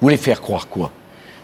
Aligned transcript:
Vous 0.00 0.06
voulez 0.06 0.16
faire 0.16 0.40
croire 0.40 0.68
quoi? 0.68 0.90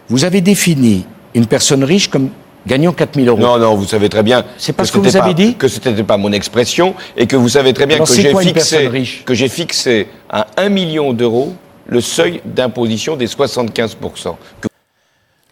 Vous 0.09 0.23
avez 0.23 0.41
défini 0.41 1.05
une 1.33 1.45
personne 1.45 1.83
riche 1.83 2.07
comme 2.09 2.29
gagnant 2.67 2.93
4000 2.93 3.27
euros. 3.27 3.39
Non, 3.39 3.57
non, 3.59 3.75
vous 3.75 3.85
savez 3.85 4.09
très 4.09 4.23
bien. 4.23 4.43
C'est 4.57 4.73
pas 4.73 4.83
que 4.83 4.87
ce 4.87 4.93
que 4.93 4.97
vous 4.99 5.05
c'était 5.05 5.17
avez 5.19 5.33
pas- 5.33 5.41
dit? 5.41 5.55
Que 5.55 5.67
ce 5.67 5.79
n'était 5.87 6.03
pas 6.03 6.17
mon 6.17 6.31
expression 6.31 6.95
et 7.17 7.27
que 7.27 7.35
vous 7.35 7.49
savez 7.49 7.73
très 7.73 7.85
bien 7.85 7.97
Alors, 7.97 8.07
que 8.07 8.13
j'ai 8.15 8.29
fixé, 8.33 8.53
personne 8.53 8.87
riche? 8.87 9.23
que 9.25 9.33
j'ai 9.33 9.49
fixé 9.49 10.07
à 10.29 10.47
1 10.57 10.69
million 10.69 11.13
d'euros 11.13 11.53
le 11.87 12.01
seuil 12.01 12.41
d'imposition 12.45 13.15
des 13.17 13.27
75%. 13.27 14.37
Que- 14.61 14.67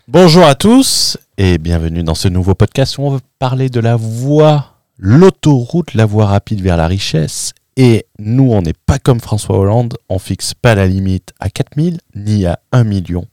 Bonjour 0.07 0.45
à 0.45 0.55
tous 0.55 1.17
et 1.37 1.57
bienvenue 1.57 2.03
dans 2.03 2.15
ce 2.15 2.27
nouveau 2.27 2.55
podcast 2.55 2.97
où 2.97 3.03
on 3.03 3.09
va 3.11 3.19
parler 3.39 3.69
de 3.69 3.79
la 3.79 3.95
voie, 3.95 4.73
l'autoroute, 4.97 5.93
la 5.93 6.05
voie 6.05 6.25
rapide 6.25 6.61
vers 6.61 6.77
la 6.77 6.87
richesse. 6.87 7.53
Et 7.75 8.05
nous, 8.19 8.51
on 8.51 8.61
n'est 8.61 8.73
pas 8.73 8.99
comme 8.99 9.19
François 9.19 9.57
Hollande, 9.57 9.97
on 10.09 10.19
fixe 10.19 10.53
pas 10.53 10.75
la 10.75 10.85
limite 10.85 11.33
à 11.39 11.49
4000 11.49 11.99
ni 12.15 12.45
à 12.45 12.59
1 12.71 12.83
million. 12.83 13.25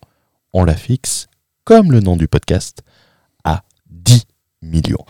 On 0.53 0.63
la 0.63 0.75
fixe, 0.75 1.27
comme 1.63 1.91
le 1.91 1.99
nom 1.99 2.17
du 2.17 2.27
podcast, 2.27 2.81
à 3.43 3.63
10 3.89 4.25
millions. 4.63 5.05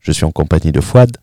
Je 0.00 0.12
suis 0.12 0.24
en 0.24 0.32
compagnie 0.32 0.72
de 0.72 0.80
Fouad. 0.80 1.16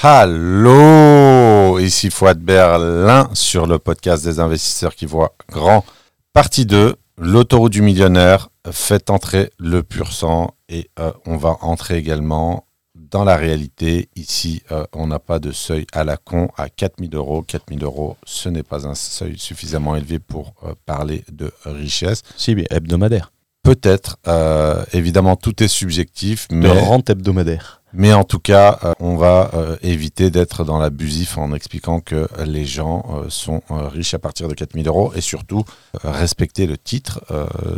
Allô, 0.00 1.80
ici 1.80 2.10
Fouad 2.10 2.38
Berlin 2.38 3.28
sur 3.34 3.66
le 3.66 3.80
podcast 3.80 4.24
des 4.24 4.38
investisseurs 4.38 4.94
qui 4.94 5.06
voient 5.06 5.34
grand. 5.50 5.84
Partie 6.32 6.66
2, 6.66 6.94
l'autoroute 7.18 7.72
du 7.72 7.82
millionnaire, 7.82 8.50
fait 8.70 9.10
entrer 9.10 9.50
le 9.58 9.82
pur 9.82 10.12
sang 10.12 10.54
et 10.68 10.88
euh, 11.00 11.12
on 11.26 11.36
va 11.36 11.56
entrer 11.62 11.96
également 11.96 12.64
dans 13.10 13.24
la 13.24 13.36
réalité. 13.36 14.08
Ici, 14.16 14.62
euh, 14.72 14.84
on 14.92 15.06
n'a 15.06 15.18
pas 15.18 15.38
de 15.38 15.52
seuil 15.52 15.86
à 15.92 16.04
la 16.04 16.16
con 16.16 16.48
à 16.56 16.68
4000 16.68 17.14
euros. 17.14 17.42
4000 17.42 17.84
euros, 17.84 18.16
ce 18.24 18.48
n'est 18.48 18.62
pas 18.62 18.86
un 18.86 18.94
seuil 18.94 19.38
suffisamment 19.38 19.96
élevé 19.96 20.18
pour 20.18 20.54
euh, 20.64 20.74
parler 20.86 21.24
de 21.32 21.52
richesse. 21.64 22.22
Si, 22.36 22.54
mais 22.54 22.66
hebdomadaire. 22.70 23.32
Peut-être, 23.68 24.16
euh, 24.26 24.82
évidemment, 24.94 25.36
tout 25.36 25.62
est 25.62 25.68
subjectif, 25.68 26.48
De 26.48 26.54
mais... 26.54 26.70
rente 26.70 27.10
hebdomadaire. 27.10 27.82
Mais 27.92 28.14
en 28.14 28.24
tout 28.24 28.38
cas, 28.38 28.78
euh, 28.82 28.92
on 28.98 29.16
va 29.16 29.50
euh, 29.52 29.76
éviter 29.82 30.30
d'être 30.30 30.64
dans 30.64 30.78
l'abusif 30.78 31.36
en 31.36 31.52
expliquant 31.52 32.00
que 32.00 32.28
les 32.46 32.64
gens 32.64 33.24
sont 33.28 33.62
riches 33.68 34.14
à 34.14 34.18
partir 34.18 34.48
de 34.48 34.54
4000 34.54 34.88
euros 34.88 35.12
et 35.14 35.20
surtout 35.20 35.64
respecter 36.02 36.66
le 36.66 36.78
titre 36.78 37.22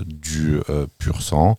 du 0.07 0.61
pur 0.99 1.23
sang, 1.23 1.59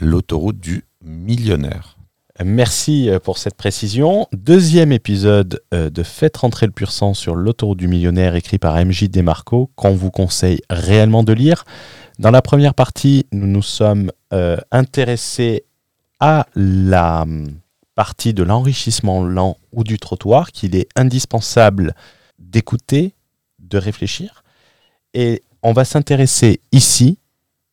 l'autoroute 0.00 0.58
du 0.58 0.84
millionnaire. 1.02 1.95
Merci 2.44 3.08
euh, 3.08 3.18
pour 3.18 3.38
cette 3.38 3.54
précision. 3.54 4.28
Deuxième 4.32 4.92
épisode 4.92 5.62
euh, 5.72 5.88
de 5.88 6.02
Faites 6.02 6.36
rentrer 6.36 6.66
le 6.66 6.72
pur 6.72 6.92
sang 6.92 7.14
sur 7.14 7.34
l'autoroute 7.34 7.78
du 7.78 7.88
millionnaire 7.88 8.34
écrit 8.34 8.58
par 8.58 8.76
MJ 8.76 9.04
Desmarco 9.04 9.70
qu'on 9.74 9.94
vous 9.94 10.10
conseille 10.10 10.60
réellement 10.68 11.22
de 11.22 11.32
lire. 11.32 11.64
Dans 12.18 12.30
la 12.30 12.42
première 12.42 12.74
partie, 12.74 13.26
nous 13.32 13.46
nous 13.46 13.62
sommes 13.62 14.12
euh, 14.34 14.58
intéressés 14.70 15.64
à 16.20 16.46
la 16.54 17.22
hum, 17.22 17.48
partie 17.94 18.34
de 18.34 18.42
l'enrichissement 18.42 19.24
lent 19.24 19.56
ou 19.72 19.82
du 19.82 19.98
trottoir 19.98 20.52
qu'il 20.52 20.76
est 20.76 20.88
indispensable 20.94 21.94
d'écouter, 22.38 23.14
de 23.60 23.78
réfléchir. 23.78 24.44
Et 25.14 25.42
on 25.62 25.72
va 25.72 25.86
s'intéresser 25.86 26.60
ici 26.70 27.18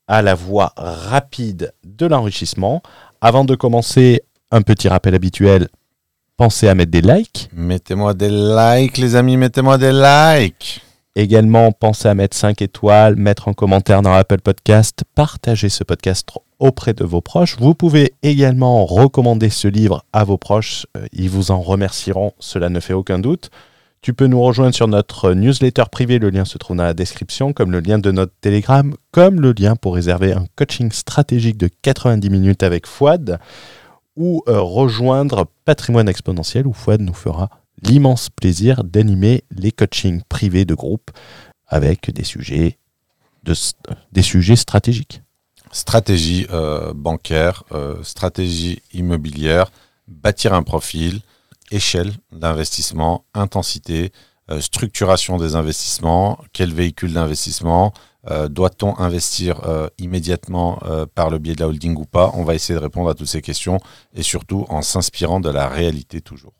à 0.07 0.21
la 0.21 0.35
voie 0.35 0.71
rapide 0.77 1.73
de 1.83 2.05
l'enrichissement. 2.05 2.81
Avant 3.19 3.43
de 3.43 3.55
commencer, 3.55 4.23
un 4.53 4.61
petit 4.61 4.87
rappel 4.87 5.15
habituel, 5.15 5.67
pensez 6.37 6.67
à 6.67 6.75
mettre 6.75 6.91
des 6.91 7.01
likes. 7.01 7.49
Mettez-moi 7.53 8.13
des 8.13 8.29
likes, 8.29 8.97
les 8.99 9.15
amis, 9.15 9.35
mettez-moi 9.35 9.79
des 9.79 9.91
likes. 9.91 10.81
Également, 11.15 11.71
pensez 11.71 12.07
à 12.07 12.13
mettre 12.13 12.37
5 12.37 12.61
étoiles, 12.61 13.15
mettre 13.15 13.47
un 13.47 13.53
commentaire 13.53 14.01
dans 14.03 14.13
Apple 14.13 14.41
Podcast, 14.41 15.03
partager 15.15 15.69
ce 15.69 15.83
podcast 15.83 16.29
auprès 16.59 16.93
de 16.93 17.03
vos 17.03 17.21
proches. 17.21 17.57
Vous 17.59 17.73
pouvez 17.73 18.13
également 18.21 18.85
recommander 18.85 19.49
ce 19.49 19.67
livre 19.67 20.05
à 20.13 20.23
vos 20.23 20.37
proches. 20.37 20.85
Euh, 20.97 21.05
Ils 21.11 21.29
vous 21.29 21.51
en 21.51 21.59
remercieront, 21.59 22.33
cela 22.39 22.69
ne 22.69 22.79
fait 22.79 22.93
aucun 22.93 23.19
doute. 23.19 23.49
Tu 24.01 24.13
peux 24.13 24.27
nous 24.27 24.41
rejoindre 24.41 24.75
sur 24.75 24.87
notre 24.87 25.33
newsletter 25.33 25.83
privé, 25.91 26.19
le 26.19 26.29
lien 26.29 26.45
se 26.45 26.57
trouve 26.57 26.77
dans 26.77 26.83
la 26.83 26.93
description, 26.93 27.53
comme 27.53 27.71
le 27.71 27.79
lien 27.79 27.99
de 27.99 28.11
notre 28.11 28.33
Telegram, 28.41 28.93
comme 29.11 29.39
le 29.39 29.53
lien 29.57 29.75
pour 29.75 29.95
réserver 29.95 30.33
un 30.33 30.45
coaching 30.55 30.91
stratégique 30.91 31.57
de 31.57 31.69
90 31.83 32.29
minutes 32.29 32.63
avec 32.63 32.85
Fouad, 32.85 33.39
ou 34.15 34.43
euh, 34.47 34.59
rejoindre 34.61 35.47
Patrimoine 35.65 36.09
Exponentiel, 36.09 36.67
où 36.67 36.73
Fouad 36.73 37.01
nous 37.01 37.13
fera 37.13 37.49
l'immense 37.81 38.29
plaisir 38.29 38.83
d'animer 38.83 39.43
les 39.51 39.71
coachings 39.71 40.21
privés 40.29 40.65
de 40.65 40.75
groupe 40.75 41.11
avec 41.67 42.11
des 42.11 42.23
sujets, 42.23 42.77
sujets 44.21 44.55
stratégiques. 44.55 45.21
Stratégie 45.71 46.45
euh, 46.51 46.93
bancaire, 46.93 47.63
euh, 47.71 48.03
stratégie 48.03 48.81
immobilière, 48.93 49.71
bâtir 50.07 50.53
un 50.53 50.63
profil, 50.63 51.21
échelle 51.71 52.11
d'investissement, 52.31 53.25
intensité, 53.33 54.05
euh, 54.05 54.32
structuration 54.59 55.37
des 55.37 55.55
investissements, 55.55 56.37
quel 56.51 56.73
véhicule 56.73 57.13
d'investissement, 57.13 57.93
euh, 58.31 58.47
doit-on 58.47 58.97
investir 58.99 59.61
euh, 59.65 59.87
immédiatement 59.97 60.79
euh, 60.85 61.05
par 61.05 61.29
le 61.29 61.39
biais 61.39 61.55
de 61.55 61.59
la 61.59 61.67
holding 61.67 61.95
ou 61.97 62.05
pas? 62.05 62.31
On 62.35 62.43
va 62.43 62.55
essayer 62.55 62.77
de 62.77 62.83
répondre 62.83 63.09
à 63.09 63.15
toutes 63.15 63.27
ces 63.27 63.41
questions 63.41 63.79
et 64.13 64.23
surtout 64.23 64.65
en 64.69 64.81
s'inspirant 64.81 65.41
de 65.41 65.49
la 65.49 65.67
réalité 65.67 66.21
toujours. 66.21 66.53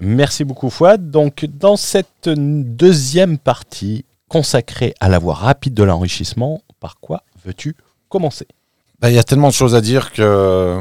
Merci 0.00 0.42
beaucoup 0.42 0.68
Fouad. 0.68 1.12
Donc 1.12 1.44
dans 1.44 1.76
cette 1.76 2.28
deuxième 2.28 3.38
partie 3.38 4.04
consacrée 4.28 4.94
à 4.98 5.08
la 5.08 5.20
voie 5.20 5.34
rapide 5.34 5.74
de 5.74 5.84
l'enrichissement, 5.84 6.60
par 6.80 6.98
quoi 6.98 7.22
veux-tu 7.44 7.76
commencer? 8.08 8.48
Bah, 9.00 9.10
Il 9.10 9.14
y 9.14 9.18
a 9.18 9.24
tellement 9.24 9.48
de 9.48 9.54
choses 9.54 9.76
à 9.76 9.80
dire 9.80 10.12
que 10.12 10.22
euh, 10.22 10.80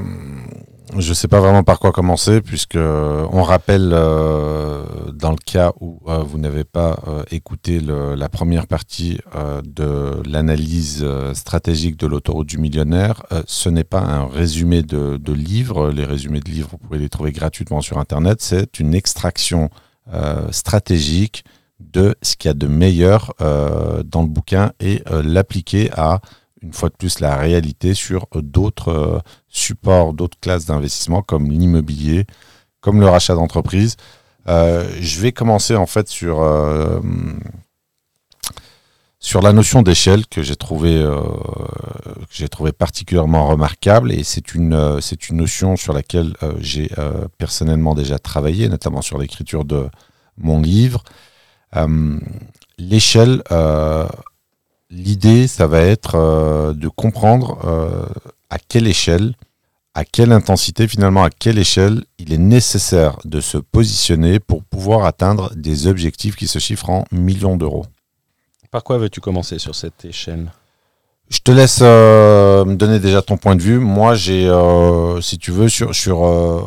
je 0.96 1.10
ne 1.10 1.14
sais 1.14 1.28
pas 1.28 1.40
vraiment 1.40 1.64
par 1.64 1.80
quoi 1.80 1.92
commencer, 1.92 2.42
puisque 2.42 2.76
euh, 2.76 3.28
on 3.32 3.44
rappelle, 3.44 3.92
euh, 3.94 4.84
dans 5.12 5.32
le 5.32 5.38
cas 5.38 5.74
où 5.82 6.00
euh, 6.08 6.20
vous 6.20 6.38
n'avez 6.38 6.64
pas 6.64 6.98
écouté 7.32 7.80
la 7.80 8.30
première 8.30 8.68
partie 8.68 9.20
de 9.64 10.22
l'analyse 10.28 11.06
stratégique 11.34 11.98
de 11.98 12.08
l'autoroute 12.08 12.48
du 12.48 12.58
millionnaire, 12.58 13.24
ce 13.46 13.70
n'est 13.70 13.84
pas 13.84 14.00
un 14.00 14.28
résumé 14.28 14.84
de, 14.84 15.18
de 15.18 15.34
livres. 15.34 15.90
Les 15.92 16.06
résumés 16.06 16.40
de 16.40 16.50
livres, 16.50 16.70
vous 16.72 16.78
pouvez 16.78 17.00
les 17.00 17.10
trouver 17.10 17.32
gratuitement 17.32 17.82
sur 17.82 17.98
Internet. 17.98 18.42
C'est 18.42 18.80
une 18.80 18.94
extraction 18.94 19.70
stratégique 20.52 21.44
de 21.80 22.16
ce 22.22 22.36
qu'il 22.36 22.50
y 22.50 22.52
a 22.52 22.56
de 22.56 22.68
meilleur 22.68 23.34
dans 23.40 24.22
le 24.22 24.28
bouquin 24.28 24.72
et 24.80 25.04
l'appliquer 25.24 25.90
à 25.94 26.22
une 26.62 26.74
fois 26.74 26.90
de 26.90 26.96
plus 26.96 27.20
la 27.20 27.36
réalité 27.36 27.94
sur 27.94 28.28
euh, 28.36 28.42
d'autres 28.42 28.90
euh, 28.90 29.20
supports, 29.48 30.14
d'autres 30.14 30.40
classes 30.40 30.66
d'investissement 30.66 31.22
comme 31.22 31.50
l'immobilier, 31.50 32.26
comme 32.82 33.00
le 33.00 33.08
rachat 33.08 33.36
d'entreprise. 33.36 33.96
Euh, 34.48 34.90
je 35.00 35.20
vais 35.20 35.32
commencer 35.32 35.76
en 35.76 35.86
fait 35.86 36.08
sur, 36.08 36.38
sur 39.20 39.42
la 39.42 39.52
notion 39.52 39.82
d'échelle 39.82 40.26
que 40.26 40.42
j'ai 40.42 40.56
trouvé, 40.56 41.04
particulièrement 42.78 43.48
remarquable 43.48 44.14
et 44.14 44.24
c'est 44.24 44.56
une, 44.56 45.02
c'est 45.02 45.28
une 45.28 45.38
notion 45.38 45.76
sur 45.76 45.92
laquelle 45.92 46.34
j'ai 46.60 46.90
personnellement 47.38 47.94
déjà 47.94 48.20
travaillé, 48.20 48.70
notamment 48.70 49.02
sur 49.02 49.18
l'écriture 49.18 49.66
de 49.66 49.90
mon 50.38 50.62
livre. 50.62 51.04
L'échelle, 52.78 53.44
l'idée, 54.90 55.48
ça 55.48 55.68
va 55.68 55.82
être 55.82 56.16
euh, 56.16 56.74
de 56.74 56.88
comprendre 56.88 57.60
euh, 57.66 58.06
à 58.50 58.58
quelle 58.60 58.88
échelle, 58.88 59.34
à 59.94 60.06
quelle 60.06 60.32
intensité, 60.32 60.88
finalement, 60.88 61.24
à 61.24 61.30
quelle 61.30 61.58
échelle 61.58 62.04
il 62.20 62.32
est 62.34 62.38
nécessaire 62.38 63.18
de 63.26 63.42
se 63.42 63.58
positionner 63.58 64.40
pour 64.40 64.64
pouvoir 64.64 65.06
atteindre 65.06 65.54
des 65.56 65.88
objectifs 65.88 66.36
qui 66.36 66.48
se 66.48 66.60
chiffrent 66.60 66.90
en 66.90 67.06
millions 67.12 67.58
d'euros. 67.58 67.86
Par 68.70 68.84
quoi 68.84 68.98
veux-tu 68.98 69.22
commencer 69.22 69.60
sur 69.60 69.76
cette 69.76 70.06
échelle? 70.06 70.52
Je 71.30 71.40
te 71.40 71.52
laisse 71.52 71.80
euh, 71.82 72.64
me 72.64 72.76
donner 72.76 73.00
déjà 73.00 73.22
ton 73.22 73.36
point 73.36 73.58
de 73.58 73.62
vue. 73.62 73.80
Moi, 73.80 74.16
j'ai, 74.16 74.48
euh, 74.48 75.20
si 75.20 75.38
tu 75.38 75.52
veux, 75.52 75.68
sur 75.68 75.94
sur 75.94 76.26
euh, 76.26 76.62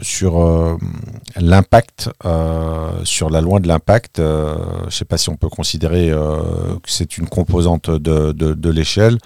sur 0.00 0.40
euh, 0.46 0.76
l'impact, 1.40 2.10
euh, 2.24 2.90
sur 3.02 3.30
la 3.30 3.40
loi 3.40 3.58
de 3.58 3.66
l'impact. 3.66 4.20
euh, 4.20 4.54
je 4.82 4.84
ne 4.86 4.90
sais 4.90 5.04
pas 5.04 5.18
si 5.18 5.28
on 5.28 5.36
peut 5.36 5.48
considérer 5.48 6.10
que 6.10 6.90
c'est 6.90 7.18
une 7.18 7.28
composante 7.28 7.90
de 7.90 8.30
de, 8.32 8.54
de 8.54 8.70
l'échelle. 8.70 9.18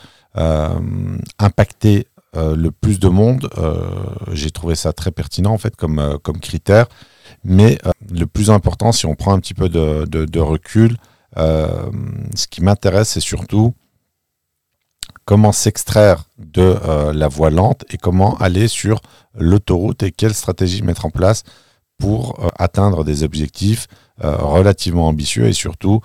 Impacter 1.39 2.07
le 2.35 2.71
plus 2.71 2.99
de 3.01 3.09
monde, 3.09 3.51
j'ai 4.33 4.51
trouvé 4.51 4.77
ça 4.77 4.93
très 4.95 5.11
pertinent 5.11 5.53
en 5.53 5.59
fait 5.59 5.77
comme 5.77 6.19
comme 6.23 6.39
critère. 6.41 6.87
Mais 7.45 7.79
le 8.11 8.27
plus 8.27 8.51
important, 8.51 8.93
si 8.93 9.05
on 9.05 9.15
prend 9.15 9.35
un 9.35 9.41
petit 9.41 9.55
peu 9.55 9.69
de, 9.69 10.07
de, 10.07 10.41
recul, 10.41 10.97
ce 11.37 12.47
qui 12.49 12.63
m'intéresse, 12.63 13.11
c'est 13.11 13.21
surtout 13.21 13.75
comment 15.31 15.53
s'extraire 15.53 16.25
de 16.39 16.61
euh, 16.61 17.13
la 17.13 17.29
voie 17.29 17.51
lente 17.51 17.85
et 17.91 17.99
comment 17.99 18.37
aller 18.39 18.67
sur 18.67 19.01
l'autoroute 19.39 20.03
et 20.03 20.11
quelle 20.11 20.35
stratégie 20.35 20.83
mettre 20.83 21.07
en 21.07 21.11
place 21.11 21.45
pour 22.01 22.41
euh, 22.41 22.49
atteindre 22.59 23.05
des 23.05 23.23
objectifs 23.23 23.87
euh, 24.25 24.35
relativement 24.39 25.07
ambitieux 25.07 25.47
et 25.47 25.53
surtout 25.53 26.01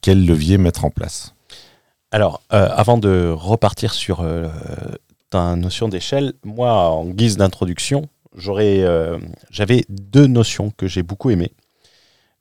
quel 0.00 0.24
levier 0.24 0.56
mettre 0.56 0.86
en 0.86 0.90
place. 0.90 1.34
Alors, 2.10 2.40
avant 2.48 2.96
de 2.96 3.30
repartir 3.36 3.92
sur 3.92 4.24
ta 5.28 5.56
notion 5.56 5.88
d'échelle, 5.88 6.32
moi, 6.42 6.88
en 6.88 7.04
guise 7.04 7.36
d'introduction, 7.36 8.08
j'avais 8.36 9.84
deux 9.90 10.26
notions 10.26 10.70
que 10.70 10.86
j'ai 10.86 11.02
beaucoup 11.02 11.28
aimées. 11.30 11.52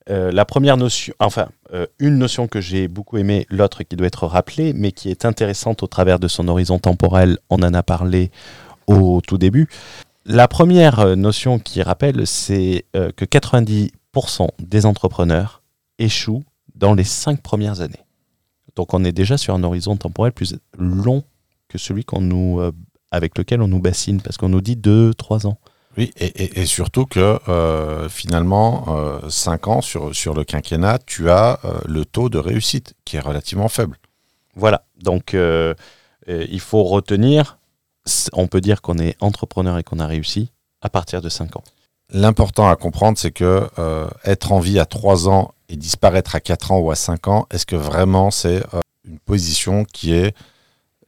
Euh, 0.10 0.32
la 0.32 0.46
première 0.46 0.76
notion, 0.78 1.14
enfin, 1.20 1.50
euh, 1.74 1.86
une 2.00 2.18
notion 2.18 2.48
que 2.48 2.60
j'ai 2.60 2.88
beaucoup 2.88 3.18
aimée, 3.18 3.46
l'autre 3.50 3.84
qui 3.84 3.96
doit 3.96 4.08
être 4.08 4.28
rappelée, 4.28 4.74
mais 4.74 4.92
qui 4.92 5.10
est 5.10 5.26
intéressante 5.26 5.82
au 5.84 5.88
travers 5.88 6.20
de 6.20 6.28
son 6.28 6.48
horizon 6.48 6.78
temporel, 6.80 7.38
on 7.50 7.58
en 7.64 7.74
a 7.74 7.84
parlé 7.84 8.32
au 8.88 9.22
tout 9.22 9.38
début. 9.38 9.70
La 10.26 10.48
première 10.48 11.00
euh, 11.00 11.16
notion 11.16 11.60
qui 11.60 11.82
rappelle, 11.82 12.28
c'est 12.28 12.86
que 12.94 13.26
90% 13.26 14.50
des 14.60 14.86
entrepreneurs 14.86 15.62
échouent 16.00 16.44
dans 16.76 16.94
les 16.94 17.04
cinq 17.04 17.42
premières 17.42 17.82
années. 17.82 18.04
Donc 18.76 18.94
on 18.94 19.04
est 19.04 19.12
déjà 19.12 19.38
sur 19.38 19.54
un 19.54 19.64
horizon 19.64 19.96
temporel 19.96 20.32
plus 20.32 20.56
long 20.78 21.24
que 21.70 21.78
celui 21.78 22.04
qu'on 22.04 22.22
nous, 22.22 22.62
avec 23.12 23.38
lequel 23.38 23.62
on 23.62 23.68
nous 23.68 23.80
bassine, 23.80 24.22
parce 24.22 24.38
qu'on 24.38 24.50
nous 24.50 24.62
dit 24.62 24.76
2-3 24.76 25.48
ans. 25.48 25.58
Oui, 25.98 26.12
et, 26.18 26.26
et- 26.26 26.62
et 26.62 26.66
surtout 26.66 27.06
que 27.06 27.40
euh, 27.50 28.10
finalement, 28.10 28.86
5 29.30 29.68
ans 29.68 29.82
sur, 29.82 30.16
sur 30.16 30.34
le 30.34 30.44
quinquennat, 30.44 31.00
tu 31.06 31.30
as 31.30 31.60
euh, 31.66 31.80
le 31.86 32.04
taux 32.06 32.30
de 32.30 32.38
réussite 32.40 32.96
qui 33.06 33.18
est 33.18 33.20
relativement 33.20 33.68
faible. 33.68 33.98
Voilà, 34.56 34.86
donc 35.02 35.34
euh, 35.34 35.74
euh, 36.30 36.46
il 36.50 36.60
faut 36.60 36.84
retenir, 36.84 37.58
on 38.34 38.48
peut 38.48 38.62
dire 38.62 38.82
qu'on 38.82 38.98
est 38.98 39.16
entrepreneur 39.22 39.78
et 39.78 39.84
qu'on 39.84 40.00
a 40.00 40.08
réussi 40.08 40.52
à 40.82 40.90
partir 40.90 41.22
de 41.22 41.30
5 41.30 41.56
ans. 41.58 41.64
L'important 42.12 42.68
à 42.68 42.76
comprendre, 42.76 43.18
c'est 43.18 43.32
que 43.32 43.68
euh, 43.80 44.08
être 44.26 44.52
en 44.52 44.60
vie 44.60 44.80
à 44.80 44.86
3 44.86 45.30
ans 45.30 45.54
et 45.70 45.76
disparaître 45.78 46.36
à 46.36 46.40
4 46.40 46.72
ans 46.72 46.80
ou 46.80 46.92
à 46.92 46.96
5 46.96 47.28
ans, 47.28 47.48
est-ce 47.52 47.66
que 47.66 47.76
vraiment 47.76 48.30
c'est 48.32 48.64
euh, 48.74 48.82
une 49.08 49.20
position 49.20 49.86
qui 49.86 50.14
est 50.14 50.36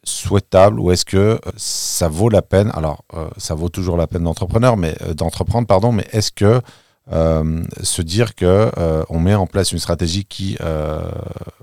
souhaitable 0.05 0.79
ou 0.79 0.91
est-ce 0.91 1.05
que 1.05 1.17
euh, 1.17 1.37
ça 1.57 2.07
vaut 2.07 2.29
la 2.29 2.41
peine 2.41 2.71
Alors, 2.73 3.03
euh, 3.13 3.27
ça 3.37 3.55
vaut 3.55 3.69
toujours 3.69 3.97
la 3.97 4.07
peine 4.07 4.23
d'entrepreneur, 4.23 4.77
mais 4.77 4.95
euh, 5.01 5.13
d'entreprendre, 5.13 5.67
pardon, 5.67 5.91
mais 5.91 6.05
est-ce 6.11 6.31
que 6.31 6.61
se 7.83 8.01
dire 8.01 8.33
que 8.33 8.71
on 9.09 9.19
met 9.19 9.35
en 9.35 9.45
place 9.45 9.71
une 9.71 9.77
stratégie 9.77 10.25
qui 10.25 10.57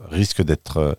risque 0.09 0.41
d'être 0.41 0.97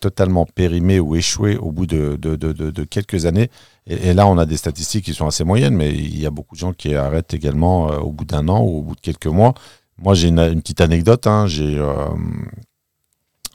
totalement 0.00 0.44
périmée 0.44 1.00
ou 1.00 1.16
échouée 1.16 1.56
au 1.56 1.72
bout 1.72 1.86
de, 1.86 2.84
quelques 2.84 3.24
années 3.24 3.48
et, 3.86 4.12
là, 4.12 4.26
on 4.26 4.36
a 4.36 4.44
des 4.44 4.58
statistiques 4.58 5.06
qui 5.06 5.14
sont 5.14 5.26
assez 5.26 5.44
moyennes, 5.44 5.74
mais 5.74 5.94
il 5.94 6.20
y 6.20 6.26
a 6.26 6.30
beaucoup 6.30 6.56
de 6.56 6.60
gens 6.60 6.74
qui 6.74 6.94
arrêtent 6.94 7.32
également 7.32 7.86
au 7.86 8.12
bout 8.12 8.26
d'un 8.26 8.48
an 8.48 8.60
ou 8.60 8.80
au 8.80 8.82
bout 8.82 8.96
de 8.96 9.00
quelques 9.00 9.24
mois. 9.24 9.54
Moi, 9.96 10.12
j'ai 10.12 10.28
une, 10.28 10.60
petite 10.60 10.82
anecdote. 10.82 11.26
hein. 11.26 11.46
J'ai, 11.46 11.82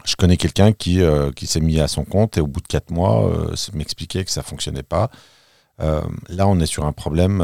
je 0.06 0.16
connais 0.16 0.38
quelqu'un 0.38 0.72
qui, 0.72 1.02
euh, 1.02 1.32
qui 1.32 1.48
s'est 1.48 1.60
mis 1.60 1.80
à 1.80 1.88
son 1.88 2.04
compte 2.04 2.38
et 2.38 2.42
au 2.42 2.48
bout 2.48 2.62
de 2.62 2.68
quatre 2.68 2.92
mois, 2.92 3.28
euh, 3.28 3.56
m'expliquait 3.74 4.24
que 4.24 4.32
ça 4.32 4.44
fonctionnait 4.44 4.84
pas. 4.84 5.10
Euh, 5.82 6.02
là, 6.30 6.48
on 6.48 6.60
est 6.60 6.66
sur 6.66 6.86
un 6.86 6.94
problème. 6.94 7.40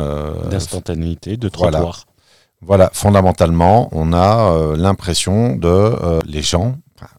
D'instantanéité, 0.50 1.38
de 1.38 1.50
voilà. 1.54 1.80
trottoir. 1.80 2.06
voilà, 2.62 2.90
fondamentalement, 2.94 3.90
on 3.92 4.14
a 4.14 4.76
l'impression 4.78 5.56
de 5.56 6.22
les 6.26 6.42
gens, 6.42 6.78
enfin, 6.96 7.12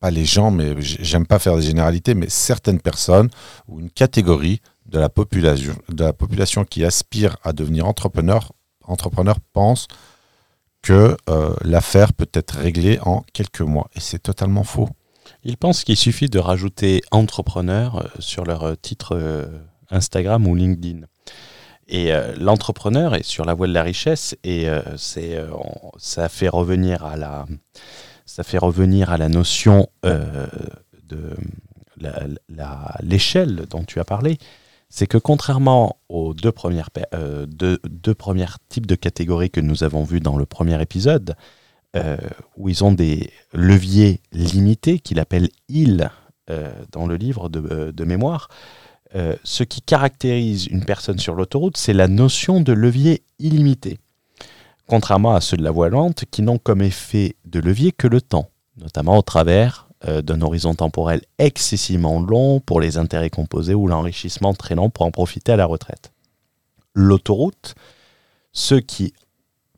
pas 0.00 0.10
les 0.10 0.24
gens, 0.24 0.50
mais 0.50 0.74
j'aime 0.80 1.26
pas 1.26 1.38
faire 1.38 1.56
des 1.56 1.62
généralités, 1.62 2.14
mais 2.14 2.28
certaines 2.28 2.80
personnes 2.80 3.30
ou 3.66 3.80
une 3.80 3.90
catégorie 3.90 4.60
de 4.86 4.98
la 4.98 5.08
population, 5.08 5.74
de 5.88 6.04
la 6.04 6.12
population 6.12 6.64
qui 6.64 6.84
aspire 6.84 7.36
à 7.44 7.52
devenir 7.52 7.86
entrepreneur, 7.86 8.52
entrepreneur 8.84 9.36
pense 9.52 9.86
que 10.82 11.16
euh, 11.28 11.54
l'affaire 11.62 12.12
peut 12.12 12.28
être 12.32 12.56
réglée 12.56 12.98
en 13.02 13.24
quelques 13.32 13.60
mois. 13.60 13.88
Et 13.94 14.00
c'est 14.00 14.18
totalement 14.18 14.64
faux. 14.64 14.88
Ils 15.44 15.56
pensent 15.56 15.84
qu'il 15.84 15.96
suffit 15.96 16.28
de 16.28 16.38
rajouter 16.38 17.02
entrepreneur 17.10 17.96
euh, 17.96 18.08
sur 18.18 18.44
leur 18.44 18.64
euh, 18.64 18.74
titre 18.74 19.50
Instagram 19.90 20.46
ou 20.46 20.54
LinkedIn. 20.54 21.06
Et 21.90 22.12
l'entrepreneur 22.36 23.14
est 23.14 23.22
sur 23.22 23.46
la 23.46 23.54
voie 23.54 23.66
de 23.66 23.72
la 23.72 23.82
richesse 23.82 24.36
et 24.44 24.66
c'est, 24.98 25.42
ça 25.96 26.28
fait 26.28 26.50
revenir 26.50 27.02
à 27.02 27.16
la, 27.16 27.46
ça 28.26 28.42
fait 28.42 28.58
revenir 28.58 29.10
à 29.10 29.16
la 29.16 29.30
notion 29.30 29.88
de 30.02 31.34
l'échelle 33.00 33.64
dont 33.70 33.84
tu 33.84 34.00
as 34.00 34.04
parlé. 34.04 34.36
C'est 34.90 35.06
que 35.06 35.18
contrairement 35.18 35.98
aux 36.08 36.34
euh, 36.34 37.46
deux, 37.46 38.14
premières 38.14 38.58
types 38.68 38.86
de 38.86 38.94
catégories 38.94 39.50
que 39.50 39.60
nous 39.60 39.84
avons 39.84 40.02
vues 40.02 40.20
dans 40.20 40.36
le 40.36 40.46
premier 40.46 40.80
épisode, 40.80 41.36
euh, 41.96 42.16
où 42.56 42.68
ils 42.68 42.84
ont 42.84 42.92
des 42.92 43.30
leviers 43.52 44.20
limités 44.32 44.98
qu'il 44.98 45.20
appelle 45.20 45.50
il 45.68 46.10
euh, 46.50 46.72
dans 46.90 47.06
le 47.06 47.16
livre 47.16 47.48
de, 47.48 47.90
de 47.90 48.04
mémoire. 48.04 48.48
Ce 49.42 49.62
qui 49.62 49.80
caractérise 49.80 50.66
une 50.66 50.84
personne 50.84 51.18
sur 51.18 51.34
l'autoroute, 51.34 51.78
c'est 51.78 51.94
la 51.94 52.08
notion 52.08 52.60
de 52.60 52.74
levier 52.74 53.22
illimité. 53.38 53.98
Contrairement 54.86 55.34
à 55.34 55.40
ceux 55.40 55.56
de 55.56 55.62
la 55.62 55.70
voie 55.70 55.88
lente 55.88 56.26
qui 56.30 56.42
n'ont 56.42 56.58
comme 56.58 56.82
effet 56.82 57.36
de 57.46 57.58
levier 57.58 57.90
que 57.90 58.06
le 58.06 58.20
temps, 58.20 58.50
notamment 58.76 59.16
au 59.16 59.22
travers 59.22 59.87
euh, 60.06 60.22
d'un 60.22 60.40
horizon 60.42 60.74
temporel 60.74 61.22
excessivement 61.38 62.20
long 62.20 62.60
pour 62.60 62.80
les 62.80 62.98
intérêts 62.98 63.30
composés 63.30 63.74
ou 63.74 63.88
l'enrichissement 63.88 64.54
très 64.54 64.74
long 64.74 64.90
pour 64.90 65.04
en 65.06 65.10
profiter 65.10 65.52
à 65.52 65.56
la 65.56 65.66
retraite. 65.66 66.12
L'autoroute, 66.94 67.74
ceux 68.52 68.80
qui 68.80 69.12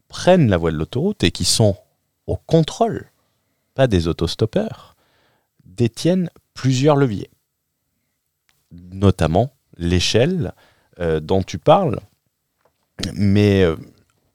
prennent 0.08 0.49
la 0.50 0.56
voie 0.58 0.72
de 0.72 0.76
l'autoroute 0.76 1.25
et 1.25 1.31
qui 1.31 1.44
sont 1.44 1.76
au 2.26 2.37
contrôle, 2.37 3.11
pas 3.75 3.87
des 3.87 4.08
autostoppeurs, 4.08 4.94
détiennent 5.64 6.28
plusieurs 6.55 6.96
leviers, 6.96 7.31
notamment 8.93 9.50
l'échelle 9.76 10.52
euh, 10.99 11.20
dont 11.20 11.43
tu 11.43 11.58
parles. 11.58 11.99
Mais 13.14 13.62
euh, 13.62 13.76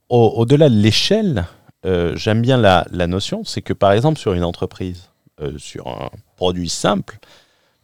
au- 0.09 0.33
au-delà 0.37 0.69
de 0.69 0.75
l'échelle, 0.75 1.45
j'aime 2.15 2.41
bien 2.41 2.57
la 2.57 3.07
notion, 3.07 3.43
c'est 3.43 3.61
que 3.61 3.71
par 3.73 3.91
exemple 3.91 4.17
sur 4.17 4.33
une 4.33 4.43
entreprise, 4.43 5.11
euh, 5.41 5.57
sur 5.57 5.87
un 5.87 6.09
produit 6.35 6.69
simple, 6.69 7.19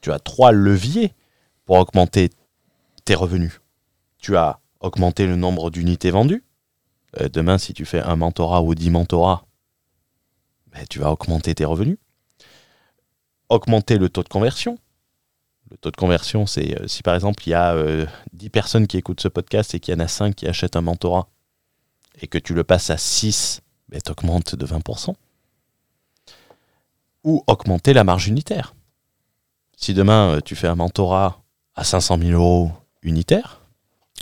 tu 0.02 0.12
as 0.12 0.20
trois 0.20 0.52
leviers 0.52 1.14
pour 1.66 1.78
augmenter 1.78 2.30
tes 3.06 3.16
revenus. 3.16 3.62
Tu 4.20 4.38
as 4.38 4.60
augmenté 4.80 5.26
le 5.26 5.36
nombre 5.36 5.70
d'unités 5.70 6.12
vendues. 6.12 6.44
Euh, 7.20 7.30
demain, 7.30 7.58
si 7.58 7.74
tu 7.74 7.86
fais 7.86 8.00
un 8.00 8.16
mentorat 8.16 8.62
ou 8.62 8.76
dix 8.76 8.90
mentorats, 8.90 9.46
ben, 10.68 10.86
tu 10.90 11.00
vas 11.00 11.12
augmenter 11.12 11.54
tes 11.56 11.66
revenus. 11.66 11.98
Augmenter 13.50 13.98
le 13.98 14.10
taux 14.10 14.24
de 14.24 14.30
conversion. 14.30 14.78
Le 15.70 15.78
taux 15.78 15.92
de 15.92 15.98
conversion, 15.98 16.46
c'est 16.46 16.80
euh, 16.82 16.88
si 16.88 17.02
par 17.02 17.16
exemple 17.16 17.44
il 17.46 17.52
y 17.52 17.54
a 17.54 17.74
euh, 17.74 18.06
10 18.34 18.50
personnes 18.50 18.88
qui 18.88 18.98
écoutent 18.98 19.22
ce 19.22 19.30
podcast 19.30 19.74
et 19.74 19.80
qu'il 19.80 19.94
y 19.94 19.98
en 19.98 20.02
a 20.02 20.08
5 20.08 20.36
qui 20.36 20.48
achètent 20.48 20.76
un 20.76 20.82
mentorat 20.82 21.30
et 22.20 22.28
que 22.28 22.38
tu 22.38 22.54
le 22.54 22.64
passes 22.64 22.90
à 22.90 22.98
6, 22.98 23.62
ben, 23.90 24.02
tu 24.04 24.12
augmentes 24.12 24.56
de 24.56 24.66
20%. 24.66 25.14
Ou 27.24 27.44
augmenter 27.48 27.94
la 27.94 28.04
marge 28.04 28.28
unitaire. 28.28 28.74
Si 29.78 29.94
demain 29.94 30.36
euh, 30.36 30.40
tu 30.44 30.56
fais 30.56 30.68
un 30.68 30.76
mentorat 30.76 31.42
à 31.76 31.84
500 31.84 32.18
000 32.20 32.32
euros 32.32 32.72
unitaire, 33.04 33.62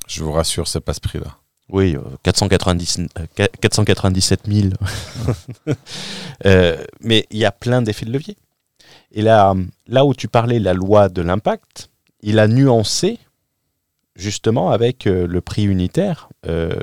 Je 0.08 0.24
vous 0.24 0.32
rassure, 0.32 0.68
c'est 0.68 0.79
pas 0.82 0.94
ce 0.94 1.00
prix-là. 1.00 1.38
oui, 1.70 1.96
euh, 1.96 2.01
490, 2.24 3.00
euh, 3.18 3.25
qua- 3.36 3.48
497 3.62 4.41
000. 4.48 4.70
Euh, 6.46 6.84
mais 7.01 7.25
il 7.32 7.38
y 7.39 7.46
a 7.46 7.51
plein 7.51 7.82
d'effets 7.82 8.06
de 8.06 8.12
levier. 8.12 8.38
Et 9.12 9.22
là, 9.22 9.53
là 9.88 10.06
où 10.06 10.13
tu 10.13 10.27
parlais 10.27 10.60
de 10.60 10.63
la 10.65 10.74
loi 10.74 11.10
de 11.10 11.22
l'impact, 11.22 11.89
il 12.22 12.39
a 12.39 12.48
nuancé 12.48 13.20
justement 14.15 14.72
avec 14.72 15.06
le 15.06 15.41
prix 15.41 15.63
unitaire 15.63 16.29
euh, 16.46 16.79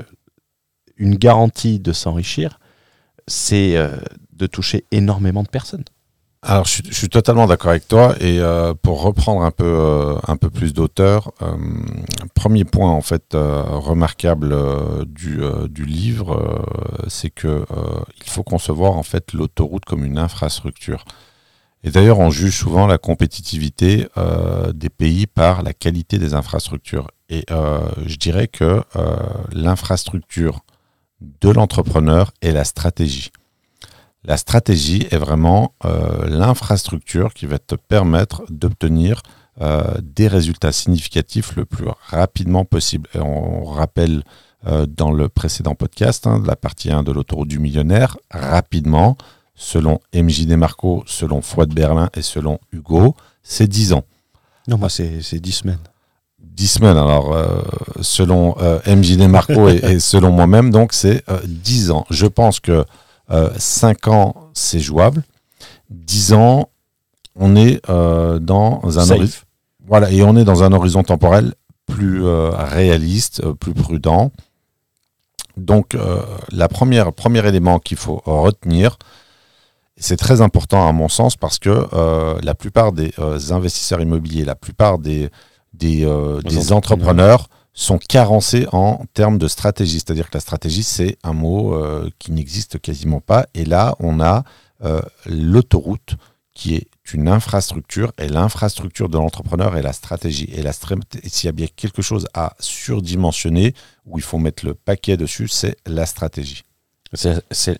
une 0.97 1.15
garantie 1.15 1.79
de 1.79 1.91
s'enrichir, 1.93 2.59
c'est 3.27 3.77
euh, 3.77 3.95
de 4.33 4.47
toucher 4.47 4.85
énormément 4.91 5.43
de 5.43 5.47
personnes. 5.49 5.85
Alors, 6.43 6.65
je, 6.65 6.81
suis- 6.91 7.09
totalement 7.09 7.47
d'accord 7.47 7.71
avec 7.71 7.87
toi. 7.87 8.15
Et 8.19 8.39
euh, 8.39 8.73
pour 8.73 9.01
reprendre 9.01 9.41
un 9.41 9.51
peu, 9.51 9.65
euh, 9.65 10.17
un 10.27 10.37
peu 10.37 10.49
plus 10.49 10.73
d'auteur, 10.73 11.31
euh, 11.41 11.57
premier 12.35 12.63
point 12.63 12.91
en 12.91 13.01
fait 13.01 13.33
remarquable 13.33 14.55
du, 15.07 15.39
du 15.69 15.85
livre, 15.85 16.63
c'est 17.07 17.29
que 17.29 17.65
il 18.23 18.29
faut 18.29 18.43
concevoir 18.43 18.93
en 18.93 19.03
fait 19.03 19.33
l'autoroute 19.33 19.85
comme 19.85 20.05
une 20.05 20.17
infrastructure. 20.17 21.03
Et 21.83 21.91
d'ailleurs, 21.91 22.19
on 22.19 22.29
juge 22.29 22.57
souvent 22.57 22.87
la 22.87 22.97
compétitivité 22.97 24.07
des 24.73 24.89
pays 24.89 25.27
par 25.27 25.63
la 25.63 25.73
qualité 25.73 26.17
des 26.19 26.33
infrastructures. 26.33 27.09
Et 27.29 27.45
je 27.49 28.15
dirais 28.17 28.47
que 28.47 28.81
l'infrastructure 29.51 30.61
de 31.21 31.49
l'entrepreneur 31.49 32.31
est 32.41 32.51
la 32.51 32.63
stratégie. 32.63 33.31
La 34.23 34.37
stratégie 34.37 35.07
est 35.11 35.17
vraiment 35.17 35.73
euh, 35.85 36.27
l'infrastructure 36.27 37.33
qui 37.33 37.45
va 37.45 37.59
te 37.59 37.75
permettre 37.75 38.43
d'obtenir 38.49 39.21
euh, 39.61 39.95
des 40.01 40.27
résultats 40.27 40.71
significatifs 40.71 41.55
le 41.55 41.65
plus 41.65 41.87
rapidement 42.09 42.65
possible. 42.65 43.09
Et 43.15 43.19
on 43.19 43.65
rappelle 43.65 44.23
euh, 44.67 44.85
dans 44.85 45.11
le 45.11 45.29
précédent 45.29 45.75
podcast, 45.75 46.27
hein, 46.27 46.39
de 46.39 46.47
la 46.47 46.55
partie 46.55 46.91
1 46.91 47.03
de 47.03 47.11
l'autoroute 47.11 47.47
du 47.47 47.59
millionnaire, 47.59 48.17
rapidement, 48.29 49.17
selon 49.55 49.99
MJ 50.13 50.45
Desmarco, 50.45 51.03
selon 51.05 51.41
Fouad 51.41 51.73
Berlin 51.73 52.09
et 52.15 52.21
selon 52.21 52.59
Hugo, 52.71 53.15
c'est 53.43 53.67
10 53.67 53.93
ans. 53.93 54.03
Non, 54.67 54.77
moi, 54.77 54.89
c'est 54.89 55.39
10 55.39 55.51
semaines. 55.51 55.79
10 56.39 56.67
semaines, 56.67 56.97
alors, 56.97 57.33
euh, 57.33 57.61
selon 58.01 58.55
euh, 58.61 58.79
MJD 58.87 59.29
Marco 59.29 59.69
et, 59.69 59.75
et, 59.75 59.99
selon 59.99 60.31
moi-même, 60.31 60.71
donc 60.71 60.91
c'est 60.91 61.23
10 61.45 61.91
ans. 61.91 62.05
Je 62.09 62.25
pense 62.25 62.59
que 62.59 62.83
5 63.29 64.07
ans, 64.07 64.35
c'est 64.53 64.79
jouable. 64.79 65.23
10 65.89 66.33
ans, 66.33 66.69
on 67.35 67.55
est 67.55 67.81
dans 67.87 68.81
un 68.99 69.09
horizon. 69.09 69.37
Voilà, 69.85 70.11
et 70.11 70.21
on 70.23 70.35
est 70.35 70.43
dans 70.43 70.63
un 70.63 70.71
horizon 70.73 71.03
temporel 71.03 71.53
plus 71.85 72.23
réaliste, 72.25 73.45
plus 73.53 73.73
prudent. 73.73 74.31
Donc, 75.57 75.95
euh, 75.95 76.21
la 76.51 76.67
première, 76.67 77.11
premier 77.11 77.45
élément 77.45 77.79
qu'il 77.79 77.97
faut 77.97 78.21
retenir, 78.25 78.97
c'est 79.97 80.17
très 80.17 80.41
important 80.41 80.87
à 80.87 80.91
mon 80.91 81.09
sens 81.09 81.35
parce 81.35 81.57
que 81.57 81.87
euh, 81.93 82.39
la 82.43 82.53
plupart 82.53 82.91
des 82.91 83.11
euh, 83.17 83.39
investisseurs 83.49 83.99
immobiliers, 83.99 84.45
la 84.45 84.55
plupart 84.55 84.99
des, 84.99 85.29
des, 85.73 86.07
des 86.43 86.71
entrepreneurs 86.71 87.49
sont 87.79 87.99
carencés 87.99 88.65
en 88.71 89.05
termes 89.13 89.37
de 89.37 89.47
stratégie. 89.47 89.99
C'est-à-dire 89.99 90.29
que 90.29 90.37
la 90.37 90.41
stratégie, 90.41 90.81
c'est 90.81 91.17
un 91.23 91.33
mot 91.33 91.79
qui 92.17 92.31
n'existe 92.31 92.79
quasiment 92.81 93.21
pas. 93.21 93.45
Et 93.53 93.65
là, 93.65 93.95
on 93.99 94.19
a 94.19 94.43
l'autoroute 95.27 96.15
qui 96.53 96.73
est 96.73 96.87
une 97.13 97.27
infrastructure 97.27 98.11
et 98.17 98.27
l'infrastructure 98.27 99.09
de 99.09 99.17
l'entrepreneur 99.17 99.77
est 99.77 99.83
la 99.83 99.93
stratégie. 99.93 100.49
Et 100.51 100.63
s'il 101.29 101.45
y 101.45 101.49
a 101.49 101.51
bien 101.51 101.67
quelque 101.75 102.01
chose 102.01 102.27
à 102.33 102.55
surdimensionner, 102.59 103.75
où 104.07 104.17
il 104.17 104.23
faut 104.23 104.39
mettre 104.39 104.65
le 104.65 104.73
paquet 104.73 105.15
dessus, 105.15 105.47
c'est 105.47 105.77
la 105.85 106.07
stratégie. 106.07 106.63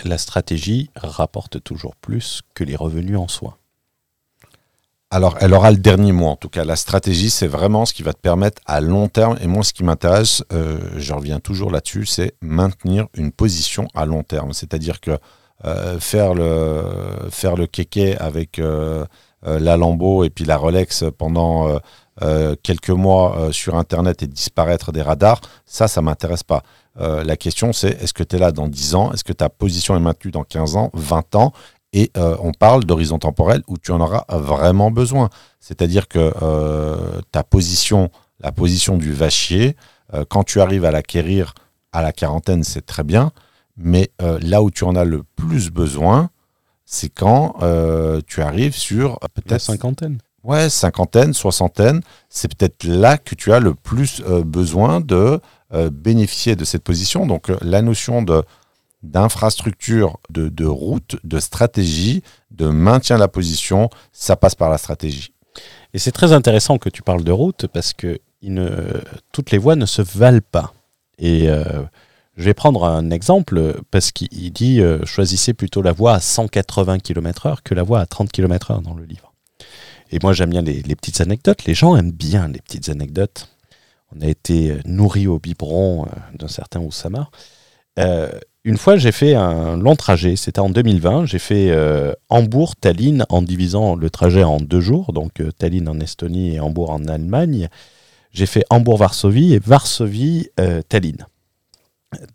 La 0.06 0.18
stratégie 0.20 0.92
rapporte 0.96 1.64
toujours 1.64 1.96
plus 1.96 2.44
que 2.54 2.64
les 2.64 2.76
revenus 2.76 3.18
en 3.18 3.28
soi. 3.28 3.58
Alors, 5.10 5.38
elle 5.40 5.54
aura 5.54 5.72
le 5.72 5.78
dernier 5.78 6.12
mot 6.12 6.28
en 6.28 6.36
tout 6.36 6.50
cas. 6.50 6.66
La 6.66 6.76
stratégie, 6.76 7.30
c'est 7.30 7.48
vraiment 7.48 7.86
ce 7.86 7.94
qui 7.94 8.04
va 8.04 8.12
te 8.12 8.20
permettre 8.20 8.62
à 8.66 8.82
long 8.82 9.08
terme. 9.08 9.38
Et 9.42 9.48
moi, 9.48 9.64
ce 9.64 9.72
qui 9.72 9.86
m'intéresse, 9.86 10.44
euh, 10.52 10.80
je 10.98 11.14
reviens 11.14 11.40
toujours 11.40 11.72
là-dessus, 11.72 12.06
c'est 12.06 12.34
maintenir 12.42 13.08
une 13.14 13.32
position 13.32 13.88
à 13.96 14.06
long 14.06 14.24
terme. 14.24 14.52
C'est-à-dire 14.52 15.00
que 15.00 15.18
euh, 15.66 15.98
faire 16.00 16.34
le 16.34 16.84
faire 17.32 17.56
kéké 17.72 18.18
avec 18.18 18.60
euh, 18.60 19.06
la 19.44 19.78
Lambeau 19.78 20.26
et 20.26 20.30
puis 20.30 20.44
la 20.44 20.58
Rolex 20.58 21.06
pendant 21.18 21.80
quelques 22.64 22.90
mois 22.90 23.50
sur 23.52 23.76
Internet 23.76 24.24
et 24.24 24.28
disparaître 24.28 24.92
des 24.92 25.04
radars, 25.04 25.40
ça, 25.66 25.88
ça 25.88 26.02
m'intéresse 26.02 26.44
pas. 26.44 26.64
la 26.98 27.38
question, 27.38 27.72
c'est 27.72 28.02
est-ce 28.02 28.14
que 28.14 28.24
tu 28.24 28.36
es 28.36 28.40
là 28.40 28.52
dans 28.52 28.68
10 28.68 28.96
ans? 28.96 29.14
Est-ce 29.14 29.24
que 29.24 29.34
ta 29.34 29.48
position 29.50 29.96
est 29.96 30.00
maintenue 30.00 30.32
dans 30.32 30.44
15 30.44 30.76
ans, 30.76 30.90
20 30.96 31.36
ans? 31.36 31.54
Et 31.94 32.12
on 32.16 32.52
parle 32.52 32.84
d'horizon 32.84 33.18
temporel 33.18 33.64
où 33.68 33.78
tu 33.78 33.92
en 33.92 34.02
auras 34.02 34.26
vraiment 34.30 34.92
besoin. 34.92 35.30
C'est-à-dire 35.60 36.08
que 36.08 36.32
ta 37.32 37.44
position, 37.44 38.12
la 38.40 38.52
position 38.52 38.98
du 38.98 39.14
vachier, 39.14 39.76
quand 40.30 40.44
tu 40.44 40.62
arrives 40.62 40.86
à 40.86 40.92
l'acquérir 40.92 41.54
à 41.92 42.02
la 42.02 42.12
quarantaine, 42.12 42.64
c'est 42.64 42.86
très 42.86 43.04
bien. 43.04 43.32
Mais 43.78 44.10
euh, 44.22 44.40
là 44.42 44.62
où 44.62 44.72
tu 44.72 44.84
en 44.84 44.96
as 44.96 45.06
le 45.06 45.24
plus 45.24 45.70
besoin, 45.70 46.30
c'est 46.86 47.10
quand 47.10 47.56
euh, 47.62 48.22
tu 48.26 48.42
arrives 48.42 48.76
sur 48.76 49.20
peut-être 49.34 49.62
cinquantaine. 49.62 50.18
Ouais, 50.44 50.70
cinquantaine, 50.70 51.34
soixantaine. 51.34 52.02
C'est 52.30 52.56
peut-être 52.56 52.86
là 52.86 53.18
que 53.18 53.36
tu 53.36 53.52
as 53.52 53.60
le 53.60 53.76
plus 53.76 54.22
euh, 54.28 54.44
besoin 54.44 55.02
de 55.02 55.40
bénéficier 55.92 56.56
de 56.56 56.64
cette 56.64 56.84
position. 56.84 57.26
Donc 57.26 57.52
la 57.62 57.82
notion 57.82 58.22
de 58.22 58.42
d'infrastructure, 59.08 60.18
de, 60.30 60.50
de, 60.50 60.66
route, 60.66 61.18
de 61.24 61.40
stratégie, 61.40 62.24
de 62.52 62.68
maintien 62.68 63.16
de 63.16 63.22
la 63.22 63.28
position, 63.28 63.90
ça 64.12 64.36
passe 64.36 64.56
par 64.56 64.70
la 64.70 64.78
stratégie. 64.78 65.34
Et 65.94 66.00
c'est 66.00 66.12
très 66.12 66.34
intéressant 66.34 66.78
que 66.78 66.90
tu 66.90 67.02
parles 67.02 67.24
de 67.24 67.32
route 67.32 67.68
parce 67.68 67.94
que 67.94 68.20
toutes 69.32 69.52
les 69.52 69.58
voies 69.58 69.76
ne 69.76 69.86
se 69.86 70.02
valent 70.02 70.42
pas. 70.52 70.74
Et 71.18 71.50
je 72.38 72.44
vais 72.44 72.54
prendre 72.54 72.86
un 72.86 73.10
exemple 73.10 73.82
parce 73.90 74.12
qu'il 74.12 74.54
dit 74.54 74.80
euh, 74.80 75.04
choisissez 75.06 75.54
plutôt 75.54 75.82
la 75.82 75.92
voie 75.92 76.14
à 76.14 76.20
180 76.20 77.00
km/h 77.00 77.58
que 77.64 77.74
la 77.74 77.82
voie 77.82 78.00
à 78.00 78.06
30 78.06 78.32
km/h 78.32 78.82
dans 78.84 78.94
le 78.94 79.06
livre. 79.06 79.34
Et 80.12 80.20
moi 80.22 80.34
j'aime 80.34 80.52
bien 80.52 80.62
les, 80.62 80.96
petites 80.96 81.20
anecdotes. 81.20 81.66
Les 81.66 81.74
gens 81.74 81.98
aiment 81.98 82.12
bien 82.12 82.48
les 82.48 82.62
petites 82.62 82.90
anecdotes. 82.90 83.50
On 84.16 84.22
a 84.22 84.28
été 84.28 84.72
euh, 84.72 84.80
nourris 84.86 85.26
au 85.26 85.40
biberon 85.40 86.06
euh, 86.06 86.10
d'un 86.36 86.48
certain 86.48 86.80
Oussama. 86.80 87.30
Une 88.68 88.78
fois 88.78 88.98
j'ai 88.98 89.12
fait 89.12 89.34
un 89.34 89.78
long 89.78 89.96
trajet, 89.96 90.36
c'était 90.36 90.60
en 90.60 90.70
2020. 90.70 91.26
J'ai 91.26 91.40
fait 91.40 91.74
Hambourg-Tallinn 92.30 93.26
en 93.30 93.42
divisant 93.42 93.96
le 93.96 94.10
trajet 94.10 94.44
en 94.44 94.58
deux 94.58 94.82
jours, 94.82 95.14
donc 95.14 95.42
Tallinn 95.58 95.88
en 95.88 96.00
Estonie 96.00 96.56
et 96.56 96.60
Hambourg 96.60 96.92
en 96.92 97.06
Allemagne. 97.06 97.70
J'ai 98.32 98.46
fait 98.46 98.66
Hambourg-Varsovie 98.70 99.54
et 99.54 99.60
Varsovie-Tallinn. 99.60 101.26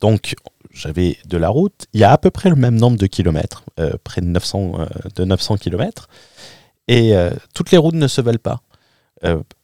Donc, 0.01 0.35
j'avais 0.73 1.19
de 1.27 1.37
la 1.37 1.49
route. 1.49 1.87
Il 1.93 2.01
y 2.01 2.05
a 2.05 2.13
à 2.13 2.19
peu 2.19 2.31
près 2.31 2.51
le 2.51 2.57
même 2.57 2.77
nombre 2.77 2.97
de 2.97 3.07
kilomètres, 3.07 3.65
euh, 3.79 3.93
près 4.05 4.21
de 4.21 4.27
900, 4.27 4.73
euh, 4.81 4.87
de 5.17 5.25
900 5.25 5.57
kilomètres. 5.57 6.09
Et 6.89 7.17
euh, 7.17 7.31
toutes 7.55 7.71
les 7.71 7.79
routes 7.79 7.95
ne 7.95 8.09
se 8.09 8.21
valent 8.21 8.39
pas. 8.39 8.63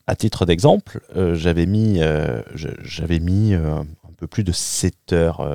à 0.07 0.15
titre 0.15 0.47
d'exemple, 0.47 1.01
j'avais 1.35 1.67
mis, 1.67 2.01
peu 4.19 4.27
plus 4.27 4.45
de 4.45 4.53
7 4.53 5.13
heures 5.13 5.49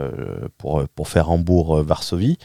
pour, 0.58 0.84
pour 0.96 1.08
faire 1.08 1.30
Hambourg-Varsovie. 1.30 2.38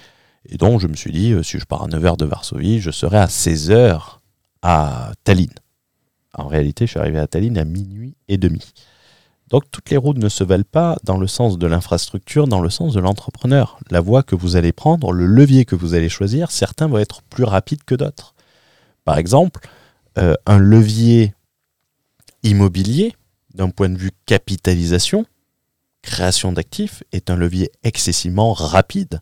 Et 0.48 0.56
donc, 0.56 0.80
je 0.80 0.87
me 0.87 0.94
suis 0.94 1.12
dit, 1.12 1.34
si 1.42 1.58
je 1.58 1.64
pars 1.64 1.84
à 1.84 1.87
9 1.87 2.04
heures 2.04 2.16
de 2.16 2.25
Varsovie, 2.25 2.80
je 2.80 2.90
serai 2.90 3.18
à 3.18 3.28
16 3.28 3.70
heures 3.70 4.20
à 4.62 5.12
Tallinn. 5.25 5.52
En 6.34 6.46
réalité, 6.46 6.87
je 6.87 6.90
suis 6.90 7.00
arrivé 7.00 7.18
à 7.18 7.26
Tallinn 7.26 7.58
à 7.58 7.64
minuit 7.64 8.16
et 8.28 8.37
demi. 8.37 8.72
Donc 9.48 9.64
toutes 9.70 9.90
les 9.90 9.96
routes 9.96 10.18
ne 10.18 10.28
se 10.28 10.44
valent 10.44 10.64
pas 10.70 10.96
dans 11.04 11.16
le 11.16 11.26
sens 11.26 11.58
de 11.58 11.66
l'infrastructure, 11.66 12.46
dans 12.46 12.60
le 12.60 12.68
sens 12.68 12.94
de 12.94 13.00
l'entrepreneur. 13.00 13.78
La 13.90 14.00
voie 14.00 14.22
que 14.22 14.34
vous 14.34 14.56
allez 14.56 14.72
prendre, 14.72 15.12
le 15.12 15.26
levier 15.26 15.64
que 15.64 15.75
vous 15.75 15.94
allez 15.94 16.10
choisir, 16.10 16.50
certains 16.50 16.87
vont 16.87 16.98
être 16.98 17.22
plus 17.22 17.44
rapides 17.44 17.84
que 17.84 17.94
d'autres. 17.94 18.34
Par 19.04 19.16
exemple, 19.16 19.66
euh, 20.18 20.34
un 20.46 20.58
levier 20.58 21.34
immobilier, 22.42 23.14
d'un 23.54 23.70
point 23.70 23.88
de 23.88 23.96
vue 23.96 24.12
capitalisation, 24.26 25.25
création 26.02 26.52
d'actifs, 26.52 27.02
est 27.12 27.31
un 27.31 27.37
levier 27.37 27.71
excessivement 27.83 28.52
rapide 28.52 29.21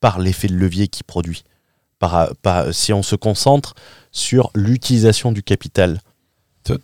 par 0.00 0.18
l'effet 0.18 0.48
de 0.48 0.54
levier 0.54 0.88
qui 0.88 1.02
produit. 1.02 1.44
Si 2.72 2.92
on 2.92 3.02
se 3.02 3.16
concentre 3.16 3.74
sur 4.12 4.50
l'utilisation 4.54 5.32
du 5.32 5.42
capital. 5.42 6.00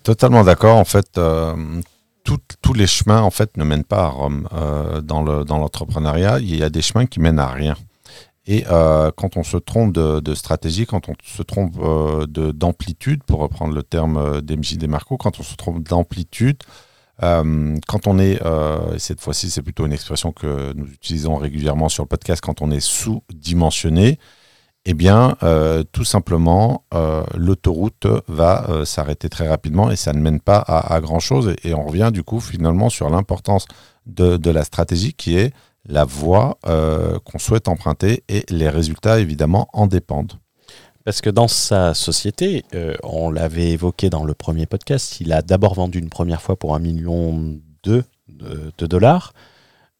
Totalement 0.03 0.43
d'accord. 0.43 0.77
En 0.77 0.85
fait, 0.85 1.17
euh, 1.17 1.81
tous 2.23 2.73
les 2.73 2.87
chemins 2.87 3.21
en 3.21 3.31
fait 3.31 3.57
ne 3.57 3.63
mènent 3.63 3.83
pas 3.83 4.05
à 4.05 4.07
Rome. 4.07 4.47
Euh, 4.53 5.01
dans 5.01 5.23
l'entrepreneuriat, 5.23 6.39
il 6.39 6.55
y 6.55 6.63
a 6.63 6.69
des 6.69 6.81
chemins 6.81 7.05
qui 7.05 7.19
mènent 7.19 7.39
à 7.39 7.47
rien. 7.47 7.75
Et 8.45 8.65
euh, 8.69 9.11
quand 9.15 9.37
on 9.37 9.43
se 9.43 9.57
trompe 9.57 9.93
de, 9.93 10.35
stratégie, 10.35 10.85
quand 10.85 11.07
on 11.07 11.13
se 11.23 11.43
trompe 11.43 11.77
d'amplitude, 12.27 13.23
pour 13.23 13.39
reprendre 13.39 13.73
le 13.73 13.83
terme 13.83 14.41
d'MJ 14.41 14.77
Desmarco, 14.77 15.17
quand 15.17 15.39
on 15.39 15.43
se 15.43 15.55
trompe 15.55 15.87
d'amplitude, 15.87 16.57
quand 17.19 18.07
on 18.07 18.19
est, 18.19 18.41
et 18.93 18.99
cette 18.99 19.21
fois-ci 19.21 19.49
c'est 19.49 19.61
plutôt 19.61 19.85
une 19.85 19.93
expression 19.93 20.31
que 20.31 20.73
nous 20.73 20.87
utilisons 20.87 21.35
régulièrement 21.35 21.89
sur 21.89 22.03
le 22.03 22.07
podcast, 22.07 22.41
quand 22.41 22.61
on 22.61 22.71
est 22.71 22.79
sous-dimensionné, 22.79 24.19
eh 24.85 24.93
bien, 24.93 25.37
euh, 25.43 25.83
tout 25.91 26.03
simplement, 26.03 26.83
euh, 26.93 27.23
l'autoroute 27.35 28.05
va 28.27 28.65
euh, 28.69 28.85
s'arrêter 28.85 29.29
très 29.29 29.47
rapidement 29.47 29.89
et 29.89 29.95
ça 29.95 30.11
ne 30.11 30.19
mène 30.19 30.41
pas 30.41 30.57
à, 30.57 30.99
grand-chose. 30.99 31.55
Et, 31.63 31.73
on 31.73 31.85
revient 31.85 32.09
du 32.13 32.23
coup 32.23 32.41
finalement 32.41 32.89
sur 32.89 33.09
l'importance 33.09 33.65
de, 34.05 34.49
la 34.49 34.63
stratégie 34.65 35.13
qui 35.13 35.37
est 35.37 35.53
la 35.85 36.05
voie 36.05 36.57
qu'on 36.63 37.39
souhaite 37.39 37.67
emprunter 37.67 38.23
et 38.29 38.45
les 38.49 38.69
résultats 38.69 39.19
évidemment 39.19 39.67
en 39.73 39.87
dépendent. 39.87 40.33
Parce 41.05 41.21
que 41.21 41.29
dans 41.29 41.47
sa 41.47 41.93
société, 41.93 42.63
on 43.03 43.29
l'avait 43.29 43.71
évoqué 43.71 44.09
dans 44.09 44.23
le 44.23 44.33
premier 44.33 44.65
podcast, 44.65 45.19
il 45.19 45.33
a 45.33 45.41
d'abord 45.41 45.73
vendu 45.73 45.99
une 45.99 46.09
première 46.09 46.41
fois 46.41 46.55
pour 46.55 46.75
un 46.75 46.79
million 46.79 47.59
de, 47.83 48.03
de 48.27 48.85
dollars. 48.87 49.33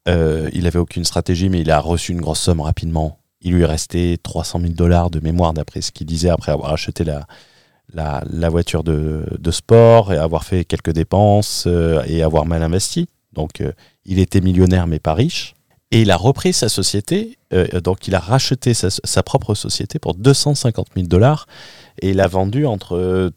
il 0.06 0.62
n'avait 0.62 0.78
aucune 0.78 1.04
stratégie, 1.04 1.50
mais 1.50 1.60
il 1.60 1.70
a 1.70 1.78
reçu 1.78 2.12
une 2.12 2.22
grosse 2.22 2.40
somme 2.40 2.60
rapidement 2.60 3.18
il 3.44 3.52
lui 3.52 3.64
restait 3.66 4.18
300 4.20 4.60
000 4.60 4.72
dollars 4.72 5.10
de 5.10 5.20
mémoire, 5.20 5.52
d'après 5.52 5.82
ce 5.82 5.92
qu'il 5.92 6.06
disait, 6.06 6.30
après 6.30 6.50
avoir 6.50 6.72
acheté 6.72 7.04
la, 7.04 8.48
voiture 8.48 8.82
de, 8.82 9.50
sport 9.50 10.12
et 10.12 10.16
avoir 10.16 10.44
fait 10.44 10.64
quelques 10.64 10.92
dépenses 10.92 11.64
euh, 11.66 12.02
et 12.06 12.22
avoir 12.22 12.46
mal 12.46 12.62
investi. 12.62 13.06
Donc, 13.34 13.60
euh, 13.60 13.72
il 14.06 14.18
était 14.18 14.40
millionnaire, 14.40 14.86
mais 14.86 14.98
pas 14.98 15.14
riche. 15.14 15.53
Et 15.94 16.02
il 16.02 16.10
a 16.10 16.16
repris 16.16 16.52
sa 16.52 16.68
société, 16.68 17.38
euh, 17.52 17.80
donc 17.80 18.08
il 18.08 18.16
a 18.16 18.18
racheté 18.18 18.74
sa, 18.74 19.22
propre 19.22 19.54
société 19.54 20.00
pour 20.00 20.14
250 20.14 20.88
000 20.96 21.06
dollars 21.06 21.46
et 22.02 22.10
il 22.10 22.20
a 22.20 22.26
vendu 22.26 22.66
entre. 22.66 23.32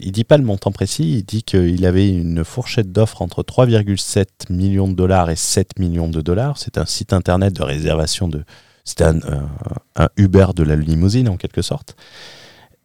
il 0.00 0.12
dit 0.12 0.22
pas 0.22 0.38
le 0.38 0.44
montant 0.44 0.70
précis, 0.70 1.16
il 1.18 1.24
dit 1.24 1.42
qu'il 1.42 1.84
avait 1.84 2.08
une 2.08 2.44
fourchette 2.44 2.92
d'offres 2.92 3.22
entre 3.22 3.42
3,7 3.42 4.26
millions 4.50 4.86
de 4.86 4.94
dollars 4.94 5.30
et 5.30 5.36
7 5.36 5.80
millions 5.80 6.08
de 6.08 6.20
dollars. 6.20 6.58
C'est 6.58 6.78
un 6.78 6.86
site 6.86 7.12
internet 7.12 7.54
de 7.54 7.64
réservation 7.64 8.28
de, 8.28 8.44
c'était 8.84 9.04
un, 9.04 10.08
Uber 10.16 10.46
de 10.54 10.62
la 10.62 10.76
limousine 10.76 11.28
en 11.28 11.36
quelque 11.36 11.62
sorte. 11.62 11.96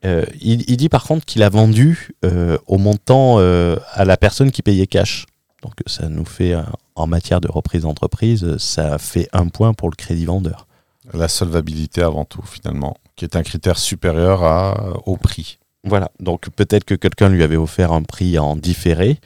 Euh, 0.04 0.26
il, 0.42 0.78
dit 0.78 0.90
par 0.90 1.04
contre 1.04 1.26
qu'il 1.26 1.42
a 1.42 1.50
vendu 1.50 2.12
euh, 2.24 2.58
au 2.68 2.78
montant 2.78 3.38
euh, 3.40 3.78
à 3.94 4.06
la 4.06 4.18
personne 4.18 4.52
qui 4.52 4.62
payait 4.62 4.88
cash. 4.88 5.26
Donc 5.66 5.74
ça 5.88 6.10
nous 6.10 6.26
fait, 6.26 6.54
euh, 6.54 6.62
en 6.94 7.08
matière 7.08 7.42
de 7.42 7.50
reprise 7.50 7.82
d'entreprise, 7.82 8.58
ça 8.58 9.00
fait 9.00 9.28
un 9.34 9.48
point 9.48 9.74
pour 9.74 9.90
le 9.90 9.96
crédit 9.96 10.26
vendeur. 10.26 10.68
La 11.12 11.28
solvabilité 11.28 12.02
avant 12.02 12.24
tout, 12.24 12.44
finalement, 12.44 12.98
qui 13.16 13.26
est 13.26 13.36
un 13.36 13.42
critère 13.42 13.80
supérieur 13.80 14.44
à, 14.44 14.94
au 15.08 15.18
prix. 15.18 15.58
Voilà, 15.84 16.12
donc 16.20 16.50
peut-être 16.52 16.84
que 16.84 16.94
quelqu'un 16.94 17.30
lui 17.30 17.44
avait 17.44 17.58
offert 17.58 17.94
un 17.94 18.04
prix 18.04 18.38
en 18.38 18.56
différé 18.56 19.20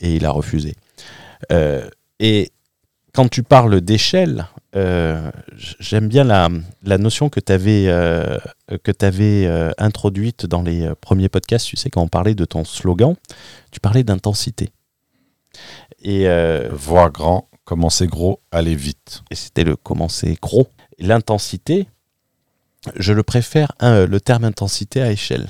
et 0.00 0.16
il 0.16 0.24
a 0.24 0.30
refusé. 0.30 0.74
Euh, 1.52 1.86
et 2.18 2.50
quand 3.14 3.28
tu 3.28 3.42
parles 3.42 3.80
d'échelle, 3.80 4.48
euh, 4.74 5.30
j'aime 5.78 6.08
bien 6.08 6.24
la, 6.24 6.48
la 6.82 6.98
notion 6.98 7.28
que 7.28 7.40
tu 7.40 7.52
avais, 7.52 7.84
euh, 7.88 8.38
que 8.82 8.92
euh, 9.02 9.70
introduite 9.78 10.46
dans 10.46 10.62
les 10.62 10.82
euh, 10.82 10.94
premiers 11.00 11.28
podcasts. 11.28 11.66
Tu 11.66 11.76
sais, 11.76 11.90
quand 11.90 12.02
on 12.02 12.08
parlait 12.08 12.34
de 12.34 12.44
ton 12.44 12.64
slogan, 12.64 13.14
tu 13.70 13.80
parlais 13.80 14.02
d'intensité. 14.02 14.70
Et, 16.02 16.28
euh, 16.28 16.68
Voir 16.72 17.10
grand, 17.10 17.48
commencer 17.64 18.06
gros, 18.06 18.40
aller 18.52 18.74
vite. 18.74 19.22
et 19.30 19.34
c'était 19.34 19.64
le 19.64 19.76
commencer 19.76 20.38
gros. 20.40 20.68
L'intensité, 20.98 21.86
je 22.96 23.12
le 23.12 23.22
préfère, 23.22 23.72
hein, 23.80 24.06
le 24.06 24.20
terme 24.20 24.44
intensité 24.44 25.00
à 25.02 25.10
échelle. 25.10 25.48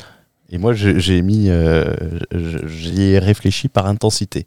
Et 0.50 0.58
moi, 0.58 0.72
j'ai 0.72 1.22
mis, 1.22 1.48
euh, 1.48 1.84
j'y 2.32 3.02
ai 3.02 3.18
réfléchi 3.18 3.68
par 3.68 3.86
intensité. 3.86 4.46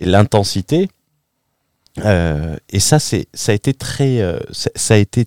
Et 0.00 0.06
l'intensité, 0.06 0.88
euh, 2.04 2.56
et 2.68 2.80
ça, 2.80 2.98
c'est, 2.98 3.28
ça 3.32 3.52
a 3.52 3.54
été 3.54 3.72
très, 3.74 4.20
euh, 4.20 4.38
ça, 4.50 4.70
ça 4.74 4.94
a 4.94 4.96
été 4.98 5.26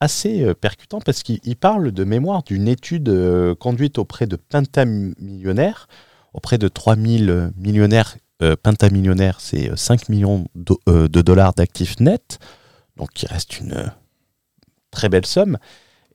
assez 0.00 0.52
percutant 0.56 1.00
parce 1.00 1.22
qu'il 1.22 1.38
il 1.44 1.54
parle 1.54 1.92
de 1.92 2.02
mémoire 2.04 2.42
d'une 2.42 2.66
étude 2.66 3.08
conduite 3.60 3.98
auprès 3.98 4.26
de 4.26 4.34
pentamillionnaires, 4.34 5.86
auprès 6.34 6.58
de 6.58 6.66
3000 6.66 7.52
millionnaires. 7.56 8.16
Euh, 8.42 8.56
pentamillionnaires, 8.60 9.40
c'est 9.40 9.70
euh, 9.70 9.76
5 9.76 10.08
millions 10.08 10.46
de, 10.54 10.74
euh, 10.88 11.08
de 11.08 11.22
dollars 11.22 11.54
d'actifs 11.54 12.00
nets, 12.00 12.38
donc 12.96 13.10
qui 13.12 13.26
reste 13.26 13.60
une 13.60 13.74
euh, 13.74 13.86
très 14.90 15.08
belle 15.08 15.26
somme. 15.26 15.58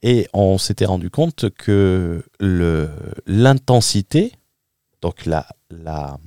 Et 0.03 0.27
on 0.34 0.57
s'était 0.57 0.86
rendu 0.86 1.10
compte 1.10 1.50
que 1.51 2.24
l'intensité, 3.25 4.34
donc 5.01 5.25
la, 5.25 5.48
la, 5.72 6.17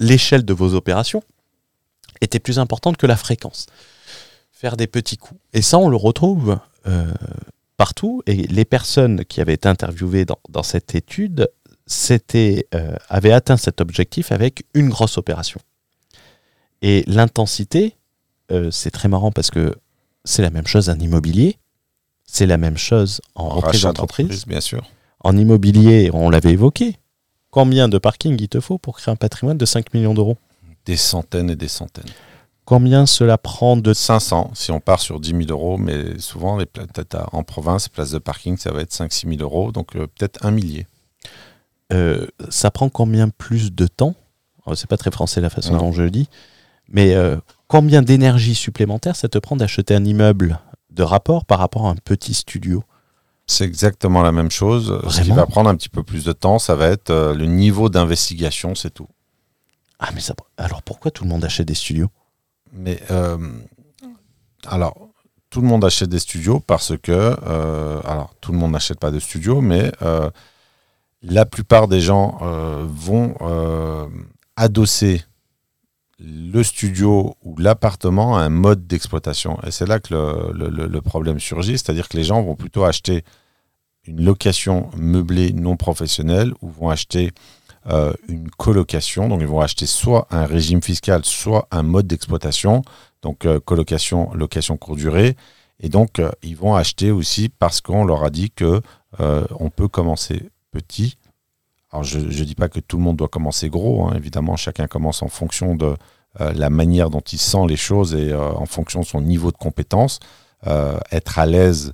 l'échelle 0.00 0.44
de 0.44 0.52
vos 0.52 0.74
opérations, 0.74 1.22
était 2.20 2.40
plus 2.40 2.58
importante 2.58 2.96
que 2.96 3.06
la 3.06 3.16
fréquence. 3.16 3.66
Faire 4.52 4.76
des 4.76 4.86
petits 4.86 5.16
coups. 5.16 5.40
Et 5.52 5.62
ça, 5.62 5.78
on 5.78 5.88
le 5.88 5.96
retrouve 5.96 6.58
euh, 6.86 7.12
partout. 7.76 8.22
Et 8.26 8.34
les 8.34 8.64
personnes 8.64 9.24
qui 9.24 9.40
avaient 9.40 9.54
été 9.54 9.68
interviewées 9.68 10.24
dans, 10.24 10.38
dans 10.48 10.62
cette 10.62 10.94
étude 10.94 11.48
c'était, 11.86 12.66
euh, 12.74 12.96
avaient 13.08 13.32
atteint 13.32 13.56
cet 13.56 13.80
objectif 13.80 14.32
avec 14.32 14.64
une 14.74 14.88
grosse 14.88 15.18
opération. 15.18 15.60
Et 16.82 17.04
l'intensité, 17.06 17.96
euh, 18.50 18.70
c'est 18.70 18.90
très 18.90 19.08
marrant 19.08 19.32
parce 19.32 19.50
que 19.50 19.74
c'est 20.24 20.42
la 20.42 20.50
même 20.50 20.66
chose 20.66 20.90
en 20.90 20.98
immobilier, 20.98 21.58
c'est 22.24 22.46
la 22.46 22.56
même 22.58 22.76
chose 22.76 23.20
en 23.34 23.48
reprise 23.48 23.84
Rachat 23.84 23.92
d'entreprise. 23.92 24.46
bien 24.46 24.60
sûr. 24.60 24.84
En 25.20 25.36
immobilier, 25.36 26.10
on 26.12 26.28
l'avait 26.28 26.52
évoqué. 26.52 26.96
Combien 27.50 27.88
de 27.88 27.98
parkings 27.98 28.36
il 28.40 28.48
te 28.48 28.60
faut 28.60 28.78
pour 28.78 28.96
créer 28.98 29.12
un 29.12 29.16
patrimoine 29.16 29.56
de 29.56 29.64
5 29.64 29.94
millions 29.94 30.14
d'euros? 30.14 30.36
Des 30.84 30.96
centaines 30.96 31.50
et 31.50 31.56
des 31.56 31.68
centaines. 31.68 32.10
Combien 32.64 33.06
cela 33.06 33.38
prend 33.38 33.76
de 33.76 33.94
500 33.94 34.50
si 34.54 34.72
on 34.72 34.80
part 34.80 35.00
sur 35.00 35.20
10 35.20 35.30
000 35.30 35.42
euros, 35.50 35.78
mais 35.78 36.18
souvent 36.18 36.58
les 36.58 36.66
en 37.32 37.44
province, 37.44 37.88
place 37.88 38.10
de 38.10 38.18
parking, 38.18 38.56
ça 38.56 38.72
va 38.72 38.82
être 38.82 38.92
5-6 38.92 39.36
000 39.38 39.40
euros, 39.40 39.70
donc 39.70 39.94
euh, 39.94 40.08
peut-être 40.08 40.44
un 40.44 40.50
millier. 40.50 40.86
Euh, 41.92 42.26
ça 42.48 42.70
prend 42.70 42.88
combien 42.88 43.28
plus 43.28 43.72
de 43.72 43.86
temps 43.86 44.14
Euh, 44.66 44.74
C'est 44.74 44.88
pas 44.88 44.96
très 44.96 45.10
français 45.10 45.40
la 45.40 45.50
façon 45.50 45.72
Non. 45.74 45.78
dont 45.78 45.92
je 45.92 46.02
le 46.02 46.10
dis, 46.10 46.28
mais 46.88 47.14
euh, 47.14 47.36
combien 47.68 48.02
d'énergie 48.02 48.54
supplémentaire 48.56 49.14
ça 49.16 49.28
te 49.28 49.38
prend 49.38 49.54
d'acheter 49.56 49.94
un 49.94 50.04
immeuble 50.04 50.58
de 50.90 51.02
rapport 51.04 51.44
par 51.44 51.58
rapport 51.60 51.86
à 51.86 51.90
un 51.90 51.96
petit 51.96 52.34
studio? 52.34 52.82
C'est 53.46 53.64
exactement 53.64 54.22
la 54.22 54.32
même 54.32 54.50
chose. 54.50 55.00
Ce 55.08 55.16
qui 55.20 55.28
Vraiment? 55.28 55.36
va 55.36 55.46
prendre 55.46 55.70
un 55.70 55.76
petit 55.76 55.88
peu 55.88 56.02
plus 56.02 56.24
de 56.24 56.32
temps, 56.32 56.58
ça 56.58 56.74
va 56.74 56.88
être 56.88 57.10
euh, 57.10 57.32
le 57.34 57.46
niveau 57.46 57.88
d'investigation, 57.88 58.74
c'est 58.74 58.90
tout. 58.90 59.06
Ah 60.00 60.08
mais 60.14 60.20
ça, 60.20 60.34
alors 60.56 60.82
pourquoi 60.82 61.12
tout 61.12 61.22
le 61.22 61.30
monde 61.30 61.44
achète 61.44 61.68
des 61.68 61.74
studios? 61.74 62.08
Mais 62.72 63.00
euh, 63.12 63.38
alors, 64.66 64.96
tout 65.48 65.60
le 65.60 65.68
monde 65.68 65.84
achète 65.84 66.08
des 66.08 66.18
studios 66.18 66.58
parce 66.60 66.94
que, 66.98 67.36
euh, 67.46 68.00
alors, 68.04 68.34
tout 68.40 68.50
le 68.52 68.58
monde 68.58 68.72
n'achète 68.72 68.98
pas 68.98 69.12
de 69.12 69.20
studios, 69.20 69.60
mais 69.60 69.92
la 71.22 71.46
plupart 71.46 71.88
des 71.88 72.00
gens 72.00 72.38
euh, 72.42 72.86
vont 72.88 73.34
euh, 73.40 74.06
adosser 74.56 75.22
le 76.18 76.62
studio 76.62 77.36
ou 77.42 77.56
l'appartement 77.58 78.38
à 78.38 78.42
un 78.42 78.48
mode 78.48 78.86
d'exploitation. 78.86 79.58
Et 79.66 79.70
c'est 79.70 79.86
là 79.86 80.00
que 80.00 80.14
le, 80.14 81.00
problème 81.00 81.38
surgit, 81.38 81.72
c'est-à-dire 81.72 82.08
que 82.08 82.16
les 82.16 82.24
gens 82.24 82.42
vont 82.42 82.54
plutôt 82.54 82.84
acheter 82.84 83.22
une 84.06 84.24
location 84.24 84.88
meublée 84.96 85.52
non 85.52 85.76
professionnelle 85.76 86.54
ou 86.62 86.70
vont 86.70 86.88
acheter 86.88 87.32
euh, 87.88 88.14
une 88.28 88.50
colocation. 88.50 89.28
Donc, 89.28 89.40
ils 89.42 89.46
vont 89.46 89.60
acheter 89.60 89.84
soit 89.84 90.26
un 90.30 90.46
régime 90.46 90.82
fiscal, 90.82 91.22
soit 91.24 91.68
un 91.70 91.82
mode 91.82 92.06
d'exploitation. 92.06 92.82
Donc, 93.20 93.46
colocation, 93.66 94.32
location 94.32 94.78
courte 94.78 94.98
durée. 94.98 95.36
Et 95.80 95.90
donc, 95.90 96.22
ils 96.42 96.56
vont 96.56 96.74
acheter 96.74 97.10
aussi 97.10 97.50
parce 97.50 97.82
qu'on 97.82 98.04
leur 98.04 98.24
a 98.24 98.30
dit 98.30 98.50
que 98.50 98.80
on 99.18 99.68
peut 99.68 99.88
commencer 99.88 100.50
petit. 100.70 101.18
Alors, 101.90 102.04
je 102.04 102.18
ne 102.18 102.44
dis 102.44 102.54
pas 102.54 102.68
que 102.68 102.80
tout 102.80 102.96
le 102.96 103.02
monde 103.02 103.16
doit 103.16 103.28
commencer 103.28 103.70
gros. 103.70 104.06
hein. 104.06 104.14
Évidemment, 104.16 104.56
chacun 104.56 104.86
commence 104.86 105.22
en 105.22 105.28
fonction 105.28 105.74
de 105.74 105.96
euh, 106.40 106.52
la 106.54 106.68
manière 106.70 107.08
dont 107.10 107.20
il 107.20 107.38
sent 107.38 107.66
les 107.68 107.76
choses 107.76 108.14
et 108.14 108.32
euh, 108.32 108.52
en 108.52 108.66
fonction 108.66 109.00
de 109.00 109.06
son 109.06 109.20
niveau 109.20 109.50
de 109.50 109.56
compétence. 109.56 110.20
Euh, 110.66 110.98
être 111.12 111.38
à 111.38 111.46
l'aise 111.46 111.92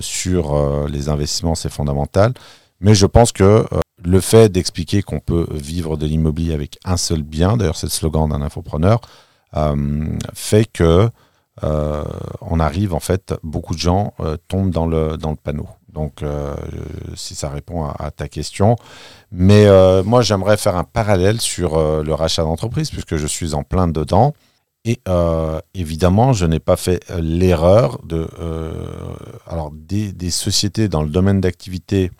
sur 0.00 0.86
les 0.86 1.08
investissements, 1.08 1.54
c'est 1.54 1.70
fondamental. 1.70 2.34
Mais 2.80 2.94
je 2.94 3.06
pense 3.06 3.32
que 3.32 3.64
le 4.04 4.20
fait 4.20 4.52
d'expliquer 4.52 5.00
qu'on 5.00 5.20
peut 5.20 5.46
vivre 5.50 5.96
de 5.96 6.04
l'immobilier 6.04 6.52
avec 6.52 6.78
un 6.84 6.98
seul 6.98 7.22
bien, 7.22 7.56
d'ailleurs 7.56 7.76
c'est 7.76 7.86
le 7.86 7.92
slogan 7.92 8.28
d'un 8.28 8.42
infopreneur, 8.42 9.00
fait 10.34 10.66
que 10.70 11.08
on 11.62 12.60
arrive 12.60 12.92
en 12.92 13.00
fait, 13.00 13.32
beaucoup 13.42 13.74
de 13.74 13.80
gens 13.80 14.12
tombent 14.46 14.72
dans 14.72 14.86
le 14.86 15.16
panneau. 15.42 15.68
Donc 15.96 16.22
euh, 16.22 16.54
si 17.14 17.34
ça 17.34 17.48
répond 17.48 17.84
à, 17.84 17.96
à 17.98 18.10
ta 18.10 18.28
question. 18.28 18.76
Mais 19.32 19.64
euh, 19.64 20.04
moi 20.04 20.20
j'aimerais 20.20 20.58
faire 20.58 20.76
un 20.76 20.84
parallèle 20.84 21.40
sur 21.40 21.76
euh, 21.76 22.02
le 22.02 22.12
rachat 22.12 22.42
d'entreprise 22.42 22.90
puisque 22.90 23.16
je 23.16 23.26
suis 23.26 23.54
en 23.54 23.62
plein 23.62 23.88
dedans. 23.88 24.34
Et 24.88 25.00
évidemment, 25.74 26.32
je 26.32 26.46
n'ai 26.46 26.60
pas 26.60 26.76
fait 26.76 27.02
l'erreur 27.18 27.98
de... 28.04 28.24
alors, 29.48 29.72
des, 29.72 30.12
des 30.12 30.30
sociétés 30.30 30.86
dans 30.86 31.02
le 31.02 31.08
domaine 31.08 31.40
d'activité, 31.40 32.12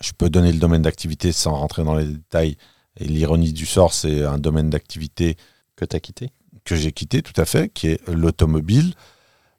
je 0.00 0.12
peux 0.16 0.30
donner 0.30 0.50
le 0.50 0.58
domaine 0.58 0.80
d'activité 0.80 1.30
sans 1.30 1.52
rentrer 1.52 1.84
dans 1.84 1.94
les 1.94 2.06
détails. 2.06 2.56
Et 2.96 3.04
l'ironie 3.04 3.52
du 3.52 3.66
sort, 3.66 3.92
c'est 3.92 4.24
un 4.24 4.38
domaine 4.38 4.70
d'activité 4.70 5.36
que 5.76 5.84
tu 5.84 5.94
as 5.94 6.00
quitté? 6.00 6.30
que 6.64 6.76
j'ai 6.76 6.92
quitté, 6.92 7.22
tout 7.22 7.38
à 7.40 7.44
fait, 7.44 7.68
qui 7.68 7.88
est 7.88 8.08
l'automobile. 8.08 8.94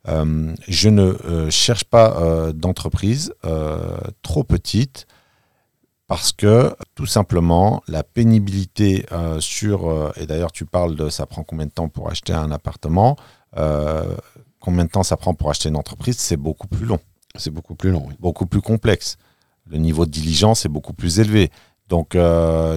Euh, 0.09 0.53
je 0.67 0.89
ne 0.89 1.03
euh, 1.03 1.49
cherche 1.49 1.85
pas 1.85 2.17
euh, 2.17 2.51
d'entreprise 2.51 3.33
euh, 3.45 3.97
trop 4.21 4.43
petite 4.43 5.07
parce 6.07 6.33
que 6.33 6.75
tout 6.95 7.05
simplement 7.05 7.81
la 7.87 8.03
pénibilité 8.03 9.05
sur 9.39 10.11
et 10.17 10.27
d'ailleurs 10.27 10.51
tu 10.51 10.65
parles 10.65 10.95
de 10.97 11.09
ça 11.09 11.25
prend 11.25 11.43
combien 11.43 11.65
de 11.65 11.71
temps 11.71 11.87
pour 11.87 12.09
acheter 12.09 12.33
un 12.33 12.51
appartement 12.51 13.15
combien 14.59 14.83
de 14.83 14.89
temps 14.89 15.01
ça 15.01 15.15
prend 15.15 15.33
pour 15.33 15.49
acheter 15.49 15.69
une 15.69 15.77
entreprise 15.77 16.17
c'est 16.19 16.35
beaucoup 16.37 16.67
plus 16.67 16.85
long 16.85 16.99
C'est 17.37 17.51
beaucoup 17.51 17.73
plus 17.73 17.89
long. 17.89 18.03
oui. 18.09 18.15
beaucoup 18.19 18.45
plus 18.45 18.61
complexe 18.61 19.17
le 19.65 19.77
niveau 19.77 20.05
de 20.05 20.11
diligence 20.11 20.65
est 20.65 20.69
beaucoup 20.69 20.93
plus 20.93 21.19
élevé 21.21 21.49
donc 21.87 22.17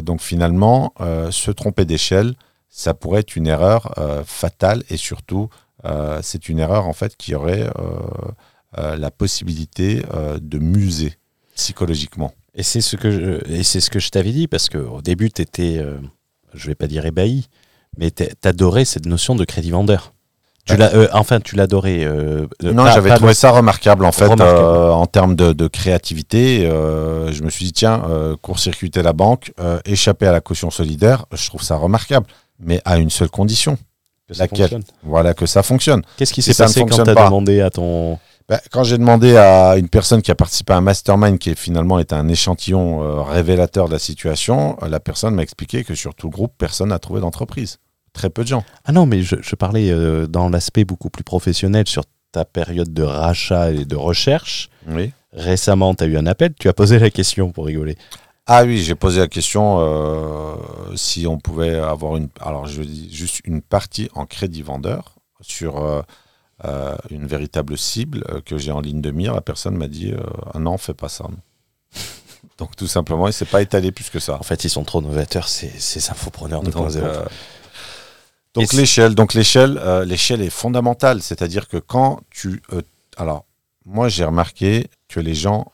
donc 0.02 0.20
finalement 0.20 0.94
se 1.30 1.50
tromper 1.50 1.84
d'échelle 1.84 2.36
ça 2.68 2.94
pourrait 2.94 3.20
être 3.20 3.34
une 3.34 3.48
erreur 3.48 3.92
fatale 4.24 4.84
et 4.88 4.96
surtout 4.96 5.50
c'est 6.22 6.48
une 6.48 6.58
erreur 6.58 6.86
en 6.88 6.92
fait 6.92 7.16
qui 7.16 7.34
aurait 7.34 7.62
euh, 7.64 7.70
euh, 8.78 8.96
la 8.96 9.10
possibilité 9.10 10.02
euh, 10.14 10.38
de 10.40 10.58
muser 10.58 11.14
psychologiquement. 11.54 12.32
Et 12.54 12.62
c'est 12.62 12.80
ce 12.80 12.96
que 12.96 13.10
je, 13.10 13.50
et 13.52 13.62
c'est 13.62 13.80
ce 13.80 13.90
que 13.90 13.98
je 13.98 14.08
t'avais 14.10 14.32
dit 14.32 14.48
parce 14.48 14.68
que 14.68 14.78
au 14.78 15.02
début 15.02 15.30
tu 15.30 15.42
étais, 15.42 15.82
je 16.54 16.66
vais 16.66 16.74
pas 16.74 16.86
dire 16.86 17.04
ébahi, 17.06 17.48
mais 17.98 18.10
t'adorais 18.10 18.84
cette 18.84 19.06
notion 19.06 19.34
de 19.34 19.44
crédit 19.44 19.70
vendeur. 19.70 20.12
Tu 20.64 20.76
l'as, 20.76 20.92
euh, 20.96 21.06
enfin 21.12 21.38
tu 21.38 21.54
l'adorais. 21.54 22.04
euh, 22.04 22.46
euh, 22.64 22.72
non, 22.72 22.86
j'avais 22.86 23.14
trouvé 23.14 23.34
ça 23.34 23.50
remarquable 23.50 24.04
en 24.04 24.10
fait 24.10 24.26
Remarquable. 24.26 24.58
euh, 24.58 24.90
en 24.90 25.06
termes 25.06 25.36
de, 25.36 25.52
de 25.52 25.68
créativité. 25.68 26.66
euh, 26.66 27.30
je 27.30 27.44
me 27.44 27.50
suis 27.50 27.66
dit 27.66 27.72
tiens, 27.72 28.02
euh, 28.08 28.34
court-circuiter 28.36 29.02
la 29.02 29.12
banque, 29.12 29.52
euh, 29.60 29.78
échapper 29.84 30.26
à 30.26 30.32
la 30.32 30.40
caution 30.40 30.70
solidaire, 30.70 31.26
je 31.32 31.46
trouve 31.46 31.62
ça 31.62 31.76
remarquable, 31.76 32.26
mais 32.58 32.80
à 32.84 32.96
une 32.98 33.10
seule 33.10 33.30
condition, 33.30 33.78
que 34.28 34.34
ça 34.34 34.44
laquelle 34.44 34.58
fonctionne. 34.68 34.82
voilà 35.02 35.34
que 35.34 35.46
ça 35.46 35.62
fonctionne. 35.62 36.02
Qu'est-ce 36.16 36.32
qui 36.32 36.42
s'est 36.42 36.54
passé 36.54 36.80
quand 36.80 37.02
tu 37.02 37.10
as 37.10 37.14
pas. 37.14 37.26
demandé 37.26 37.60
à 37.60 37.70
ton 37.70 38.18
Bah, 38.48 38.60
quand 38.70 38.84
j'ai 38.84 38.98
demandé 38.98 39.36
à 39.36 39.76
une 39.76 39.88
personne 39.88 40.22
qui 40.22 40.30
a 40.30 40.34
participé 40.34 40.72
à 40.72 40.76
un 40.76 40.80
mastermind 40.80 41.38
qui 41.38 41.54
finalement 41.54 41.98
est 41.98 42.12
un 42.12 42.28
échantillon 42.28 43.02
euh, 43.02 43.22
révélateur 43.22 43.86
de 43.88 43.92
la 43.92 43.98
situation, 43.98 44.76
euh, 44.82 44.88
la 44.88 45.00
personne 45.00 45.34
m'a 45.34 45.42
expliqué 45.42 45.84
que 45.84 45.94
sur 45.94 46.14
tout 46.14 46.26
le 46.28 46.32
groupe, 46.32 46.52
personne 46.58 46.88
n'a 46.90 46.98
trouvé 46.98 47.20
d'entreprise. 47.20 47.78
Très 48.12 48.30
peu 48.30 48.42
de 48.42 48.48
gens. 48.48 48.64
Ah 48.84 48.92
non, 48.92 49.04
mais 49.06 49.22
je, 49.22 49.36
je 49.42 49.54
parlais 49.56 49.90
euh, 49.90 50.26
dans 50.26 50.48
l'aspect 50.48 50.84
beaucoup 50.84 51.10
plus 51.10 51.24
professionnel 51.24 51.86
sur 51.86 52.04
ta 52.32 52.44
période 52.44 52.92
de 52.92 53.02
rachat 53.02 53.72
et 53.72 53.84
de 53.84 53.96
recherche. 53.96 54.70
Oui. 54.88 55.12
Récemment, 55.32 55.94
tu 55.94 56.04
as 56.04 56.06
eu 56.06 56.16
un 56.16 56.26
appel, 56.26 56.54
tu 56.58 56.68
as 56.68 56.72
posé 56.72 56.98
la 56.98 57.10
question 57.10 57.50
pour 57.50 57.66
rigoler. 57.66 57.96
Ah 58.48 58.62
oui, 58.64 58.78
j'ai 58.78 58.94
posé 58.94 59.18
la 59.18 59.26
question 59.26 59.78
euh, 59.80 60.54
si 60.94 61.26
on 61.26 61.38
pouvait 61.38 61.74
avoir 61.74 62.16
une. 62.16 62.28
Alors 62.40 62.66
je 62.66 62.80
dis 62.82 63.12
juste 63.12 63.40
une 63.44 63.60
partie 63.60 64.08
en 64.14 64.24
crédit 64.24 64.62
vendeur 64.62 65.16
sur 65.40 65.82
euh, 65.82 66.00
euh, 66.64 66.96
une 67.10 67.26
véritable 67.26 67.76
cible 67.76 68.24
que 68.44 68.56
j'ai 68.56 68.70
en 68.70 68.80
ligne 68.80 69.00
de 69.00 69.10
mire. 69.10 69.34
La 69.34 69.40
personne 69.40 69.76
m'a 69.76 69.88
dit 69.88 70.14
ah 70.54 70.60
non, 70.60 70.78
fais 70.78 70.94
pas 70.94 71.08
ça. 71.08 71.26
Donc 72.58 72.76
tout 72.76 72.86
simplement, 72.86 73.26
il 73.26 73.32
s'est 73.32 73.46
pas 73.46 73.62
étalé 73.62 73.90
plus 73.90 74.10
que 74.10 74.20
ça. 74.20 74.38
En 74.38 74.44
fait, 74.44 74.62
ils 74.62 74.70
sont 74.70 74.84
trop 74.84 75.02
novateurs, 75.02 75.48
ces, 75.48 75.68
ces 75.68 76.10
infopreneurs 76.10 76.62
2.0. 76.62 77.26
Donc, 78.54 78.72
l'échelle, 78.72 79.14
donc 79.14 79.34
l'échelle, 79.34 79.78
l'échelle 80.06 80.40
est 80.40 80.48
fondamentale. 80.48 81.20
C'est-à-dire 81.20 81.68
que 81.68 81.76
quand 81.76 82.20
tu, 82.30 82.62
alors 83.18 83.44
moi 83.84 84.08
j'ai 84.08 84.24
remarqué 84.24 84.86
que 85.08 85.20
les 85.20 85.34
gens 85.34 85.66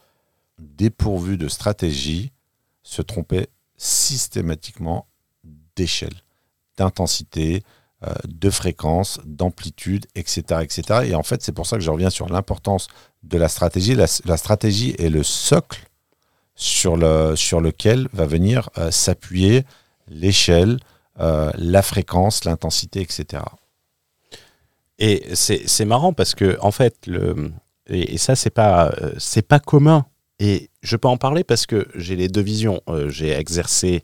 dépourvus 0.59 1.37
de 1.37 1.47
stratégie 1.47 2.32
se 2.83 3.01
trompaient 3.01 3.47
systématiquement 3.77 5.07
d'échelle, 5.75 6.21
d'intensité, 6.77 7.63
euh, 8.05 8.13
de 8.27 8.49
fréquence, 8.49 9.19
d'amplitude, 9.25 10.07
etc., 10.15 10.61
etc. 10.61 11.01
Et 11.05 11.15
en 11.15 11.23
fait, 11.23 11.41
c'est 11.41 11.51
pour 11.53 11.65
ça 11.65 11.77
que 11.77 11.83
je 11.83 11.89
reviens 11.89 12.09
sur 12.09 12.27
l'importance 12.27 12.87
de 13.23 13.37
la 13.37 13.47
stratégie. 13.47 13.95
La, 13.95 14.37
stratégie 14.37 14.93
est 14.99 15.09
le 15.09 15.23
socle 15.23 15.87
sur, 16.55 16.97
le, 16.97 17.35
sur 17.35 17.61
lequel 17.61 18.09
va 18.11 18.25
venir 18.25 18.69
euh, 18.77 18.91
s'appuyer 18.91 19.63
l'échelle, 20.09 20.79
euh, 21.19 21.51
la 21.55 21.81
fréquence, 21.81 22.43
l'intensité, 22.43 23.01
etc. 23.01 23.43
Et 24.99 25.33
c'est 25.33 25.85
marrant 25.85 26.13
parce 26.13 26.35
que 26.35 26.57
en 26.61 26.71
fait, 26.71 27.07
le, 27.07 27.51
et, 27.87 28.13
et 28.13 28.17
ça 28.17 28.35
c'est 28.35 28.51
pas 28.51 28.93
c'est 29.17 29.47
pas 29.47 29.59
commun. 29.59 30.05
Et 30.39 30.69
je 30.81 30.95
peux 30.95 31.07
en 31.07 31.17
parler 31.17 31.43
parce 31.43 31.65
que 31.65 31.87
j'ai 31.95 32.15
les 32.15 32.27
deux 32.27 32.41
visions. 32.41 32.81
Euh, 32.89 33.09
j'ai 33.09 33.31
exercé 33.31 34.03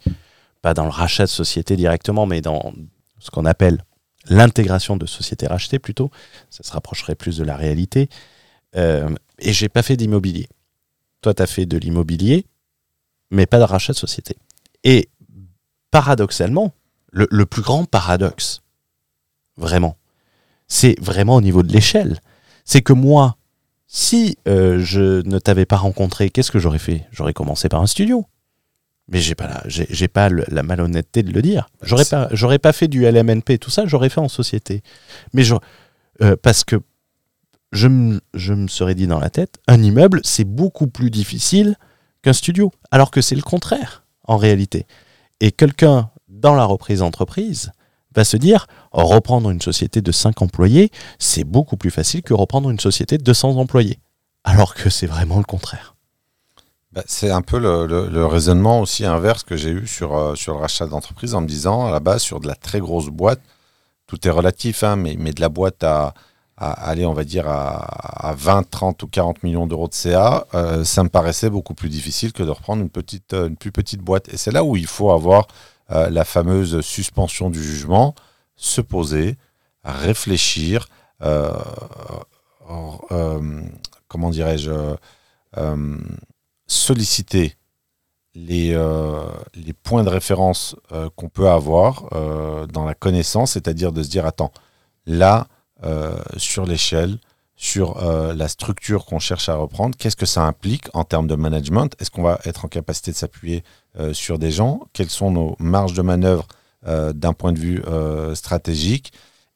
pas 0.62 0.74
dans 0.74 0.84
le 0.86 0.92
rachat 0.92 1.24
de 1.24 1.30
société 1.30 1.76
directement, 1.76 2.26
mais 2.26 2.42
dans 2.42 2.74
ce 3.20 3.32
qu'on 3.32 3.46
appelle 3.46 3.84
l'intégration 4.28 4.98
de 4.98 5.06
sociétés 5.06 5.48
rachetées 5.48 5.80
plutôt. 5.80 6.12
Ça 6.50 6.64
se 6.64 6.72
rapprocherait 6.72 7.16
plus 7.16 7.38
de 7.38 7.44
la 7.44 7.56
réalité. 7.56 8.10
Euh, 8.76 9.10
et 9.40 9.54
j'ai 9.54 9.70
pas 9.70 9.82
fait 9.82 9.98
d'immobilier. 9.98 10.48
Toi, 11.22 11.34
tu 11.34 11.42
as 11.42 11.48
fait 11.48 11.66
de 11.66 11.78
l'immobilier, 11.78 12.46
mais 13.32 13.46
pas 13.46 13.60
de 13.60 13.64
rachat 13.64 13.94
de 13.94 13.98
société. 13.98 14.38
Et 14.84 15.10
paradoxalement, 15.92 16.74
le, 17.12 17.28
le 17.32 17.46
plus 17.46 17.62
grand 17.62 17.86
paradoxe, 17.86 18.62
vraiment, 19.58 19.98
c'est 20.68 21.00
vraiment 21.02 21.36
au 21.36 21.42
niveau 21.42 21.64
de 21.64 21.74
l'échelle. 21.74 22.20
C'est 22.64 22.82
que 22.82 22.94
moi, 22.94 23.36
si 23.92 24.38
euh, 24.48 24.80
je 24.80 25.28
ne 25.28 25.40
t'avais 25.40 25.66
pas 25.66 25.76
rencontré, 25.78 26.30
qu'est-ce 26.30 26.52
que 26.52 26.60
j'aurais 26.60 26.78
fait? 26.80 27.08
J'aurais 27.12 27.34
commencé 27.34 27.70
par 27.70 27.82
un 27.82 27.88
studio. 27.88 28.26
Mais 29.12 29.18
j'ai 29.20 29.34
pas 29.34 29.48
la, 29.48 29.64
j'ai, 29.66 30.08
pas 30.08 30.30
le- 30.30 30.46
la 30.50 30.62
malhonnêteté 30.62 31.24
de 31.24 31.34
le 31.34 31.42
dire. 31.42 31.68
J'aurais 31.82 32.04
c'est- 32.04 32.12
pas, 32.16 32.28
j'aurais 32.32 32.60
pas 32.60 32.72
fait 32.72 32.88
du 32.88 33.06
LMNP, 33.06 33.58
tout 33.58 33.72
ça, 33.72 33.88
j'aurais 33.88 34.10
fait 34.10 34.20
en 34.22 34.28
société. 34.30 34.84
Mais 35.34 35.42
je, 35.42 35.56
euh, 36.22 36.36
parce 36.40 36.64
que 36.64 36.76
je 37.72 37.88
me, 37.88 38.22
je 38.36 38.54
me 38.54 38.68
serais 38.68 38.94
dit 38.94 39.08
dans 39.08 39.20
la 39.20 39.32
tête, 39.32 39.56
un 39.68 39.82
immeuble, 39.82 40.22
c'est 40.24 40.44
beaucoup 40.44 40.86
plus 40.86 41.10
difficile 41.10 41.76
qu'un 42.22 42.34
studio. 42.34 42.72
Alors 42.92 43.10
que 43.10 43.22
c'est 43.22 43.36
le 43.36 43.42
contraire, 43.42 44.04
en 44.26 44.38
réalité. 44.38 44.86
Et 45.40 45.52
quelqu'un 45.52 46.12
dans 46.28 46.54
la 46.54 46.66
reprise 46.66 47.00
d'entreprise 47.00 47.72
va 48.16 48.24
se 48.24 48.38
dire, 48.38 48.68
reprendre 48.92 49.50
une 49.50 49.62
société 49.62 50.02
de 50.02 50.12
5 50.12 50.42
employés, 50.42 50.92
c'est 51.20 51.44
beaucoup 51.44 51.78
plus 51.78 51.92
facile 51.92 52.22
que 52.24 52.34
reprendre 52.34 52.70
une 52.70 52.80
société 52.80 53.18
de 53.18 53.24
200 53.24 53.58
employés. 53.58 54.00
Alors 54.44 54.74
que 54.74 54.90
c'est 54.90 55.08
vraiment 55.08 55.38
le 55.38 55.44
contraire. 55.44 55.96
Bah, 56.92 57.04
c'est 57.06 57.30
un 57.30 57.44
peu 57.44 57.60
le, 57.60 58.26
raisonnement 58.26 58.82
aussi 58.82 59.06
inverse 59.06 59.44
que 59.44 59.56
j'ai 59.56 59.70
eu 59.70 59.86
sur, 59.86 60.18
euh, 60.18 60.36
sur 60.36 60.54
le 60.54 60.60
rachat 60.60 60.88
d'entreprise 60.88 61.36
en 61.36 61.42
me 61.42 61.48
disant, 61.48 61.86
à 61.86 61.92
la 61.92 62.00
base, 62.00 62.24
sur 62.24 62.40
de 62.40 62.48
la 62.48 62.56
très 62.56 62.80
grosse 62.80 63.10
boîte, 63.10 63.42
tout 64.08 64.28
est 64.28 64.32
relatif, 64.32 64.84
hein, 64.84 64.96
mais, 64.96 65.16
de 65.16 65.40
la 65.40 65.50
boîte 65.50 65.84
à, 65.84 66.16
aller, 66.58 67.06
on 67.06 67.14
va 67.14 67.24
dire, 67.24 67.48
à, 67.48 68.30
à 68.30 68.34
20, 68.34 68.70
30 68.70 69.04
ou 69.04 69.08
40 69.08 69.44
millions 69.44 69.68
d'euros 69.68 69.88
de 69.88 69.94
CA, 69.94 70.48
euh, 70.56 70.84
ça 70.84 71.04
me 71.04 71.10
paraissait 71.10 71.50
beaucoup 71.50 71.76
plus 71.76 71.90
difficile 71.90 72.34
que 72.34 72.44
de 72.44 72.50
reprendre 72.50 72.84
euh, 73.34 73.48
une 73.48 73.56
plus 73.56 73.72
petite 73.72 74.02
boîte. 74.02 74.28
Et 74.34 74.38
c'est 74.38 74.52
là 74.52 74.64
où 74.64 74.76
il 74.76 74.88
faut 74.88 75.12
avoir 75.12 75.48
euh, 75.92 76.10
la 76.10 76.24
fameuse 76.24 76.82
suspension 76.82 77.50
du 77.50 77.64
jugement, 77.64 78.14
se 78.56 78.80
poser, 78.80 79.38
réfléchir, 79.84 80.88
euh, 81.24 81.52
euh, 83.12 83.62
comment 84.08 84.30
dirais-je, 84.30 84.72
solliciter 86.68 87.56
les, 88.36 88.76
points 89.82 90.04
de 90.04 90.10
référence 90.10 90.76
qu'on 91.16 91.30
peut 91.30 91.50
avoir 91.50 92.10
dans 92.68 92.86
la 92.86 92.94
connaissance, 92.94 93.54
c'est-à-dire 93.54 93.92
de 93.92 94.04
se 94.04 94.10
dire, 94.10 94.28
attends, 94.28 94.52
là, 95.08 95.48
sur 96.38 96.66
l'échelle, 96.66 97.18
sur 97.56 98.00
la 98.00 98.48
structure 98.48 99.06
qu'on 99.06 99.20
cherche 99.20 99.50
à 99.50 99.56
reprendre, 99.56 99.98
qu'est-ce 99.98 100.16
que 100.16 100.28
ça 100.28 100.44
implique 100.44 100.88
en 100.94 101.04
termes 101.04 101.28
de 101.28 101.36
management? 101.36 101.96
Est-ce 102.00 102.12
qu'on 102.12 102.24
va 102.24 102.40
être 102.46 102.66
en 102.66 102.68
capacité 102.68 103.12
de 103.12 103.18
s'appuyer 103.18 103.64
sur 104.14 104.38
des 104.40 104.52
gens 104.52 104.80
Quelles 104.94 105.10
sont 105.10 105.32
nos 105.32 105.56
marges 105.60 105.94
de 105.94 106.02
manœuvre 106.02 106.46
euh, 106.88 107.12
d'un 107.14 107.34
point 107.34 107.52
de 107.54 107.60
vue 107.60 107.82
euh, 107.88 108.34
stratégique 108.36 109.12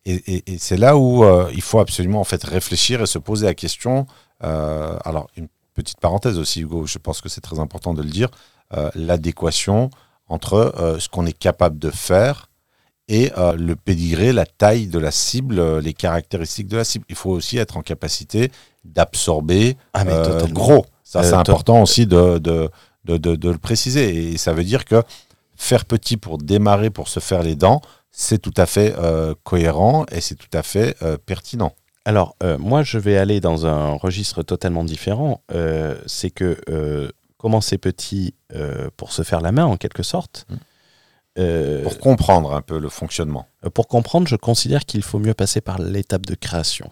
Et, 0.06 0.16
et- 0.34 0.44
et 0.54 0.58
c'est 0.58 0.78
là 0.86 0.98
où 0.98 1.24
euh, 1.24 1.50
il 1.54 1.62
faut 1.62 1.80
absolument 1.80 2.20
en 2.20 2.26
fait 2.26 2.44
réfléchir 2.44 3.02
et 3.02 3.06
se 3.06 3.20
poser 3.20 3.46
la 3.46 3.54
question. 3.56 4.06
euh, 4.44 4.98
alors, 5.06 5.28
une 5.38 5.48
petite 5.74 6.00
parenthèse 6.00 6.38
aussi, 6.38 6.62
Hugo, 6.62 6.86
je 6.86 6.98
pense 7.00 7.22
que 7.22 7.30
c'est 7.30 7.42
très 7.50 7.60
important 7.60 7.94
de 7.94 8.04
le 8.04 8.10
dire, 8.10 8.30
euh, 8.76 8.90
l'adéquation 8.96 9.90
entre 10.28 10.54
euh, 10.80 11.00
ce 11.00 11.08
qu'on 11.10 11.26
est 11.26 11.38
capable 11.50 11.80
de 11.80 11.90
faire 11.90 12.50
et 13.08 13.32
euh, 13.38 13.54
le 13.70 13.76
pédigré, 13.76 14.32
la 14.34 14.46
taille 14.46 14.88
de 14.88 15.00
la 15.00 15.12
cible, 15.12 15.60
euh, 15.60 15.82
les 15.82 15.94
caractéristiques 15.94 16.68
de 16.68 16.78
la 16.78 16.84
cible. 16.84 17.06
Il 17.10 17.16
faut 17.16 17.32
aussi 17.32 17.58
être 17.58 17.76
en 17.78 17.82
capacité 17.82 18.52
d'absorber 18.98 19.78
Ah, 19.94 20.04
euh, 20.08 20.46
gros. 20.48 20.86
Ça, 21.04 21.20
Euh, 21.20 21.24
c'est 21.24 21.34
important 21.36 21.82
aussi 21.82 22.06
de, 22.08 22.38
de, 22.40 22.70
de, 23.06 23.18
de- 23.18 23.36
de 23.36 23.50
le 23.50 23.58
préciser. 23.58 24.34
Et 24.34 24.38
ça 24.38 24.54
veut 24.54 24.64
dire 24.64 24.86
que 24.86 25.02
faire 25.56 25.86
petit 25.86 26.18
pour 26.18 26.38
démarrer, 26.38 26.90
pour 26.90 27.08
se 27.08 27.20
faire 27.20 27.44
les 27.44 27.56
dents, 27.56 27.82
c'est 28.12 28.40
tout 28.40 28.54
à 28.58 28.66
fait 28.66 28.94
euh, 28.98 29.34
cohérent 29.44 30.06
et 30.12 30.22
c'est 30.22 30.36
tout 30.36 30.50
à 30.54 30.62
fait 30.64 30.96
euh, 31.02 31.18
pertinent. 31.26 31.74
Alors, 32.06 32.36
euh, 32.44 32.58
moi, 32.58 32.84
je 32.84 32.98
vais 32.98 33.18
aller 33.18 33.40
dans 33.40 33.66
un 33.66 33.94
registre 33.94 34.44
totalement 34.44 34.84
différent. 34.84 35.42
C'est 36.06 36.32
que 36.32 36.58
commencer 37.38 37.78
petit 37.78 38.36
pour 38.98 39.12
se 39.14 39.24
faire 39.24 39.42
la 39.42 39.52
main, 39.52 39.66
en 39.66 39.78
quelque 39.78 40.04
sorte. 40.04 40.46
Mm. 40.50 40.56
Pour 41.84 41.98
comprendre 42.00 42.54
un 42.54 42.62
peu 42.62 42.78
le 42.78 42.90
fonctionnement. 42.90 43.48
pour 43.74 43.88
comprendre, 43.88 44.28
je 44.28 44.36
considère 44.36 44.86
qu'il 44.86 45.02
faut 45.02 45.18
mieux 45.18 45.34
passer 45.34 45.62
par 45.62 45.80
l'étape 45.82 46.26
de 46.26 46.36
création 46.36 46.92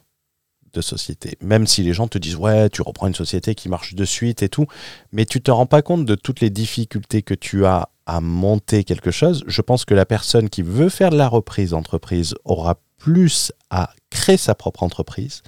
de 0.73 0.81
société. 0.81 1.38
Même 1.41 1.67
si 1.67 1.84
les 1.84 1.93
gens 1.93 2.07
te 2.07 2.17
disent, 2.17 2.36
ouais, 2.36 2.69
tu 2.69 2.81
reprends 2.81 3.07
une 3.07 3.15
société 3.15 3.55
qui 3.55 3.69
marche 3.69 3.95
de 3.95 4.05
suite 4.05 4.43
et 4.43 4.49
tout, 4.49 4.67
mais 5.12 5.25
tu 5.25 5.41
te 5.41 5.51
rends 5.51 5.65
pas 5.65 5.81
compte 5.81 6.05
de 6.05 6.15
toutes 6.15 6.39
les 6.39 6.49
difficultés 6.49 7.21
que 7.21 7.34
tu 7.34 7.65
as 7.65 7.89
à 8.05 8.21
monter 8.21 8.84
quelque 8.84 9.12
chose. 9.12 9.43
Je 9.47 9.62
pense 9.62 9.86
que 9.86 9.93
la 9.93 10.05
personne 10.05 10.49
qui 10.49 10.62
veut 10.62 10.89
faire 10.89 11.10
de 11.10 11.17
la 11.17 11.27
reprise 11.27 11.71
d'entreprise 11.71 12.36
aura 12.45 12.79
plus 12.97 13.51
à 13.69 13.91
créer 14.10 14.38
sa 14.38 14.55
propre 14.55 14.84
entreprise 14.84 15.43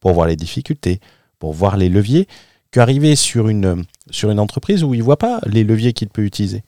pour 0.00 0.12
voir 0.12 0.26
les 0.26 0.36
difficultés, 0.36 1.00
pour 1.38 1.52
voir 1.52 1.76
les 1.76 1.88
leviers, 1.88 2.28
qu'arriver 2.70 3.16
sur 3.16 3.48
une, 3.48 3.84
sur 4.10 4.30
une 4.30 4.40
entreprise 4.40 4.84
où 4.84 4.94
il 4.94 5.02
voit 5.02 5.18
pas 5.18 5.40
les 5.46 5.64
leviers 5.64 5.92
qu'il 5.92 6.08
peut 6.08 6.24
utiliser 6.24 6.64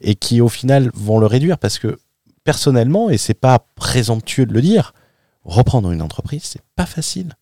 et 0.00 0.14
qui 0.14 0.40
au 0.40 0.48
final 0.48 0.90
vont 0.94 1.18
le 1.18 1.26
réduire 1.26 1.58
parce 1.58 1.78
que 1.78 1.98
personnellement, 2.44 3.10
et 3.10 3.18
c'est 3.18 3.34
pas 3.34 3.66
présomptueux 3.76 4.46
de 4.46 4.54
le 4.54 4.62
dire, 4.62 4.94
reprendre 5.44 5.90
une 5.90 6.02
entreprise, 6.02 6.42
c'est 6.44 6.62
pas 6.76 6.86
facile. 6.86 7.34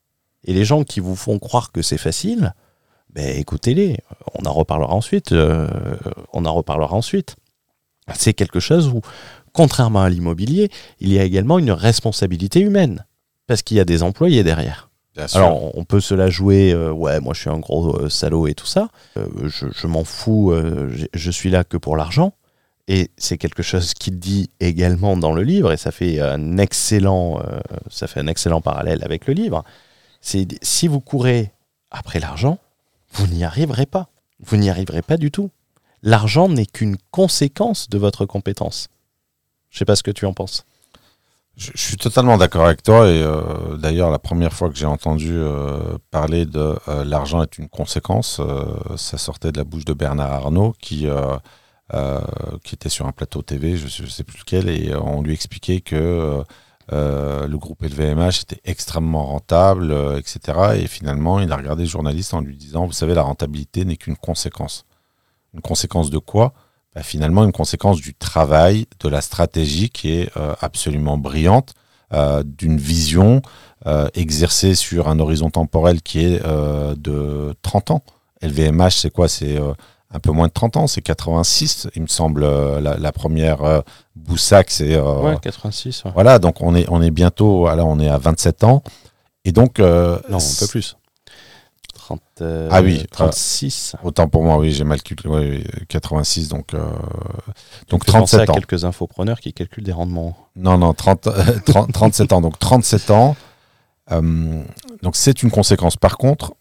Et 0.44 0.52
les 0.52 0.64
gens 0.64 0.84
qui 0.84 1.00
vous 1.00 1.16
font 1.16 1.38
croire 1.38 1.70
que 1.72 1.82
c'est 1.82 1.98
facile, 1.98 2.54
ben 3.12 3.36
écoutez-les, 3.38 3.98
on 4.34 4.46
en 4.46 4.52
reparlera 4.52 4.94
ensuite. 4.94 5.32
euh, 5.32 5.68
on 6.32 6.44
en 6.44 6.54
reparlera 6.54 6.94
ensuite. 6.96 7.36
C'est 8.14 8.34
quelque 8.34 8.60
chose 8.60 8.88
où, 8.88 9.00
contrairement 9.52 10.02
à 10.02 10.08
l'immobilier, 10.08 10.70
il 11.00 11.12
y 11.12 11.18
a 11.18 11.24
également 11.24 11.58
une 11.58 11.70
responsabilité 11.72 12.60
humaine. 12.60 13.04
Parce 13.46 13.62
qu'il 13.62 13.76
y 13.76 13.80
a 13.80 13.84
des 13.84 14.02
employés 14.02 14.42
derrière. 14.44 14.90
Bien 15.16 15.26
sûr. 15.26 15.40
Alors, 15.40 15.76
on 15.76 15.84
peut 15.84 16.00
se 16.00 16.14
la 16.14 16.30
jouer, 16.30 16.72
euh, 16.72 16.92
ouais, 16.92 17.18
moi 17.20 17.34
je 17.34 17.40
suis 17.40 17.50
un 17.50 17.58
gros 17.58 17.96
euh, 17.96 18.08
salaud 18.08 18.46
et 18.46 18.54
tout 18.54 18.66
ça. 18.66 18.88
Je 19.16 19.66
je 19.74 19.86
m'en 19.88 20.04
fous, 20.04 20.52
je- 20.54 21.06
je 21.12 21.30
suis 21.32 21.50
là 21.50 21.64
que 21.64 21.76
pour 21.76 21.96
l'argent. 21.96 22.32
Et 22.86 23.10
c'est 23.16 23.38
quelque 23.38 23.62
chose 23.64 23.92
qu'il 23.94 24.18
dit 24.20 24.50
également 24.60 25.16
dans 25.16 25.32
le 25.32 25.42
livre, 25.42 25.72
et 25.72 25.76
ça 25.76 25.90
fait 25.92 26.20
un 26.20 26.58
excellent, 26.58 27.40
ça 27.88 28.06
fait 28.08 28.18
un 28.20 28.26
excellent 28.26 28.60
parallèle 28.60 29.02
avec 29.04 29.26
le 29.26 29.34
livre. 29.34 29.64
C'est 30.20 30.46
si 30.62 30.88
vous 30.88 31.00
courez 31.00 31.52
après 31.90 32.20
l'argent, 32.20 32.58
vous 33.12 33.26
n'y 33.26 33.44
arriverez 33.44 33.86
pas. 33.86 34.08
Vous 34.40 34.56
n'y 34.56 34.70
arriverez 34.70 35.02
pas 35.02 35.16
du 35.16 35.30
tout. 35.30 35.50
L'argent 36.02 36.48
n'est 36.48 36.66
qu'une 36.66 36.96
conséquence 37.10 37.88
de 37.88 37.98
votre 37.98 38.24
compétence. 38.24 38.88
Je 39.70 39.78
sais 39.78 39.84
pas 39.84 39.96
ce 39.96 40.02
que 40.02 40.10
tu 40.10 40.26
en 40.26 40.32
penses. 40.32 40.64
Je, 41.56 41.70
suis 41.74 41.96
totalement 41.96 42.38
d'accord 42.38 42.64
avec 42.64 42.82
toi 42.82 43.08
et 43.08 43.22
euh, 43.22 43.76
d'ailleurs 43.76 44.10
la 44.10 44.18
première 44.18 44.52
fois 44.52 44.70
que 44.70 44.76
j'ai 44.76 44.86
entendu 44.86 45.32
euh, 45.32 45.98
parler 46.10 46.46
de 46.46 46.78
euh, 46.88 47.04
l'argent 47.04 47.42
est 47.42 47.58
une 47.58 47.68
conséquence, 47.68 48.40
ça 48.96 49.18
sortait 49.18 49.52
de 49.52 49.58
la 49.58 49.64
bouche 49.64 49.84
de 49.84 49.92
Bernard 49.92 50.32
Arnault 50.32 50.74
qui 50.80 51.06
qui 52.62 52.74
était 52.74 52.88
sur 52.88 53.06
un 53.06 53.12
plateau 53.12 53.42
TV, 53.42 53.76
je 53.76 53.88
je 53.88 54.06
sais 54.06 54.24
plus 54.24 54.38
lequel, 54.38 54.68
et 54.68 54.94
on 54.94 55.22
lui 55.22 55.34
expliquait 55.34 55.80
que 55.80 56.42
euh, 56.92 57.46
le 57.46 57.56
groupe 57.56 57.82
LVMH 57.82 58.42
était 58.42 58.60
extrêmement 58.64 59.24
rentable, 59.26 59.92
euh, 59.92 60.18
etc. 60.18 60.58
Et 60.76 60.86
finalement, 60.88 61.38
il 61.38 61.52
a 61.52 61.56
regardé 61.56 61.84
le 61.84 61.88
journaliste 61.88 62.34
en 62.34 62.40
lui 62.40 62.56
disant, 62.56 62.86
vous 62.86 62.92
savez, 62.92 63.14
la 63.14 63.22
rentabilité 63.22 63.84
n'est 63.84 63.96
qu'une 63.96 64.16
conséquence. 64.16 64.86
Une 65.54 65.60
conséquence 65.60 66.10
de 66.10 66.18
quoi? 66.18 66.52
Bah, 66.94 67.02
Finalement, 67.02 67.44
une 67.44 67.52
conséquence 67.52 68.00
du 68.00 68.14
travail, 68.14 68.86
de 68.98 69.08
la 69.08 69.20
stratégie 69.20 69.90
qui 69.90 70.12
est 70.12 70.36
euh, 70.36 70.54
absolument 70.60 71.18
brillante, 71.18 71.74
d'une 72.44 72.76
vision 72.76 73.40
exercée 74.14 74.74
sur 74.74 75.06
un 75.06 75.20
horizon 75.20 75.48
temporel 75.48 76.02
qui 76.02 76.24
est 76.24 76.42
de 76.42 77.54
30 77.62 77.92
ans. 77.92 78.02
LVMH, 78.42 78.90
c'est 78.90 79.10
quoi? 79.10 79.28
C'est 79.28 79.60
un 80.12 80.18
peu 80.18 80.32
moins 80.32 80.48
de 80.48 80.52
30 80.52 80.76
ans, 80.76 80.86
c'est 80.86 81.02
86, 81.02 81.88
il 81.94 82.02
me 82.02 82.06
semble, 82.08 82.42
euh, 82.42 82.80
la, 82.80 82.96
la 82.96 83.12
première 83.12 83.62
euh, 83.62 83.80
Boussac, 84.16 84.70
c'est... 84.70 84.94
euh, 84.96 85.20
Ouais, 85.22 85.36
86. 85.40 86.04
ouais. 86.04 86.10
Voilà, 86.14 86.38
donc 86.38 86.60
on 86.60 86.74
est, 86.74 86.86
on 86.88 87.00
est 87.00 87.10
bientôt, 87.12 87.66
alors 87.68 87.86
on 87.88 88.00
est 88.00 88.08
à 88.08 88.18
27 88.18 88.64
ans. 88.64 88.82
Et 89.44 89.52
donc... 89.52 89.78
euh, 89.78 90.18
Non, 90.28 90.38
un 90.38 90.58
peu 90.58 90.66
plus. 90.66 90.96
30, 91.94 92.20
euh, 92.40 92.68
Ah 92.72 92.82
oui, 92.82 93.06
36. 93.10 93.94
Autant 94.02 94.26
pour 94.28 94.42
moi, 94.42 94.58
oui, 94.58 94.72
j'ai 94.72 94.82
mal 94.82 95.00
calculé. 95.00 95.32
oui, 95.32 95.62
oui, 95.64 95.84
86, 95.88 96.48
donc, 96.48 96.72
donc 97.88 98.04
Fais 98.04 98.12
penser 98.12 98.36
37 98.38 98.40
à 98.40 98.50
ans. 98.50 98.54
quelques 98.54 98.84
infopreneurs 98.84 99.38
qui 99.38 99.52
calculent 99.52 99.84
des 99.84 99.92
rendements. 99.92 100.36
Non, 100.56 100.76
non, 100.76 100.92
30, 100.92 101.28
euh, 101.28 101.58
30 101.66 101.92
37 101.92 102.32
ans. 102.32 102.40
Donc 102.40 102.58
37 102.58 103.10
ans. 103.12 103.36
Donc 104.10 105.14
c'est 105.14 105.42
une 105.44 105.52
conséquence. 105.52 105.96
Par 105.96 106.18
contre, 106.18 106.54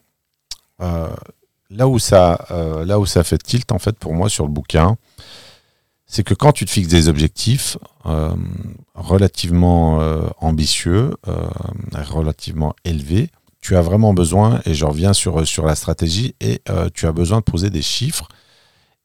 euh, 0.82 1.08
là, 1.70 1.88
où 1.88 2.00
ça, 2.00 2.46
euh, 2.52 2.86
là 2.86 3.00
où 3.00 3.06
ça 3.06 3.24
fait 3.24 3.38
tilt, 3.38 3.72
en 3.72 3.80
fait, 3.80 3.98
pour 3.98 4.14
moi, 4.14 4.30
sur 4.30 4.46
le 4.46 4.52
bouquin, 4.52 4.98
c'est 6.06 6.24
que 6.24 6.34
quand 6.34 6.52
tu 6.52 6.66
te 6.66 6.72
fixes 6.72 6.88
des 6.88 7.08
objectifs 7.08 7.78
euh, 8.06 8.34
relativement 8.96 10.02
euh, 10.02 10.28
ambitieux, 10.40 11.14
relativement 11.94 12.76
élevés, 12.84 13.30
tu 13.62 13.76
as 13.76 13.82
vraiment 13.82 14.14
besoin, 14.14 14.62
et 14.66 14.74
je 14.74 14.86
reviens 14.86 15.14
sur, 15.14 15.36
la 15.66 15.76
stratégie, 15.76 16.34
et 16.40 16.62
tu 16.94 17.06
as 17.06 17.12
besoin 17.12 17.40
de 17.40 17.44
poser 17.44 17.70
des 17.70 17.82
chiffres. 17.82 18.28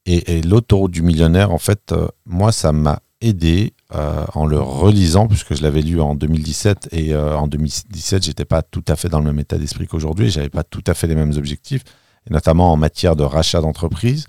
Et, 0.07 0.37
et 0.37 0.43
l'autoroute 0.43 0.93
du 0.93 1.03
millionnaire, 1.03 1.51
en 1.51 1.59
fait, 1.59 1.93
moi, 2.25 2.53
ça 2.53 2.73
m'a 2.73 3.01
aidé 3.21 3.75
en 3.91 4.47
le 4.47 4.61
relisant, 4.61 5.27
puisque 5.27 5.55
je 5.55 5.63
l'avais 5.63 5.83
lu 5.83 6.01
en 6.01 6.15
2017, 6.15 6.91
et 6.93 7.15
en 7.17 7.49
2017, 7.49 8.23
j'étais 8.23 8.45
pas 8.45 8.63
tout 8.63 8.85
à 8.87 8.97
fait 8.97 9.09
dans 9.09 9.19
le 9.19 9.27
même 9.27 9.41
état 9.41 9.59
d'esprit 9.59 9.89
qu'aujourd'hui, 9.89 10.31
j'avais 10.31 10.51
pas 10.51 10.63
tout 10.63 10.85
à 10.87 10.95
fait 10.95 11.09
les 11.09 11.17
mêmes 11.17 11.33
objectifs, 11.37 11.83
et 12.29 12.33
notamment 12.33 12.73
en 12.73 12.77
matière 12.77 13.17
de 13.17 13.25
rachat 13.25 13.61
d'entreprise. 13.61 14.27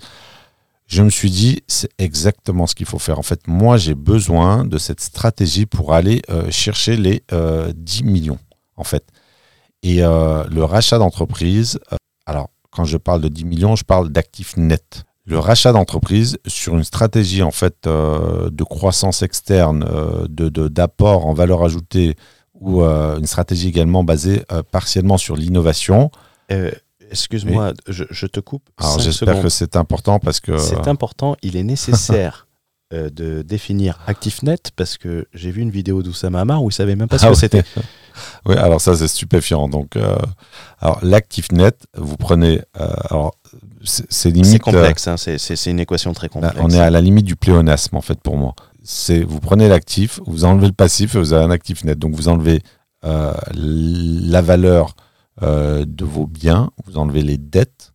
Je 0.86 1.02
me 1.02 1.10
suis 1.10 1.30
dit, 1.30 1.62
c'est 1.66 1.90
exactement 1.98 2.66
ce 2.66 2.74
qu'il 2.74 2.86
faut 2.86 3.00
faire. 3.00 3.18
En 3.18 3.22
fait, 3.22 3.48
moi, 3.48 3.76
j'ai 3.76 3.94
besoin 3.94 4.64
de 4.64 4.78
cette 4.78 5.00
stratégie 5.00 5.66
pour 5.66 5.92
aller 5.92 6.22
euh, 6.30 6.48
chercher 6.50 6.96
les 6.96 7.24
euh, 7.32 7.72
10 7.74 8.04
millions, 8.04 8.38
en 8.76 8.84
fait. 8.84 9.04
Et 9.82 10.04
euh, 10.04 10.44
le 10.44 10.62
rachat 10.62 10.98
d'entreprise, 10.98 11.80
euh, 11.92 11.96
alors, 12.24 12.50
quand 12.70 12.84
je 12.84 12.98
parle 12.98 13.20
de 13.20 13.28
10 13.28 13.44
millions, 13.46 13.74
je 13.74 13.84
parle 13.84 14.10
d'actifs 14.10 14.56
nets. 14.56 15.02
Le 15.24 15.40
rachat 15.40 15.72
d'entreprise 15.72 16.38
sur 16.46 16.76
une 16.76 16.84
stratégie 16.84 17.42
en 17.42 17.50
fait 17.50 17.88
de 17.88 18.62
croissance 18.62 19.22
externe, 19.22 19.84
de 20.28 20.48
d'apport 20.68 21.26
en 21.26 21.34
valeur 21.34 21.64
ajoutée 21.64 22.14
ou 22.54 22.82
une 22.82 23.26
stratégie 23.26 23.66
également 23.66 24.04
basée 24.04 24.44
partiellement 24.70 25.18
sur 25.18 25.34
l'innovation. 25.34 26.12
Euh, 27.06 27.10
Excuse-moi, 27.10 27.72
je, 27.88 28.04
je 28.10 28.26
te 28.26 28.40
coupe. 28.40 28.62
Alors 28.78 28.98
j'espère 28.98 29.40
que 29.42 29.48
c'est 29.48 29.76
important 29.76 30.18
parce 30.18 30.40
que 30.40 30.58
C'est 30.58 30.88
important, 30.88 31.36
il 31.42 31.56
est 31.56 31.62
nécessaire 31.62 32.46
euh, 32.92 33.10
de 33.10 33.42
définir 33.42 33.98
ActiveNet 34.06 34.58
parce 34.76 34.96
que 34.98 35.26
j'ai 35.34 35.50
vu 35.50 35.62
une 35.62 35.70
vidéo 35.70 36.02
d'Oussama 36.02 36.40
Amar 36.40 36.62
où 36.62 36.70
il 36.70 36.72
savait 36.72 36.96
même 36.96 37.08
pas 37.08 37.18
ce 37.18 37.26
Ah 37.26 37.30
que 37.30 37.34
c'était. 37.36 37.64
Oui, 38.46 38.56
alors 38.56 38.80
ça 38.80 38.96
c'est 38.96 39.08
stupéfiant. 39.08 39.68
Donc, 39.68 39.94
euh, 39.96 40.16
alors 40.80 40.98
l'ActiveNet, 41.02 41.72
vous 41.98 42.16
prenez, 42.16 42.62
euh, 42.80 42.88
alors 43.10 43.34
c'est 43.84 44.30
limite. 44.30 44.46
C'est 44.52 44.58
complexe, 44.58 45.06
hein, 45.06 45.16
c'est- 45.18 45.66
une 45.66 45.80
équation 45.80 46.14
très 46.14 46.28
euh, 46.28 46.30
complexe. 46.30 46.56
on 46.58 46.70
est 46.70 46.80
à 46.80 46.88
la 46.88 47.02
limite 47.02 47.26
du 47.26 47.36
pléonasme 47.36 47.94
en 47.94 48.00
fait 48.00 48.18
pour 48.18 48.38
moi. 48.38 48.54
C'est 48.82 49.20
vous 49.22 49.38
prenez 49.40 49.68
l'actif, 49.68 50.18
vous 50.26 50.44
enlevez 50.46 50.68
le 50.68 50.72
passif 50.72 51.14
et 51.14 51.18
vous 51.18 51.34
avez 51.34 51.44
un 51.44 51.50
actif 51.50 51.84
net. 51.84 51.98
Donc 51.98 52.14
vous 52.14 52.28
enlevez 52.28 52.62
euh, 53.04 53.34
la 53.52 54.40
valeur 54.40 54.96
euh, 55.42 55.84
de 55.86 56.04
vos 56.04 56.26
biens, 56.26 56.70
vous 56.86 56.96
enlevez 56.98 57.22
les 57.22 57.38
dettes 57.38 57.92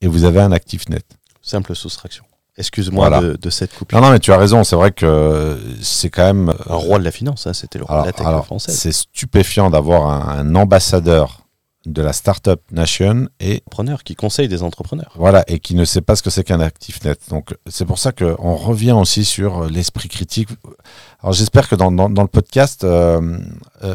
et 0.00 0.06
vous 0.08 0.24
avez 0.24 0.40
un 0.40 0.52
actif 0.52 0.88
net. 0.88 1.04
Simple 1.42 1.74
soustraction. 1.74 2.24
Excuse-moi 2.58 3.08
Voilà. 3.08 3.20
de, 3.26 3.36
de 3.36 3.50
cette 3.50 3.74
coupure. 3.74 4.00
Non, 4.00 4.06
non, 4.06 4.12
mais 4.12 4.18
tu 4.18 4.32
as 4.32 4.38
raison. 4.38 4.64
C'est 4.64 4.76
vrai 4.76 4.90
que 4.90 5.58
c'est 5.82 6.08
quand 6.10 6.24
même. 6.24 6.54
Un 6.68 6.74
roi 6.74 6.98
de 6.98 7.04
la 7.04 7.10
finance, 7.10 7.46
hein, 7.46 7.52
c'était 7.52 7.78
le 7.78 7.84
roi 7.84 7.94
Alors, 7.96 8.06
de 8.06 8.22
la 8.24 8.32
tech 8.34 8.44
française. 8.46 8.74
c'est 8.78 8.92
stupéfiant 8.92 9.68
d'avoir 9.70 10.06
un, 10.06 10.38
un 10.38 10.54
ambassadeur 10.54 11.42
de 11.84 12.02
la 12.02 12.12
startup 12.12 12.60
nation 12.72 13.28
et 13.38 13.62
Entrepreneur 13.66 14.02
qui 14.02 14.16
conseille 14.16 14.48
des 14.48 14.64
entrepreneurs. 14.64 15.12
voilà 15.16 15.44
et 15.46 15.60
qui 15.60 15.76
ne 15.76 15.84
sait 15.84 16.00
pas 16.00 16.16
ce 16.16 16.22
que 16.22 16.30
c'est 16.30 16.42
qu'un 16.42 16.58
actif 16.60 17.04
net. 17.04 17.20
Donc 17.28 17.54
c'est 17.68 17.84
pour 17.84 17.98
ça 17.98 18.10
que 18.10 18.34
on 18.40 18.56
revient 18.56 18.90
aussi 18.92 19.24
sur 19.24 19.64
euh, 19.64 19.68
l'esprit 19.68 20.08
critique. 20.08 20.48
Alors 21.20 21.32
j'espère 21.34 21.68
que 21.68 21.76
dans, 21.76 21.92
dans, 21.92 22.08
dans 22.10 22.22
le 22.22 22.28
podcast, 22.28 22.82
euh, 22.82 23.38
euh, 23.84 23.94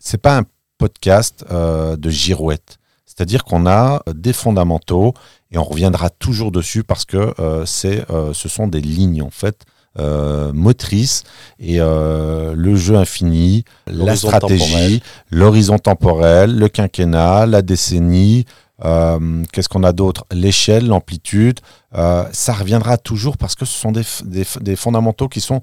c'est 0.00 0.18
pas 0.20 0.38
un 0.38 0.42
podcast 0.82 1.36
euh, 1.50 1.96
de 2.04 2.10
girouette. 2.10 2.78
C'est-à-dire 3.08 3.42
qu'on 3.44 3.64
a 3.66 4.02
des 4.28 4.32
fondamentaux 4.44 5.08
et 5.52 5.58
on 5.62 5.64
reviendra 5.72 6.08
toujours 6.26 6.50
dessus 6.50 6.82
parce 6.82 7.04
que 7.04 7.22
euh, 7.38 7.64
c'est, 7.66 7.98
euh, 8.10 8.32
ce 8.32 8.48
sont 8.56 8.66
des 8.74 8.80
lignes 8.80 9.22
en 9.22 9.30
fait 9.42 9.58
euh, 9.98 10.50
motrices 10.66 11.22
et 11.70 11.76
euh, 11.78 12.54
le 12.66 12.74
jeu 12.84 12.96
infini, 12.96 13.64
la 13.86 14.14
stratégie, 14.28 15.02
l'horizon 15.30 15.78
temporel, 15.90 16.48
le 16.62 16.68
quinquennat, 16.68 17.44
la 17.54 17.60
décennie. 17.72 18.46
euh, 18.84 19.44
Qu'est-ce 19.52 19.68
qu'on 19.72 19.84
a 19.84 19.92
d'autre? 20.00 20.22
L'échelle, 20.32 20.86
l'amplitude. 20.92 21.58
euh, 21.94 22.24
ça 22.32 22.52
reviendra 22.62 22.94
toujours 23.10 23.36
parce 23.36 23.54
que 23.58 23.66
ce 23.66 23.76
sont 23.82 23.92
des 23.92 24.76
fondamentaux 24.76 25.28
qui 25.34 25.42
sont 25.50 25.60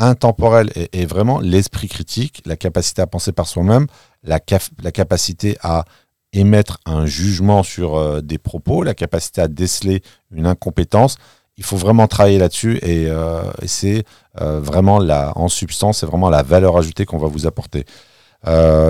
intemporels 0.00 0.70
et, 0.80 0.86
et 1.00 1.06
vraiment 1.06 1.40
l'esprit 1.40 1.88
critique, 1.88 2.34
la 2.46 2.56
capacité 2.56 3.02
à 3.02 3.06
penser 3.06 3.32
par 3.32 3.46
soi-même, 3.46 3.86
la, 4.22 4.40
cap- 4.40 4.62
la 4.82 4.92
capacité 4.92 5.56
à 5.62 5.84
émettre 6.32 6.78
un 6.84 7.06
jugement 7.06 7.62
sur 7.62 7.96
euh, 7.96 8.20
des 8.20 8.38
propos, 8.38 8.82
la 8.82 8.94
capacité 8.94 9.40
à 9.40 9.48
déceler 9.48 10.02
une 10.30 10.46
incompétence. 10.46 11.16
Il 11.56 11.64
faut 11.64 11.76
vraiment 11.76 12.06
travailler 12.06 12.38
là-dessus 12.38 12.76
et, 12.82 13.06
euh, 13.08 13.42
et 13.62 13.66
c'est 13.66 14.04
euh, 14.40 14.60
vraiment 14.60 14.98
la, 14.98 15.32
en 15.36 15.48
substance, 15.48 15.98
c'est 15.98 16.06
vraiment 16.06 16.30
la 16.30 16.42
valeur 16.42 16.76
ajoutée 16.76 17.04
qu'on 17.06 17.18
va 17.18 17.28
vous 17.28 17.46
apporter. 17.46 17.84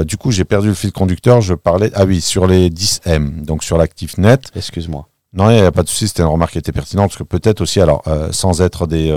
Du 0.07 0.17
coup, 0.19 0.31
j'ai 0.31 0.45
perdu 0.45 0.69
le 0.69 0.75
fil 0.75 0.93
conducteur. 0.93 1.41
Je 1.41 1.55
parlais, 1.55 1.91
ah 1.95 2.05
oui, 2.05 2.21
sur 2.21 2.47
les 2.47 2.69
10M, 2.69 3.45
donc 3.45 3.65
sur 3.65 3.79
l'actif 3.79 4.19
net. 4.19 4.51
Excuse-moi. 4.55 5.09
Non, 5.33 5.51
il 5.51 5.55
n'y 5.57 5.63
a 5.63 5.73
pas 5.73 5.83
de 5.83 5.89
souci, 5.89 6.07
c'était 6.09 6.23
une 6.23 6.29
remarque 6.29 6.53
qui 6.53 6.59
était 6.59 6.73
pertinente, 6.73 7.09
parce 7.09 7.19
que 7.19 7.23
peut-être 7.23 7.63
aussi, 7.63 7.81
alors, 7.81 8.03
sans 8.31 8.61
être 8.61 8.87
des, 8.87 9.11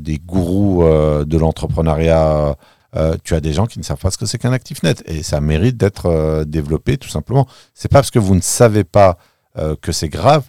des 0.00 0.18
gourous 0.18 0.82
de 0.82 1.38
l'entrepreneuriat, 1.38 2.56
euh, 2.94 3.16
tu 3.24 3.34
as 3.34 3.40
des 3.40 3.52
gens 3.52 3.66
qui 3.66 3.78
ne 3.78 3.84
savent 3.84 3.98
pas 3.98 4.10
ce 4.10 4.18
que 4.18 4.26
c'est 4.26 4.38
qu'un 4.38 4.52
actif 4.52 4.82
net, 4.82 5.02
et 5.06 5.22
ça 5.22 5.40
mérite 5.40 5.76
d'être 5.76 6.06
euh, 6.06 6.44
développé, 6.44 6.98
tout 6.98 7.08
simplement. 7.08 7.46
C'est 7.74 7.88
pas 7.88 7.98
parce 7.98 8.10
que 8.10 8.18
vous 8.18 8.34
ne 8.34 8.40
savez 8.40 8.84
pas 8.84 9.18
euh, 9.58 9.76
que 9.80 9.92
c'est 9.92 10.08
grave, 10.08 10.44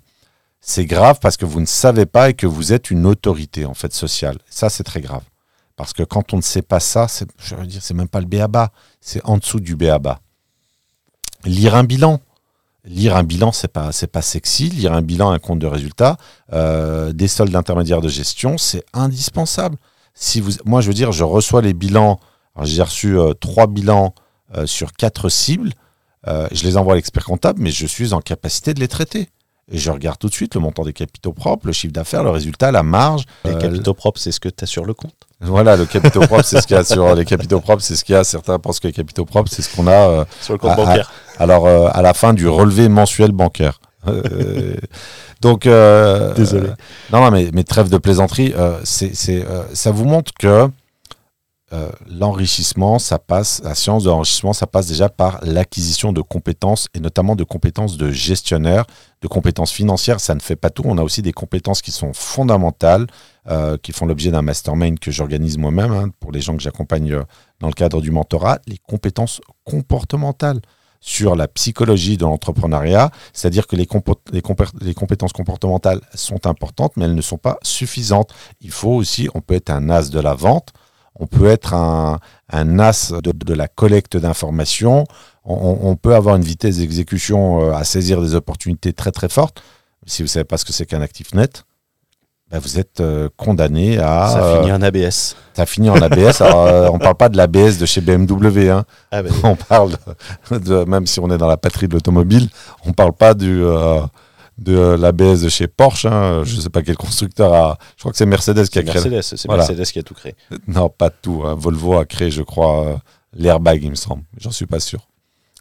c'est 0.60 0.86
grave 0.86 1.20
parce 1.22 1.38
que 1.38 1.46
vous 1.46 1.60
ne 1.60 1.66
savez 1.66 2.06
pas 2.06 2.30
et 2.30 2.34
que 2.34 2.48
vous 2.48 2.74
êtes 2.74 2.92
une 2.92 3.06
autorité, 3.06 3.66
en 3.66 3.74
fait, 3.74 3.94
sociale. 3.94 4.38
Ça, 4.50 4.70
c'est 4.70 4.84
très 4.84 5.02
grave. 5.02 5.24
Parce 5.76 5.94
que 5.94 6.04
quand 6.04 6.34
on 6.34 6.38
ne 6.38 6.42
sait 6.42 6.62
pas 6.62 6.80
ça, 6.80 7.08
je 7.38 7.56
veux 7.56 7.66
dire, 7.66 7.82
c'est 7.82 7.94
même 7.94 8.08
pas 8.08 8.20
le 8.20 8.28
béaba, 8.28 8.72
c'est 9.02 9.22
en 9.26 9.38
dessous 9.38 9.60
du 9.60 9.76
béaba. 9.76 10.20
Lire 11.46 11.76
un 11.76 11.84
bilan, 11.84 12.22
lire 12.86 13.16
un 13.16 13.24
bilan, 13.24 13.52
c'est 13.52 13.68
pas 13.68 13.90
pas 14.12 14.22
sexy. 14.22 14.70
Lire 14.70 14.94
un 14.94 15.02
bilan, 15.02 15.32
un 15.32 15.40
compte 15.40 15.60
de 15.60 15.68
résultats, 15.68 16.18
euh, 16.54 17.12
des 17.12 17.28
soldes 17.28 17.56
intermédiaires 17.56 18.02
de 18.02 18.10
gestion, 18.10 18.58
c'est 18.58 18.86
indispensable. 18.94 19.78
Si 20.14 20.42
vous, 20.42 20.52
moi, 20.66 20.82
je 20.82 20.88
veux 20.88 20.94
dire, 20.94 21.12
je 21.12 21.24
reçois 21.24 21.62
les 21.62 21.74
bilans. 21.74 22.20
Alors, 22.56 22.66
J'ai 22.68 22.82
reçu 22.82 23.18
euh, 23.20 23.34
trois 23.34 23.68
bilans 23.68 24.14
euh, 24.56 24.66
sur 24.66 24.94
quatre 24.94 25.30
cibles. 25.30 25.72
Euh, 26.28 26.48
je 26.52 26.64
les 26.64 26.78
envoie 26.78 26.94
à 26.94 26.96
l'expert 26.96 27.26
comptable, 27.26 27.62
mais 27.62 27.72
je 27.72 27.86
suis 27.86 28.14
en 28.14 28.22
capacité 28.22 28.74
de 28.74 28.80
les 28.80 28.88
traiter. 28.88 29.30
et 29.72 29.78
je 29.78 29.92
regarde 29.92 30.18
tout 30.20 30.28
de 30.28 30.34
suite 30.34 30.56
le 30.56 30.62
montant 30.62 30.84
des 30.84 30.94
capitaux 30.94 31.32
propres, 31.34 31.68
le 31.68 31.74
chiffre 31.74 31.94
d'affaires, 31.94 32.24
le 32.24 32.30
résultat, 32.30 32.72
la 32.72 32.84
marge. 32.84 33.24
Les 33.46 33.52
Euh, 33.52 33.58
capitaux 33.60 33.94
propres, 33.94 34.20
c'est 34.20 34.32
ce 34.32 34.40
que 34.40 34.50
tu 34.50 34.64
as 34.64 34.68
sur 34.68 34.86
le 34.86 34.94
compte? 34.94 35.16
Voilà, 35.42 35.76
le 35.78 35.86
capitaux 35.86 36.22
propre, 36.22 36.44
c'est 36.46 36.62
ce 36.62 36.68
qu'il 36.68 36.76
y 36.76 36.80
a 36.80 36.84
sur 36.84 37.16
les 37.16 37.26
capitaux 37.26 37.60
propres, 37.60 37.82
c'est 37.82 37.96
ce 37.96 38.04
qu'il 38.06 38.14
y 38.14 38.18
a. 38.18 38.24
Certains 38.24 38.60
pensent 38.60 38.80
que 38.80 38.88
les 38.88 38.94
capitaux 38.94 39.26
propres, 39.26 39.50
c'est 39.52 39.62
ce 39.62 39.74
qu'on 39.76 39.88
a 39.88 39.92
euh, 40.10 40.26
Sur 40.42 40.54
le 40.54 40.60
compte 40.60 40.76
bancaire. 40.78 41.12
alors 41.40 41.66
euh, 41.66 41.88
à 41.92 42.02
la 42.02 42.14
fin 42.14 42.34
du 42.34 42.48
relevé 42.48 42.88
mensuel 42.90 43.32
bancaire. 43.32 43.80
Euh, 44.08 44.76
donc 45.42 45.66
euh, 45.66 46.34
Désolé. 46.34 46.68
euh, 46.70 46.76
non, 47.12 47.22
non, 47.22 47.32
mais, 47.32 47.50
mais 47.54 47.64
trêve 47.64 47.90
de 47.90 47.98
plaisanterie, 47.98 48.54
euh, 48.58 48.80
c'est, 48.84 49.16
c'est, 49.16 49.44
euh, 49.46 49.64
ça 49.74 49.92
vous 49.92 50.06
montre 50.06 50.32
que 50.38 50.70
euh, 51.74 51.90
l'enrichissement, 52.08 53.00
ça 53.00 53.18
passe, 53.18 53.62
la 53.64 53.74
science 53.74 54.04
de 54.04 54.10
l'enrichissement, 54.10 54.54
ça 54.54 54.68
passe 54.68 54.86
déjà 54.86 55.10
par 55.10 55.40
l'acquisition 55.44 56.14
de 56.14 56.22
compétences 56.22 56.88
et 56.94 57.00
notamment 57.00 57.36
de 57.36 57.44
compétences 57.44 57.98
de 57.98 58.12
gestionnaire, 58.12 58.86
de 59.22 59.28
compétences 59.28 59.72
financières. 59.72 60.20
Ça 60.20 60.36
ne 60.36 60.40
fait 60.40 60.56
pas 60.56 60.70
tout. 60.70 60.84
On 60.86 61.00
a 61.00 61.02
aussi 61.02 61.24
des 61.24 61.34
compétences 61.34 61.82
qui 61.82 61.92
sont 61.92 62.14
fondamentales, 62.14 63.08
euh, 63.50 63.78
qui 63.82 63.92
font 63.92 64.06
l'objet 64.06 64.30
d'un 64.30 64.44
mastermind 64.44 65.00
que 65.00 65.10
j'organise 65.10 65.58
moi-même 65.58 65.92
hein, 65.92 66.10
pour 66.20 66.32
les 66.32 66.42
gens 66.42 66.56
que 66.56 66.62
j'accompagne 66.62 67.12
euh, 67.12 67.24
dans 67.60 67.68
le 67.68 67.74
cadre 67.74 68.02
du 68.02 68.12
mentorat. 68.12 68.60
Les 68.68 68.78
compétences 68.78 69.42
comportementales 69.64 70.62
sur 71.00 71.36
la 71.36 71.48
psychologie 71.48 72.18
de 72.18 72.24
l'entrepreneuriat, 72.24 73.10
c'est-à-dire 73.34 73.68
que 73.68 73.76
les, 73.76 73.88
les 74.82 74.94
compétences 74.94 75.34
comportementales 75.34 76.00
sont 76.14 76.46
importantes, 76.48 76.94
mais 76.96 77.06
elles 77.06 77.16
ne 77.16 77.22
sont 77.22 77.38
pas 77.38 77.58
suffisantes. 77.62 78.34
Il 78.62 78.72
faut 78.72 78.92
aussi, 78.92 79.28
on 79.34 79.42
peut 79.42 79.56
être 79.56 79.70
un 79.70 79.90
as 79.90 80.10
de 80.10 80.20
la 80.20 80.34
vente, 80.34 80.72
on 81.16 81.28
peut 81.28 81.48
être 81.48 81.74
un, 81.74 82.20
un 82.52 82.80
as 82.80 83.12
de, 83.12 83.32
de 83.32 83.54
la 83.54 83.68
collecte 83.68 84.18
d'informations, 84.18 85.06
on, 85.46 85.96
peut 85.98 86.16
avoir 86.16 86.38
une 86.38 86.44
vitesse 86.44 86.78
d'exécution 86.78 87.62
euh, 87.70 87.74
à 87.74 87.84
saisir 87.84 88.22
des 88.22 88.34
opportunités 88.34 88.94
très 88.94 89.12
très 89.12 89.28
fortes. 89.28 89.62
Si 90.06 90.22
vous 90.22 90.28
ne 90.28 90.30
savez 90.30 90.46
pas 90.46 90.58
ce 90.58 90.64
que 90.64 90.72
c'est 90.72 90.86
qu'un 90.86 91.02
actif 91.02 91.34
net, 91.34 91.66
ben 92.50 92.60
vous 92.60 92.80
êtes 92.80 93.02
euh, 93.02 93.30
condamné 93.36 93.98
à... 93.98 94.30
Ça 94.30 94.44
euh, 94.44 94.60
finit 94.62 94.72
en 94.72 94.82
ABS. 94.82 95.36
ça 95.54 95.66
finit 95.66 95.90
en 95.90 96.02
ABS. 96.02 96.42
Alors, 96.42 96.94
on 96.94 97.00
parle 97.00 97.16
pas 97.16 97.28
de 97.28 97.36
l'ABS 97.36 97.78
de 97.78 97.86
chez 97.86 98.00
BMW. 98.00 98.70
Hein. 98.70 98.86
Ah 99.12 99.22
ben, 99.22 99.34
On 99.44 99.56
parle, 99.56 99.92
de, 100.52 100.58
de- 100.60 100.84
même 100.86 101.08
si 101.08 101.20
on 101.20 101.30
est 101.30 101.38
dans 101.38 101.48
la 101.48 101.58
patrie 101.58 101.88
de 101.88 101.94
l'automobile, 101.94 102.50
on 102.86 102.94
parle 102.94 103.14
pas 103.14 103.34
du, 103.34 103.64
euh, 103.64 104.02
de 104.58 104.78
l'ABS 104.96 105.42
de 105.42 105.50
chez 105.50 105.68
Porsche. 105.68 106.06
Hein. 106.06 106.44
Je 106.44 106.60
sais 106.62 106.70
pas 106.70 106.82
quel 106.84 106.96
constructeur 106.98 107.54
a. 107.54 107.78
Je 107.96 108.02
crois 108.02 108.12
que 108.12 108.18
c'est 108.18 108.26
Mercedes 108.26 108.68
qui 108.68 108.80
a 108.80 108.84
créé. 108.84 109.10
Mercedes, 109.10 109.22
c'est 109.38 109.48
Voilà. 109.48 109.64
Mercedes 109.68 109.86
qui 109.92 110.00
a 110.00 110.04
tout 110.04 110.14
créé. 110.14 110.36
Non, 110.68 110.90
pas 110.90 111.10
tout. 111.10 111.44
hein. 111.46 111.56
Volvo 111.58 111.98
a 111.98 112.06
créé, 112.06 112.30
je 112.32 112.42
crois, 112.44 112.88
euh, 112.88 112.96
l'airbag, 113.34 113.84
il 113.84 113.90
me 113.92 113.96
semble. 113.96 114.24
J'en 114.38 114.52
suis 114.52 114.66
pas 114.68 114.80
sûr. 114.80 115.08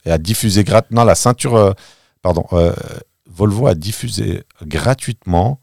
Et 0.05 0.11
a 0.11 0.19
diffusé 0.19 0.65
grat... 0.65 0.83
Non, 0.91 1.05
la 1.05 1.15
ceinture. 1.15 1.55
euh, 1.57 1.73
pardon. 2.23 2.45
euh, 2.53 2.73
Volvo 3.31 3.67
a 3.67 3.75
diffusé 3.75 4.43
gratuitement 4.67 5.59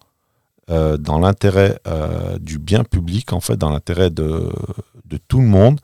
euh, 0.71 0.97
dans 0.97 1.19
l'intérêt 1.19 1.79
euh, 1.87 2.39
du 2.39 2.57
bien 2.57 2.83
public, 2.83 3.31
en 3.33 3.39
fait, 3.41 3.57
dans 3.57 3.69
l'intérêt 3.69 4.09
de, 4.09 4.49
de 5.05 5.17
tout 5.27 5.39
le 5.39 5.45
monde. 5.47 5.79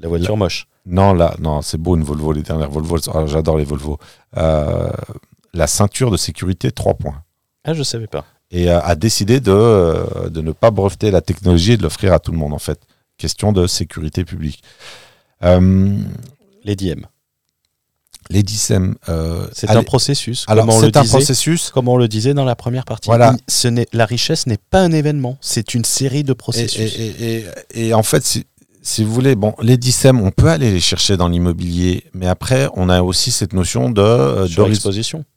La 0.00 0.08
voiture 0.08 0.36
moche. 0.36 0.66
Non, 0.86 1.12
là, 1.12 1.34
non, 1.38 1.60
c'est 1.60 1.76
beau 1.76 1.96
une 1.96 2.02
Volvo, 2.04 2.32
les 2.32 2.42
dernières 2.42 2.70
Volvo. 2.70 2.96
ah, 3.12 3.26
J'adore 3.26 3.58
les 3.58 3.64
Volvo. 3.64 3.98
Euh, 4.38 4.90
la 5.54 5.66
ceinture 5.66 6.10
de 6.10 6.16
sécurité 6.16 6.70
3 6.72 6.94
points. 6.94 7.22
Ah, 7.64 7.74
je 7.74 7.82
savais 7.82 8.06
pas. 8.06 8.24
Et 8.50 8.70
euh, 8.70 8.80
a 8.80 8.94
décidé 8.96 9.40
de, 9.40 9.50
euh, 9.52 10.30
de 10.30 10.40
ne 10.40 10.52
pas 10.52 10.70
breveter 10.70 11.10
la 11.10 11.20
technologie 11.20 11.72
et 11.72 11.76
de 11.76 11.82
l'offrir 11.82 12.12
à 12.12 12.18
tout 12.18 12.32
le 12.32 12.38
monde, 12.38 12.54
en 12.54 12.58
fait. 12.58 12.80
Question 13.18 13.52
de 13.52 13.66
sécurité 13.66 14.24
publique. 14.24 14.62
Euh, 15.44 15.96
Les 16.64 16.76
DM. 16.76 17.02
les 18.30 18.42
DICEM. 18.42 18.94
euh, 19.08 19.46
C'est 19.52 19.70
un 19.70 19.82
processus. 19.82 20.44
alors, 20.48 20.66
comme 20.66 20.74
on 20.74 20.80
le 20.80 20.86
c'est 20.88 20.96
un 20.98 21.02
disait, 21.02 21.12
processus. 21.16 21.70
Comme 21.70 21.88
on 21.88 21.96
le 21.96 22.08
disait 22.08 22.34
dans 22.34 22.44
la 22.44 22.56
première 22.56 22.84
partie. 22.84 23.06
Voilà. 23.08 23.32
Il- 23.34 23.52
ce 23.52 23.68
n'est- 23.68 23.86
la 23.94 24.04
richesse 24.04 24.46
n'est 24.46 24.58
pas 24.70 24.80
un 24.80 24.92
événement, 24.92 25.38
c'est 25.40 25.72
une 25.74 25.84
série 25.84 26.24
de 26.24 26.32
processus. 26.34 26.78
et- 26.98 27.06
et- 27.06 27.44
et- 27.74 27.86
et 27.88 27.94
en 27.94 28.02
fait, 28.02 28.40
si, 28.88 29.04
vous 29.04 29.12
voulez, 29.12 29.34
bon, 29.34 29.54
les 29.60 29.76
DICEM, 29.76 30.20
on 30.20 30.30
peut 30.30 30.48
aller 30.48 30.70
les 30.72 30.80
chercher 30.80 31.16
dans 31.16 31.28
l'immobilier, 31.28 32.04
mais 32.14 32.26
après, 32.26 32.68
on 32.74 32.88
a 32.88 33.02
aussi 33.02 33.30
cette 33.30 33.52
notion 33.52 33.90
de, 33.90 34.00
euh. 34.00 34.46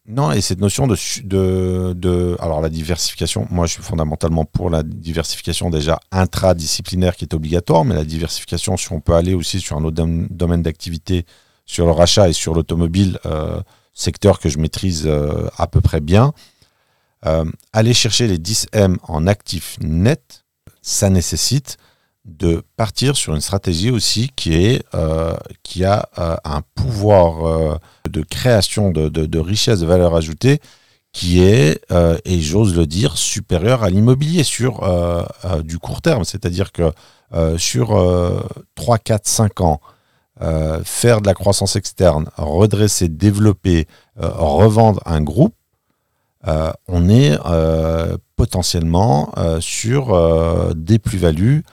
Non, 0.08 0.32
et 0.32 0.40
cette 0.42 0.60
notion 0.62 0.88
de, 0.88 0.96
de, 1.24 1.94
de. 1.94 2.38
Alors, 2.40 2.62
la 2.62 2.70
diversification, 2.70 3.48
moi, 3.52 3.66
je 3.66 3.74
suis 3.74 3.84
fondamentalement 3.84 4.46
pour 4.46 4.70
la 4.70 4.84
diversification 4.84 5.70
déjà 5.70 6.00
intradisciplinaire 6.12 7.16
qui 7.16 7.26
est 7.26 7.34
obligatoire, 7.34 7.84
mais 7.86 7.96
la 7.96 8.06
diversification, 8.06 8.78
si 8.78 8.92
on 8.92 9.00
peut 9.02 9.16
aller 9.16 9.34
aussi 9.34 9.60
sur 9.60 9.76
un 9.78 9.84
autre 9.84 9.96
dom- 9.96 10.28
domaine 10.30 10.62
d'activité, 10.62 11.26
sur 11.66 11.86
le 11.86 11.92
rachat 11.92 12.30
et 12.30 12.34
sur 12.34 12.54
l'automobile, 12.54 13.20
euh, 13.26 13.62
secteur 13.94 14.40
que 14.40 14.50
je 14.50 14.58
maîtrise 14.60 15.04
euh, 15.06 15.48
à 15.58 15.68
peu 15.68 15.82
près 15.82 16.00
bien, 16.00 16.34
euh, 17.26 17.46
aller 17.74 17.94
chercher 17.94 18.28
les 18.28 18.38
10M 18.38 18.96
en 19.04 19.28
actifs 19.28 19.78
nets, 19.82 20.44
ça 20.82 21.10
nécessite 21.10 21.78
de 22.26 22.64
partir 22.78 23.16
sur 23.16 23.34
une 23.34 23.42
stratégie 23.42 23.90
aussi 23.90 24.32
qui 24.36 24.54
est 24.54 24.84
euh, 24.94 25.36
qui 25.64 25.84
a 25.86 26.08
euh, 26.20 26.36
un 26.44 26.62
pouvoir 26.76 27.48
euh, 27.48 27.78
de 28.10 28.22
création 28.22 28.92
de, 28.92 29.10
de, 29.10 29.26
de 29.26 29.40
richesse, 29.40 29.80
de 29.80 29.88
valeur 29.88 30.16
ajoutée 30.16 30.60
qui 31.14 31.44
est, 31.44 31.82
et 32.24 32.40
j'ose 32.40 32.74
le 32.74 32.86
dire, 32.86 33.18
supérieur 33.18 33.84
à 33.84 33.90
l'immobilier 33.90 34.46
sur 34.46 34.80
du 35.62 35.78
court 35.78 36.02
terme. 36.02 36.24
C'est-à-dire 36.24 36.72
que 36.72 36.94
sur 37.58 37.98
euh, 37.98 38.40
3, 38.76 38.98
4, 38.98 39.28
5 39.28 39.60
ans, 39.60 39.82
faire 40.86 41.20
de 41.20 41.28
la 41.28 41.34
croissance 41.34 41.76
externe, 41.76 42.30
redresser, 42.38 43.10
développer, 43.10 43.88
revendre 44.16 45.02
un 45.06 45.22
groupe, 45.22 45.54
on 46.88 47.10
est 47.10 47.38
potentiellement 48.38 49.34
sur 49.60 50.74
des 50.76 50.98
plus-values 50.98 51.66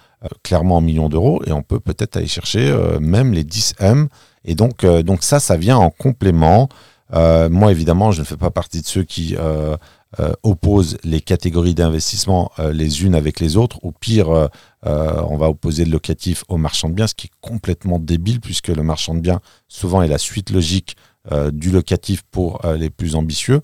clairement 0.43 0.77
en 0.77 0.81
millions 0.81 1.09
d'euros 1.09 1.43
et 1.47 1.53
on 1.53 1.63
peut 1.63 1.81
peut-être 1.81 2.17
aller 2.17 2.27
chercher 2.27 2.69
euh, 2.69 2.99
même 3.01 3.33
les 3.33 3.45
10 3.45 3.75
M. 3.81 4.09
Et 4.45 4.55
donc, 4.55 4.85
euh, 4.85 5.03
donc 5.03 5.23
ça, 5.23 5.41
ça 5.41 5.57
vient 5.57 5.77
en 5.77 5.91
complément. 5.91 6.69
Euh, 7.15 7.49
moi, 7.49 7.71
évidemment, 7.71 8.13
je 8.13 8.21
ne 8.21 8.27
fais 8.27 8.37
pas 8.37 8.51
partie 8.51 8.81
de 8.81 8.87
ceux 8.87 9.05
qui 9.05 9.37
euh, 9.39 9.77
euh, 10.21 10.33
opposent 10.43 10.99
les 11.05 11.21
catégories 11.21 11.75
d'investissement 11.75 12.51
euh, 12.59 12.73
les 12.73 13.05
unes 13.05 13.15
avec 13.15 13.41
les 13.41 13.57
autres. 13.57 13.79
Ou 13.83 13.93
pire, 13.93 14.31
euh, 14.31 14.49
euh, 14.87 15.23
on 15.29 15.37
va 15.37 15.49
opposer 15.49 15.85
le 15.85 15.93
locatif 15.93 16.45
au 16.49 16.57
marchand 16.57 16.89
de 16.89 16.95
biens, 16.95 17.07
ce 17.07 17.15
qui 17.15 17.29
est 17.29 17.37
complètement 17.41 17.99
débile 17.99 18.41
puisque 18.41 18.69
le 18.69 18.83
marchand 18.83 19.15
de 19.15 19.21
biens, 19.21 19.41
souvent, 19.69 20.03
est 20.03 20.09
la 20.09 20.19
suite 20.19 20.51
logique 20.51 20.97
euh, 21.33 21.51
du 21.51 21.71
locatif 21.71 22.23
pour 22.31 22.65
euh, 22.65 22.77
les 22.77 22.91
plus 22.91 23.15
ambitieux. 23.15 23.61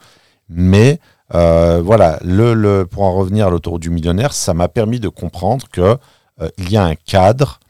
Mais 0.49 1.01
euh, 1.35 1.81
voilà, 1.83 2.19
le, 2.23 2.55
le, 2.55 2.87
pour 2.87 3.03
en 3.03 3.15
revenir 3.15 3.47
à 3.47 3.51
l'autoroute 3.51 3.83
du 3.83 3.91
millionnaire, 3.91 4.33
ça 4.33 4.55
m'a 4.55 4.69
permis 4.69 5.01
de 5.01 5.09
comprendre 5.09 5.67
que 5.73 5.81
euh, 5.81 5.97
il 6.59 6.71
y 6.71 6.77
a 6.77 6.85
un 6.85 6.95
cadre, 6.95 7.61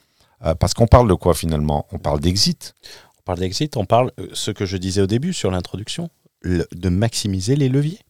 euh, 0.44 0.54
parce 0.54 0.74
qu'on 0.74 0.86
parle 0.86 1.08
de 1.08 1.14
quoi 1.14 1.34
finalement? 1.34 1.86
On 1.92 1.98
parle 1.98 2.20
d'exit. 2.20 2.74
On 3.18 3.22
parle 3.24 3.38
d'exit, 3.38 3.76
on 3.76 3.86
parle, 3.86 4.12
euh, 4.18 4.28
ce 4.32 4.50
que 4.50 4.66
je 4.66 4.76
disais 4.76 5.00
au 5.00 5.06
début 5.06 5.32
sur 5.32 5.50
l'introduction, 5.50 6.10
de 6.44 6.88
maximiser 6.88 7.56
les 7.56 7.68
leviers. 7.68 8.00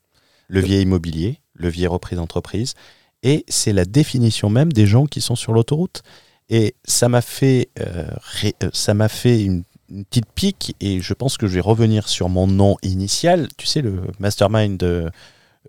Levier 0.49 0.83
immobilier, 0.83 1.41
levier 1.55 1.87
reprise 1.87 2.19
d'entreprise, 2.19 2.75
et 3.23 3.47
c'est 3.49 3.73
la 3.73 3.87
définition 3.87 4.51
même 4.51 4.73
des 4.73 4.87
gens 4.87 5.07
qui 5.07 5.23
sont 5.23 5.37
sur 5.37 5.55
l'autoroute. 5.55 6.03
Et 6.51 6.75
ça 6.85 7.09
m'a 7.09 7.23
fait, 7.23 7.71
euh, 7.81 8.11
euh, 8.45 8.71
ça 8.75 8.93
m'a 8.93 9.09
fait 9.09 9.43
une, 9.43 9.65
une 9.89 10.05
petite 10.05 10.31
pique, 10.35 10.77
et 10.81 11.01
je 11.01 11.15
pense 11.15 11.39
que 11.39 11.47
je 11.47 11.55
vais 11.55 11.61
revenir 11.63 12.09
sur 12.09 12.29
mon 12.29 12.47
nom 12.47 12.77
initial. 12.83 13.49
Tu 13.57 13.67
sais, 13.67 13.81
le 13.81 14.03
mastermind 14.19 14.83
euh, 14.83 15.09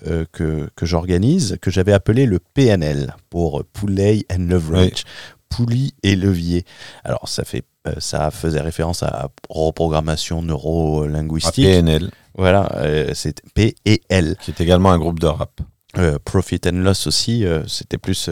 euh, 0.07 0.25
que, 0.31 0.69
que 0.75 0.85
j'organise, 0.85 1.57
que 1.61 1.71
j'avais 1.71 1.93
appelé 1.93 2.25
le 2.25 2.39
PNL, 2.39 3.15
pour 3.29 3.63
Poulet 3.65 4.25
and 4.31 4.47
Leverage. 4.49 5.03
Poulie 5.47 5.93
et 6.03 6.15
levier. 6.17 6.65
Alors, 7.05 7.29
ça, 7.29 7.45
fait, 7.45 7.63
euh, 7.87 7.93
ça 7.99 8.29
faisait 8.31 8.59
référence 8.59 9.03
à 9.03 9.29
reprogrammation 9.49 10.39
à 10.39 10.41
neuro-linguistique. 10.41 11.63
PNL, 11.63 12.11
Voilà, 12.37 12.69
euh, 12.77 13.11
c'est 13.13 13.41
P 13.53 13.75
et 13.85 14.01
L. 14.09 14.35
qui 14.41 14.51
est 14.51 14.59
également 14.59 14.91
un 14.91 14.97
groupe 14.97 15.19
de 15.19 15.27
rap. 15.27 15.61
Euh, 15.97 16.17
profit 16.25 16.59
and 16.65 16.81
loss 16.83 17.07
aussi, 17.07 17.45
c'était 17.67 17.97
plus 17.97 18.27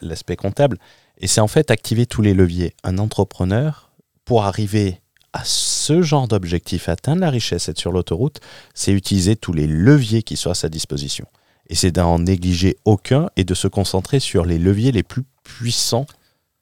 l'aspect 0.00 0.36
comptable. 0.36 0.78
Et 1.18 1.26
c'est 1.26 1.42
en 1.42 1.48
fait 1.48 1.70
activer 1.70 2.06
tous 2.06 2.22
les 2.22 2.32
leviers. 2.32 2.74
Un 2.84 2.96
entrepreneur, 2.96 3.90
pour 4.24 4.44
arriver 4.44 5.01
à 5.32 5.42
ce 5.44 6.02
genre 6.02 6.28
d'objectif, 6.28 6.88
atteindre 6.88 7.20
la 7.22 7.30
richesse, 7.30 7.68
être 7.68 7.78
sur 7.78 7.92
l'autoroute, 7.92 8.40
c'est 8.74 8.92
utiliser 8.92 9.36
tous 9.36 9.52
les 9.52 9.66
leviers 9.66 10.22
qui 10.22 10.36
sont 10.36 10.50
à 10.50 10.54
sa 10.54 10.68
disposition. 10.68 11.26
Et 11.68 11.74
c'est 11.74 11.90
d'en 11.92 12.18
négliger 12.18 12.76
aucun 12.84 13.30
et 13.36 13.44
de 13.44 13.54
se 13.54 13.68
concentrer 13.68 14.20
sur 14.20 14.44
les 14.44 14.58
leviers 14.58 14.92
les 14.92 15.02
plus 15.02 15.24
puissants 15.42 16.06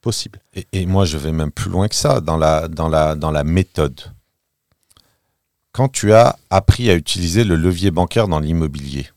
possibles. 0.01 0.39
Et, 0.71 0.85
moi, 0.85 1.05
je 1.05 1.17
vais 1.17 1.31
même 1.31 1.51
plus 1.51 1.69
loin 1.69 1.87
que 1.87 1.95
ça 1.95 2.21
dans 2.21 2.37
la, 2.37 2.67
dans 2.67 2.87
la, 2.87 3.15
dans 3.15 3.31
la 3.31 3.43
méthode. 3.43 4.01
Quand 5.73 5.89
tu 5.89 6.13
as 6.13 6.37
appris 6.49 6.89
à 6.89 6.95
utiliser 6.95 7.43
le 7.43 7.55
levier 7.55 7.91
bancaire 7.91 8.27
dans 8.27 8.39
l'immobilier, 8.39 9.09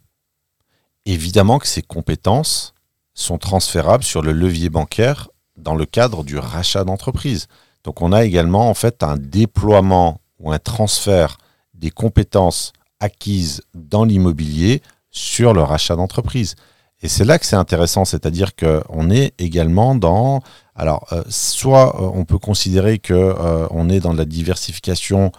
évidemment 1.07 1.59
que 1.59 1.67
ces 1.67 1.83
compétences 1.83 2.75
sont 3.15 3.39
transférables 3.39 4.05
sur 4.05 4.23
le 4.23 4.33
levier 4.33 4.69
bancaire 4.69 5.29
dans 5.57 5.75
le 5.75 5.87
cadre 5.87 6.25
du 6.25 6.39
rachat 6.39 6.85
d'entreprise. 6.85 7.47
Donc 7.85 8.03
on 8.03 8.13
a 8.13 8.25
également 8.25 8.69
en 8.69 8.75
fait 8.75 9.03
un 9.03 9.17
déploiement 9.17 10.21
ou 10.41 10.51
un 10.51 10.59
transfert 10.59 11.39
des 11.75 11.91
compétences 11.91 12.73
acquises 13.01 13.63
dans 13.75 14.05
l'immobilier 14.05 14.83
sur 15.11 15.53
le 15.53 15.63
rachat 15.63 15.95
d'entreprise. 15.97 16.57
Et 17.03 17.09
c'est 17.09 17.25
là 17.25 17.39
que 17.39 17.45
c'est 17.45 17.57
intéressant, 17.57 18.07
c'est-à-dire 18.07 18.57
qu'on 18.57 19.11
est 19.11 19.35
également 19.39 19.95
dans... 19.95 20.41
Alors, 20.75 21.07
euh, 21.13 21.23
soit 21.29 22.01
euh, 22.01 22.11
on 22.15 22.25
peut 22.25 22.39
considérer 22.39 22.99
que 22.99 23.13
euh, 23.13 23.89
est 23.91 24.01
dans 24.01 24.15
la 24.15 24.25
diversification 24.25 25.31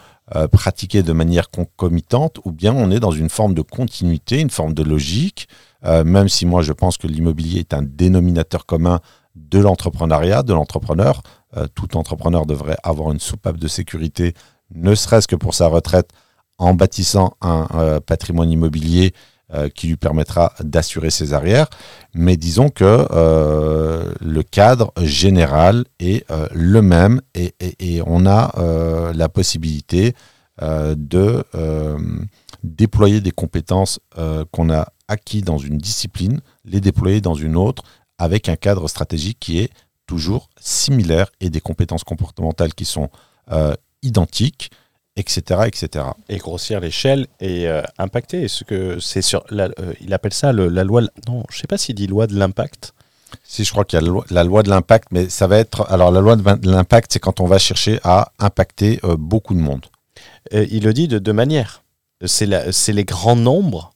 pratiquée 0.51 1.03
de 1.03 1.13
manière 1.13 1.51
concomitante, 1.51 2.39
ou 2.45 2.51
bien 2.51 2.73
on 2.73 2.89
est 2.89 2.99
dans 2.99 3.11
une 3.11 3.29
forme 3.29 3.53
de 3.53 3.61
continuité, 3.61 4.41
une 4.41 4.49
forme 4.49 4.73
de 4.73 4.81
logique, 4.81 5.47
même 5.83 6.29
si 6.29 6.47
moi 6.47 6.63
je 6.63 6.73
pense 6.73 6.97
que 6.97 7.05
l'immobilier 7.05 7.59
est 7.59 7.75
un 7.75 7.83
dénominateur 7.83 8.65
commun 8.65 9.01
de 9.35 9.59
l'entrepreneuriat, 9.59 10.43
de 10.43 10.53
l'entrepreneur. 10.53 11.21
tout 11.73 11.95
entrepreneur 11.95 12.45
devrait 12.45 12.77
avoir 12.83 13.11
une 13.11 13.19
soupape 13.19 13.57
de 13.57 13.67
sécurité, 13.67 14.33
ne 14.73 14.95
serait-ce 14.95 15.27
que 15.27 15.35
pour 15.35 15.53
sa 15.53 15.67
retraite, 15.67 16.09
en 16.57 16.73
bâtissant 16.73 17.35
un 17.41 17.99
patrimoine 18.05 18.51
immobilier 18.51 19.13
euh, 19.53 19.69
qui 19.69 19.85
lui 19.85 19.95
permettra 19.95 20.53
d'assurer 20.59 21.11
ses 21.11 21.33
arrières. 21.33 21.67
Mais 22.15 22.35
disons 22.35 22.69
que 22.69 23.05
euh, 23.11 24.11
le 24.19 24.41
cadre 24.41 24.91
général 25.03 25.85
est 25.99 26.27
euh, 26.31 26.47
le 26.51 26.81
même 26.81 27.21
et, 27.35 27.53
on 28.07 28.25
a 28.25 29.11
la 29.13 29.29
possibilité 29.29 30.15
de 30.61 31.43
déployer 32.63 33.21
des 33.21 33.31
compétences 33.31 33.99
qu'on 34.51 34.71
a 34.71 34.87
acquis 35.07 35.43
dans 35.43 35.59
une 35.59 35.77
discipline, 35.77 36.41
les 36.65 36.81
déployer 36.81 37.21
dans 37.21 37.35
une 37.35 37.55
autre 37.55 37.83
avec 38.17 38.49
un 38.49 38.55
cadre 38.55 38.87
stratégique 38.87 39.37
qui 39.39 39.59
est 39.59 39.71
toujours 40.07 40.49
similaire 40.59 41.31
et 41.39 41.49
des 41.49 41.61
compétences 41.61 42.03
comportementales 42.03 42.73
qui 42.73 42.85
sont 42.85 43.09
identiques 44.01 44.71
etc., 45.15 45.61
etc. 45.65 46.05
Et 46.29 46.37
grossir 46.37 46.79
l'échelle 46.79 47.27
et 47.39 47.67
euh, 47.67 47.81
impacter. 47.97 48.47
Ce 48.47 48.63
que 48.63 48.99
c'est 48.99 49.21
sur, 49.21 49.45
euh, 49.51 49.69
il 50.01 50.13
appelle 50.13 50.33
ça 50.33 50.51
la 50.51 50.83
loi. 50.83 51.01
Non, 51.27 51.43
je 51.49 51.59
sais 51.59 51.67
pas 51.67 51.77
s'il 51.77 51.95
dit 51.95 52.07
loi 52.07 52.27
de 52.27 52.37
l'impact. 52.37 52.93
Si, 53.43 53.63
je 53.63 53.71
crois 53.71 53.85
qu'il 53.85 53.99
y 53.99 54.03
a 54.03 54.23
la 54.29 54.43
loi, 54.43 54.63
de 54.63 54.69
l'impact, 54.69 55.09
mais 55.11 55.29
ça 55.29 55.47
va 55.47 55.57
être. 55.57 55.89
Alors, 55.91 56.11
la 56.11 56.21
loi 56.21 56.35
de 56.35 56.69
l'impact, 56.69 57.13
c'est 57.13 57.19
quand 57.19 57.39
on 57.39 57.47
va 57.47 57.57
chercher 57.57 57.99
à 58.03 58.31
impacter 58.39 58.99
euh, 59.03 59.17
beaucoup 59.17 59.53
de 59.53 59.59
monde. 59.59 59.85
il 60.51 60.83
le 60.83 60.93
dit 60.93 61.07
de 61.07 61.19
deux 61.19 61.33
manières. 61.33 61.83
C'est 62.25 62.45
les 62.45 63.05
grands 63.05 63.35
nombres 63.35 63.91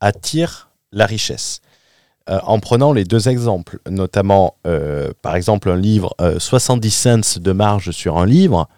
attirent 0.00 0.70
la 0.92 1.06
richesse. 1.06 1.60
En 2.28 2.60
prenant 2.60 2.92
les 2.92 3.04
deux 3.04 3.28
exemples, 3.28 3.78
notamment, 3.88 4.56
par 5.22 5.34
exemple, 5.34 5.70
un 5.70 5.76
livre, 5.76 6.14
70 6.38 6.90
cents 6.90 7.40
de 7.40 7.52
marge 7.52 7.90
sur 7.90 8.18
un 8.18 8.26
livre, 8.26 8.68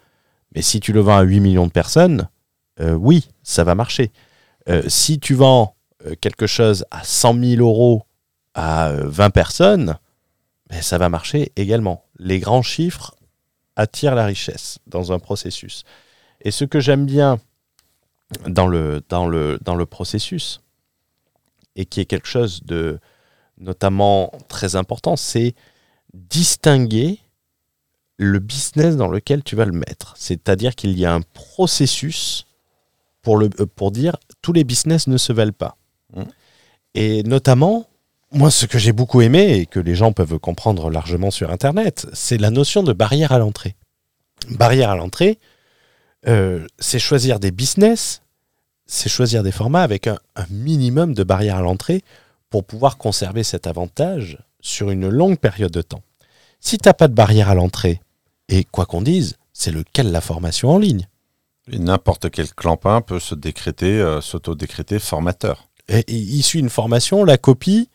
mais 0.55 0.61
si 0.61 0.79
tu 0.79 0.93
le 0.93 1.01
vends 1.01 1.17
à 1.17 1.21
8 1.21 1.39
millions 1.39 1.67
de 1.67 1.71
personnes, 1.71 2.27
euh, 2.79 2.93
oui, 2.93 3.27
ça 3.43 3.63
va 3.63 3.75
marcher. 3.75 4.11
Euh, 4.69 4.83
si 4.87 5.19
tu 5.19 5.33
vends 5.33 5.75
euh, 6.05 6.15
quelque 6.19 6.47
chose 6.47 6.85
à 6.91 7.03
100 7.03 7.39
000 7.39 7.61
euros 7.61 8.03
à 8.53 8.91
20 8.93 9.29
personnes, 9.29 9.97
ben, 10.69 10.81
ça 10.81 10.97
va 10.97 11.09
marcher 11.09 11.51
également. 11.55 12.05
Les 12.17 12.39
grands 12.39 12.61
chiffres 12.61 13.15
attirent 13.75 14.15
la 14.15 14.25
richesse 14.25 14.79
dans 14.87 15.11
un 15.11 15.19
processus. 15.19 15.83
Et 16.41 16.51
ce 16.51 16.65
que 16.65 16.79
j'aime 16.79 17.05
bien 17.05 17.39
dans 18.47 18.67
le 18.67 19.85
processus, 19.85 20.61
et 21.75 21.85
qui 21.85 22.01
est 22.01 22.05
quelque 22.05 22.27
chose 22.27 22.63
de 22.63 22.99
notamment 23.61 24.31
très 24.47 24.75
important, 24.75 25.15
c'est 25.15 25.53
distinguer 26.13 27.19
le 28.17 28.39
business 28.39 28.97
dans 28.97 29.07
lequel 29.07 29.43
tu 29.43 29.55
vas 29.55 29.65
le 29.65 29.71
mettre. 29.71 30.13
C'est-à-dire 30.17 30.75
qu'il 30.75 30.97
y 30.97 31.05
a 31.05 31.13
un 31.13 31.21
processus 31.21 32.45
pour, 33.21 33.37
le, 33.37 33.49
euh, 33.59 33.65
pour 33.65 33.91
dire 33.91 34.17
tous 34.41 34.53
les 34.53 34.63
business 34.63 35.07
ne 35.07 35.17
se 35.17 35.31
valent 35.31 35.53
pas. 35.53 35.77
Mmh. 36.13 36.23
Et 36.93 37.23
notamment, 37.23 37.87
moi, 38.31 38.51
ce 38.51 38.65
que 38.65 38.77
j'ai 38.77 38.91
beaucoup 38.91 39.21
aimé 39.21 39.57
et 39.57 39.65
que 39.65 39.79
les 39.79 39.95
gens 39.95 40.11
peuvent 40.11 40.39
comprendre 40.39 40.89
largement 40.89 41.31
sur 41.31 41.51
Internet, 41.51 42.07
c'est 42.13 42.37
la 42.37 42.49
notion 42.49 42.83
de 42.83 42.93
barrière 42.93 43.31
à 43.31 43.39
l'entrée. 43.39 43.75
Barrière 44.49 44.89
à 44.89 44.95
l'entrée, 44.95 45.39
euh, 46.27 46.65
c'est 46.79 46.99
choisir 46.99 47.39
des 47.39 47.51
business, 47.51 48.21
c'est 48.85 49.09
choisir 49.09 49.43
des 49.43 49.51
formats 49.51 49.83
avec 49.83 50.07
un, 50.07 50.19
un 50.35 50.45
minimum 50.49 51.13
de 51.13 51.23
barrière 51.23 51.57
à 51.57 51.61
l'entrée 51.61 52.03
pour 52.51 52.63
pouvoir 52.63 52.97
conserver 52.97 53.43
cet 53.43 53.65
avantage 53.65 54.37
sur 54.59 54.91
une 54.91 55.09
longue 55.09 55.39
période 55.39 55.71
de 55.71 55.81
temps. 55.81 56.03
Si 56.59 56.77
tu 56.77 56.87
n'as 56.87 56.93
pas 56.93 57.07
de 57.07 57.15
barrière 57.15 57.49
à 57.49 57.55
l'entrée, 57.55 58.01
et 58.49 58.63
quoi 58.65 58.85
qu'on 58.85 59.01
dise, 59.01 59.37
c'est 59.53 59.71
le 59.71 59.83
cas 59.83 60.03
de 60.03 60.11
la 60.11 60.21
formation 60.21 60.69
en 60.69 60.77
ligne? 60.77 61.07
N'importe 61.67 62.29
quel 62.29 62.53
clampin 62.53 63.01
peut 63.01 63.19
se 63.19 63.33
décréter, 63.33 63.99
euh, 63.99 64.21
s'auto-décréter 64.21 64.99
formateur. 64.99 65.69
Et, 65.87 66.03
il 66.07 66.43
suit 66.43 66.59
une 66.59 66.69
formation, 66.69 67.23
la 67.23 67.37
copie, 67.37 67.89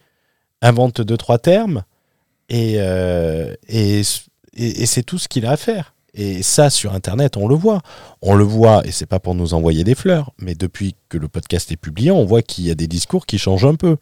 invente 0.63 1.01
deux, 1.03 1.17
trois 1.17 1.39
termes, 1.39 1.85
et, 2.49 2.77
euh, 2.79 3.55
et, 3.69 4.03
et 4.55 4.87
c'est 4.87 5.03
tout 5.03 5.19
ce 5.19 5.29
qu'il 5.29 5.47
a 5.47 5.53
à 5.53 5.57
faire. 5.57 5.95
Et 6.15 6.43
ça, 6.43 6.71
sur 6.71 6.95
Internet, 6.95 7.37
on 7.37 7.47
le 7.47 7.55
voit. 7.55 7.83
On 8.23 8.35
le 8.35 8.45
voit, 8.45 8.87
et 8.87 8.91
c'est 8.91 9.05
pas 9.05 9.21
pour 9.21 9.35
nous 9.35 9.53
envoyer 9.53 9.85
des 9.85 9.95
fleurs, 9.95 10.33
mais 10.39 10.55
depuis 10.55 10.95
que 11.11 11.19
le 11.19 11.29
podcast 11.29 11.71
est 11.71 11.77
publié, 11.77 12.11
on 12.11 12.25
voit 12.25 12.41
qu'il 12.41 12.65
y 12.65 12.71
a 12.71 12.75
des 12.75 12.89
discours 12.89 13.27
qui 13.27 13.37
changent 13.37 13.67
un 13.67 13.75
peu. 13.75 13.99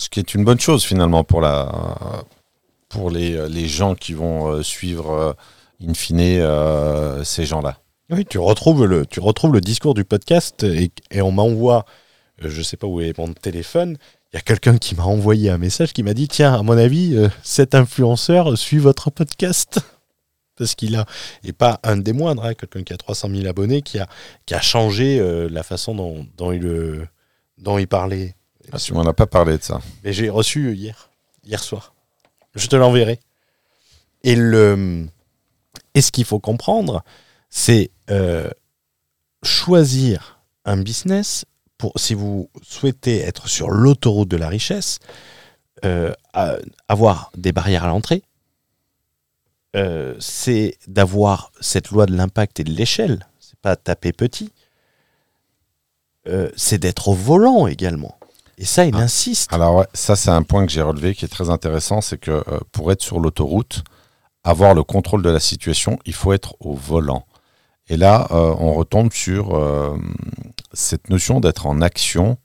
Ce 0.00 0.08
qui 0.08 0.18
est 0.18 0.34
une 0.34 0.44
bonne 0.44 0.60
chose 0.60 0.82
finalement 0.82 1.24
pour, 1.24 1.40
la, 1.42 2.24
pour 2.88 3.10
les, 3.10 3.48
les 3.48 3.68
gens 3.68 3.94
qui 3.94 4.14
vont 4.14 4.48
euh, 4.48 4.62
suivre 4.62 5.36
in 5.86 5.94
fine, 5.94 6.20
euh, 6.20 7.24
ces 7.24 7.46
gens-là. 7.46 7.78
Oui, 8.10 8.24
tu 8.26 8.38
retrouves 8.38 8.86
le, 8.86 9.06
tu 9.06 9.20
retrouves 9.20 9.52
le 9.52 9.60
discours 9.60 9.94
du 9.94 10.04
podcast 10.04 10.64
et, 10.64 10.90
on 11.22 11.30
m'envoie, 11.30 11.84
euh, 12.42 12.50
je 12.50 12.58
ne 12.58 12.62
sais 12.62 12.76
pas 12.76 12.86
où 12.86 13.00
est 13.00 13.16
mon 13.18 13.32
téléphone, 13.32 13.96
il 14.32 14.36
y 14.36 14.38
a 14.38 14.42
quelqu'un 14.42 14.78
qui 14.78 14.94
m'a 14.94 15.04
envoyé 15.04 15.50
un 15.50 15.58
message 15.58 15.92
qui 15.92 16.02
m'a 16.02 16.14
dit 16.14 16.28
Tiens, 16.28 16.54
à 16.54 16.62
mon 16.62 16.76
avis, 16.76 17.16
euh, 17.16 17.28
cet 17.42 17.74
influenceur 17.74 18.56
suit 18.58 18.78
votre 18.78 19.10
podcast. 19.10 19.80
Parce 20.56 20.74
qu'il 20.74 20.94
a, 20.94 21.06
et 21.42 21.54
pas 21.54 21.80
un 21.84 21.96
des 21.96 22.12
moindres, 22.12 22.44
hein, 22.44 22.52
quelqu'un 22.52 22.82
qui 22.82 22.92
a 22.92 22.98
300 22.98 23.30
000 23.30 23.46
abonnés, 23.46 23.80
qui 23.80 23.98
a, 23.98 24.06
qui 24.44 24.52
a 24.52 24.60
changé 24.60 25.18
la 25.48 25.62
façon 25.62 25.94
dont, 25.94 26.26
dont, 26.36 26.52
il, 26.52 27.08
dont 27.56 27.78
il 27.78 27.88
parlait. 27.88 28.34
Ah, 28.72 28.78
tu 28.78 28.92
pas 28.92 29.26
parlé 29.26 29.58
de 29.58 29.62
ça. 29.62 29.80
Mais 30.04 30.12
j'ai 30.12 30.28
reçu 30.28 30.74
hier, 30.74 31.10
hier 31.44 31.62
soir. 31.62 31.94
Je 32.54 32.66
te 32.66 32.76
l'enverrai. 32.76 33.18
Et 34.22 34.36
le, 34.36 35.06
et 35.94 36.00
ce 36.00 36.12
qu'il 36.12 36.24
faut 36.24 36.38
comprendre, 36.38 37.02
c'est 37.48 37.90
euh, 38.10 38.50
choisir 39.42 40.40
un 40.64 40.76
business 40.76 41.44
pour, 41.78 41.92
si 41.96 42.14
vous 42.14 42.50
souhaitez 42.62 43.20
être 43.20 43.48
sur 43.48 43.70
l'autoroute 43.70 44.28
de 44.28 44.36
la 44.36 44.48
richesse, 44.48 44.98
euh, 45.84 46.12
avoir 46.88 47.32
des 47.36 47.52
barrières 47.52 47.84
à 47.84 47.88
l'entrée, 47.88 48.22
euh, 49.76 50.14
c'est 50.18 50.76
d'avoir 50.86 51.52
cette 51.60 51.90
loi 51.90 52.06
de 52.06 52.14
l'impact 52.14 52.60
et 52.60 52.64
de 52.64 52.70
l'échelle. 52.70 53.26
C'est 53.38 53.58
pas 53.58 53.76
taper 53.76 54.12
petit. 54.12 54.52
c'est 56.54 56.78
d'être 56.78 57.08
au 57.08 57.14
volant 57.14 57.66
également. 57.66 58.19
Et 58.60 58.64
ça, 58.64 58.84
il 58.84 58.94
ah. 58.94 59.00
insiste. 59.00 59.52
Alors 59.52 59.84
ça 59.94 60.14
c'est 60.14 60.30
un 60.30 60.44
point 60.44 60.64
que 60.64 60.70
j'ai 60.70 60.82
relevé 60.82 61.16
qui 61.16 61.24
est 61.24 61.28
très 61.28 61.50
intéressant, 61.50 62.00
c'est 62.00 62.18
que 62.18 62.44
pour 62.70 62.92
être 62.92 63.02
sur 63.02 63.18
l'autoroute, 63.18 63.82
avoir 64.44 64.74
le 64.74 64.84
contrôle 64.84 65.22
de 65.22 65.30
la 65.30 65.40
situation, 65.40 65.98
il 66.04 66.14
faut 66.14 66.32
être 66.32 66.54
au 66.60 66.74
volant. 66.74 67.24
Et 67.90 67.96
là, 67.96 68.28
euh, 68.30 68.54
on 68.58 68.72
retombe 68.72 69.12
sur 69.12 69.56
euh, 69.56 69.96
cette 70.72 71.10
notion 71.10 71.40
d'être 71.40 71.66
en 71.66 71.82
action. 71.82 72.38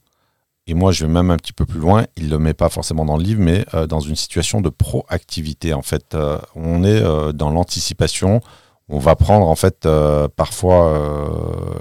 Et 0.66 0.74
moi, 0.74 0.90
je 0.90 1.06
vais 1.06 1.12
même 1.12 1.30
un 1.30 1.36
petit 1.36 1.52
peu 1.52 1.64
plus 1.64 1.78
loin. 1.78 2.04
Il 2.16 2.24
ne 2.24 2.30
le 2.30 2.38
met 2.40 2.52
pas 2.52 2.68
forcément 2.68 3.04
dans 3.04 3.16
le 3.16 3.22
livre, 3.22 3.40
mais 3.40 3.64
euh, 3.72 3.86
dans 3.86 4.00
une 4.00 4.16
situation 4.16 4.60
de 4.60 4.68
proactivité. 4.68 5.72
En 5.72 5.82
fait, 5.82 6.16
on 6.56 6.82
est 6.82 7.00
dans 7.32 7.50
l'anticipation. 7.50 8.40
On 8.88 8.98
va 8.98 9.14
prendre 9.14 9.46
en 9.46 9.54
fait 9.54 9.88
parfois 10.34 11.00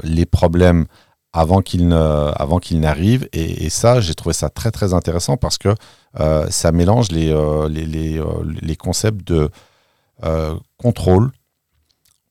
les 0.03 0.25
problèmes 0.25 0.85
avant 1.37 1.61
qu'ils 1.61 1.91
avant 1.93 2.59
n'arrivent. 2.71 3.27
Et, 3.33 3.69
ça, 3.69 3.99
j'ai 3.99 4.15
trouvé 4.15 4.33
ça 4.33 4.49
très 4.49 4.71
très 4.71 4.93
intéressant 4.93 5.37
parce 5.37 5.57
que 5.57 5.75
ça 6.49 6.71
mélange 6.71 7.11
les, 7.11 7.33
les, 7.69 7.85
les, 7.85 8.23
les 8.61 8.75
concepts 8.75 9.25
de 9.27 9.49
euh, 10.23 10.57
contrôle, 10.77 11.31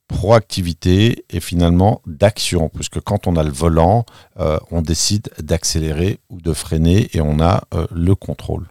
proactivité 0.08 1.26
et 1.28 1.40
finalement 1.40 2.00
d'action, 2.06 2.70
puisque 2.70 3.00
quand 3.00 3.26
on 3.26 3.36
a 3.36 3.42
le 3.42 3.50
volant, 3.50 4.06
euh, 4.38 4.58
on 4.70 4.80
décide 4.80 5.28
d'accélérer 5.38 6.18
ou 6.30 6.40
de 6.40 6.54
freiner 6.54 7.10
et 7.12 7.20
on 7.20 7.40
a 7.40 7.64
euh, 7.74 7.86
le 7.90 8.14
contrôle. 8.14 8.68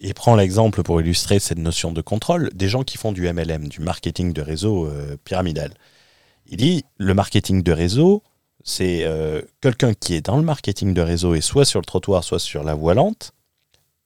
Il 0.00 0.14
prend 0.14 0.36
l'exemple 0.36 0.82
pour 0.82 1.00
illustrer 1.02 1.38
cette 1.38 1.58
notion 1.58 1.92
de 1.92 2.00
contrôle 2.00 2.50
des 2.54 2.68
gens 2.68 2.82
qui 2.82 2.96
font 2.96 3.12
du 3.12 3.30
MLM, 3.30 3.68
du 3.68 3.80
marketing 3.80 4.32
de 4.32 4.42
réseau 4.42 4.90
pyramidal. 5.24 5.72
Il 6.46 6.58
dit 6.58 6.84
le 6.98 7.14
marketing 7.14 7.62
de 7.62 7.72
réseau, 7.72 8.22
c'est 8.68 9.06
quelqu'un 9.60 9.94
qui 9.94 10.14
est 10.14 10.26
dans 10.26 10.36
le 10.36 10.42
marketing 10.42 10.92
de 10.92 11.00
réseau 11.00 11.34
et 11.34 11.40
soit 11.40 11.64
sur 11.64 11.80
le 11.80 11.86
trottoir, 11.86 12.24
soit 12.24 12.40
sur 12.40 12.64
la 12.64 12.74
voie 12.74 12.94
lente. 12.94 13.32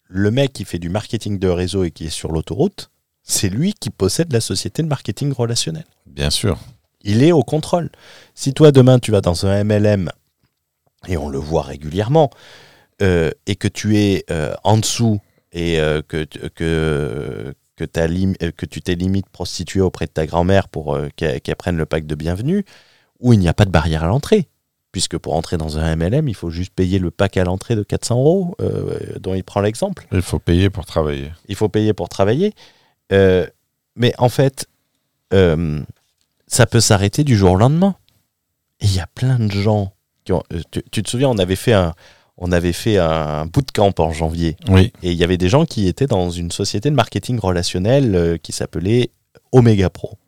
Le 0.06 0.30
mec 0.30 0.52
qui 0.52 0.64
fait 0.64 0.78
du 0.78 0.90
marketing 0.90 1.38
de 1.38 1.48
réseau 1.48 1.82
et 1.84 1.90
qui 1.90 2.06
est 2.06 2.10
sur 2.10 2.30
l'autoroute, 2.30 2.90
c'est 3.22 3.48
lui 3.48 3.72
qui 3.72 3.90
possède 3.90 4.32
la 4.32 4.40
société 4.40 4.82
de 4.82 4.88
marketing 4.88 5.32
relationnel. 5.32 5.86
Bien 6.06 6.30
sûr. 6.30 6.58
Il 7.02 7.22
est 7.22 7.32
au 7.32 7.42
contrôle. 7.42 7.90
Si 8.34 8.52
toi, 8.52 8.70
demain, 8.70 8.98
tu 8.98 9.10
vas 9.10 9.22
dans 9.22 9.46
un 9.46 9.64
MLM, 9.64 10.10
et 11.08 11.16
on 11.16 11.28
le 11.30 11.38
voit 11.38 11.62
régulièrement, 11.62 12.30
euh, 13.00 13.30
et 13.46 13.56
que 13.56 13.68
tu 13.68 13.98
es 13.98 14.24
euh, 14.30 14.52
en 14.62 14.76
dessous 14.76 15.20
et 15.52 15.80
euh, 15.80 16.02
que, 16.06 16.24
que, 16.24 16.48
que, 16.48 16.64
euh, 16.64 17.52
tu 17.76 18.82
t'es 18.82 18.94
limite 18.94 19.28
prostitué 19.30 19.80
auprès 19.80 20.06
de 20.06 20.10
ta 20.10 20.26
grand-mère 20.26 20.68
pour 20.68 20.94
euh, 20.94 21.08
qu'elle 21.16 21.40
qu'elle 21.40 21.56
prenne 21.56 21.76
le 21.76 21.86
pack 21.86 22.06
de 22.06 22.14
bienvenue, 22.14 22.64
où 23.20 23.32
il 23.32 23.38
n'y 23.38 23.48
a 23.48 23.54
pas 23.54 23.64
de 23.64 23.70
barrière 23.70 24.04
à 24.04 24.06
l'entrée. 24.06 24.48
Puisque 24.92 25.18
pour 25.18 25.34
entrer 25.34 25.56
dans 25.56 25.78
un 25.78 25.94
MLM, 25.94 26.28
il 26.28 26.34
faut 26.34 26.50
juste 26.50 26.72
payer 26.74 26.98
le 26.98 27.12
pack 27.12 27.36
à 27.36 27.44
l'entrée 27.44 27.76
de 27.76 27.84
400 27.84 28.16
euros, 28.16 28.56
euh, 28.60 28.98
dont 29.20 29.34
il 29.34 29.44
prend 29.44 29.60
l'exemple. 29.60 30.08
Il 30.10 30.22
faut 30.22 30.40
payer 30.40 30.68
pour 30.68 30.84
travailler. 30.84 31.30
Il 31.46 31.54
faut 31.54 31.68
payer 31.68 31.92
pour 31.92 32.08
travailler. 32.08 32.54
Euh, 33.12 33.46
mais 33.94 34.12
en 34.18 34.28
fait, 34.28 34.66
euh, 35.32 35.80
ça 36.48 36.66
peut 36.66 36.80
s'arrêter 36.80 37.22
du 37.22 37.36
jour 37.36 37.52
au 37.52 37.56
lendemain. 37.56 37.94
Et 38.80 38.86
il 38.86 38.94
y 38.94 38.98
a 38.98 39.06
plein 39.06 39.38
de 39.38 39.52
gens 39.52 39.92
qui 40.24 40.32
ont. 40.32 40.42
Tu, 40.72 40.82
tu 40.90 41.02
te 41.04 41.08
souviens, 41.08 41.28
on 41.28 41.38
avait 41.38 41.54
fait 41.54 41.74
un, 41.74 41.94
on 42.36 42.50
avait 42.50 42.72
fait 42.72 42.98
un 42.98 43.46
bootcamp 43.46 43.94
en 43.98 44.10
janvier. 44.10 44.56
Oui, 44.68 44.92
Et 45.04 45.12
il 45.12 45.16
y 45.16 45.22
avait 45.22 45.36
des 45.36 45.48
gens 45.48 45.66
qui 45.66 45.86
étaient 45.86 46.08
dans 46.08 46.30
une 46.30 46.50
société 46.50 46.90
de 46.90 46.96
marketing 46.96 47.38
relationnel 47.38 48.40
qui 48.42 48.50
s'appelait 48.50 49.10
Omega 49.52 49.88
Pro. 49.88 50.18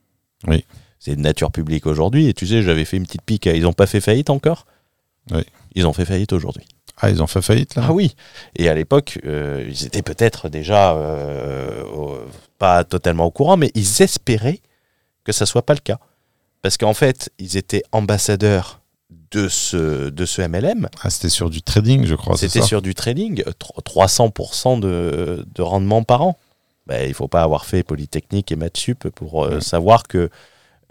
Oui. 0.47 0.65
C'est 1.05 1.17
de 1.17 1.21
nature 1.21 1.51
publique 1.51 1.87
aujourd'hui. 1.87 2.29
Et 2.29 2.33
tu 2.33 2.47
sais, 2.47 2.63
j'avais 2.63 2.85
fait 2.85 2.97
une 2.97 3.07
petite 3.07 3.23
pique. 3.23 3.47
Ils 3.47 3.63
n'ont 3.63 3.73
pas 3.73 3.87
fait 3.89 4.01
faillite 4.01 4.31
encore? 4.31 4.67
Oui. 5.33 5.43
Ils 5.75 5.85
ont 5.87 5.93
fait 5.93 6.05
faillite 6.05 6.33
aujourd'hui. 6.33 6.65
ah 7.01 7.11
ils 7.11 7.21
ont 7.23 7.27
fait 7.27 7.43
faillite 7.43 7.75
là? 7.75 7.83
Ah 7.89 7.93
oui. 7.93 8.15
Et 8.55 8.69
à 8.69 8.75
l'époque, 8.75 9.19
euh, 9.25 9.65
ils 9.69 9.85
étaient 9.85 10.03
peut-être 10.03 10.49
déjà 10.49 10.93
euh, 10.95 11.83
au- 11.87 12.19
pas 12.59 12.85
totalement 12.85 13.25
au 13.25 13.31
courant, 13.33 13.57
mais 13.57 13.73
ils 13.75 14.01
espéraient 14.03 14.61
que 15.25 15.33
ça 15.33 15.45
soit 15.45 15.63
pas 15.67 15.75
le 15.75 15.81
cas. 15.81 15.99
Parce 16.61 16.77
qu'en 16.77 16.95
fait, 16.95 17.31
ils 17.41 17.57
étaient 17.57 17.83
ambassadeurs 17.91 18.81
de 19.33 19.49
ce, 19.49 20.09
de 20.11 20.25
ce 20.25 20.43
MLM. 20.43 20.89
Ah, 21.03 21.11
c'était 21.11 21.31
sur 21.31 21.51
du 21.51 21.63
trading, 21.63 22.05
je 22.07 22.15
crois. 22.15 22.37
C'était 22.37 22.63
sur 22.63 22.81
du 22.81 22.95
trading, 22.95 23.43
euh, 23.47 23.53
tro- 23.59 23.81
300% 23.83 24.79
de, 24.79 25.45
de 25.53 25.63
rendement 25.63 26.05
par 26.05 26.23
an. 26.23 26.39
Ben, 26.87 27.09
il 27.09 27.15
faut 27.15 27.29
pas 27.29 27.43
avoir 27.43 27.65
fait 27.65 27.83
Polytechnique 27.83 28.53
et 28.53 28.57
Maths 28.57 28.77
Sup 28.77 29.09
pour 29.09 29.45
euh, 29.45 29.55
Ouais. 29.55 29.61
savoir 29.61 30.05
que 30.05 30.31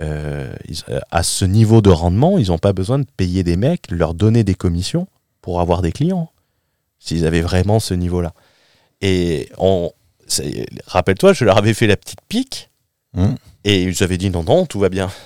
euh, 0.02 0.54
ils- 0.68 0.84
euh, 0.90 1.00
à 1.12 1.24
ce 1.24 1.46
niveau 1.46 1.82
de 1.82 1.90
rendement, 1.90 2.38
ils 2.38 2.48
n'ont 2.48 2.58
pas 2.58 2.74
besoin 2.74 3.00
de 3.00 3.06
payer 3.18 3.44
des 3.44 3.56
mecs, 3.58 3.90
leur 3.92 4.14
donner 4.14 4.44
des 4.44 4.56
commissions 4.56 5.08
pour 5.42 5.62
avoir 5.62 5.82
des 5.82 5.92
clients. 5.92 6.32
S'ils 7.00 7.26
avaient 7.26 7.42
vraiment 7.42 7.80
ce 7.80 7.94
niveau-là. 7.94 8.34
Et 9.02 9.50
on, 9.58 9.92
rappelle-toi, 10.88 11.34
je 11.34 11.46
leur 11.46 11.58
avais 11.58 11.74
fait 11.74 11.88
la 11.88 11.98
petite 11.98 12.22
pique 12.28 12.70
Hum. 13.18 13.36
et 13.66 13.84
ils 13.84 14.04
avaient 14.04 14.18
dit 14.18 14.30
non, 14.30 14.44
non, 14.44 14.66
tout 14.66 14.80
va 14.80 14.90
bien. 14.90 15.10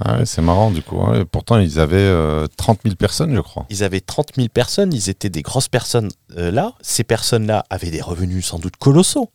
Ah 0.00 0.18
ouais, 0.18 0.26
c'est 0.26 0.42
marrant 0.42 0.70
du 0.70 0.80
coup. 0.80 1.00
hein. 1.00 1.24
Pourtant, 1.28 1.58
ils 1.58 1.80
avaient 1.80 1.96
euh, 1.96 2.46
30 2.56 2.78
000 2.84 2.94
personnes, 2.94 3.34
je 3.34 3.40
crois. 3.40 3.66
Ils 3.68 3.82
avaient 3.82 4.00
30 4.00 4.36
000 4.36 4.46
personnes, 4.48 4.92
ils 4.94 5.10
étaient 5.10 5.28
des 5.28 5.42
grosses 5.42 5.66
personnes 5.66 6.08
euh, 6.36 6.52
là. 6.52 6.74
Ces 6.82 7.02
personnes-là 7.02 7.64
avaient 7.68 7.90
des 7.90 8.00
revenus 8.00 8.46
sans 8.46 8.60
doute 8.60 8.76
colossaux. 8.76 9.28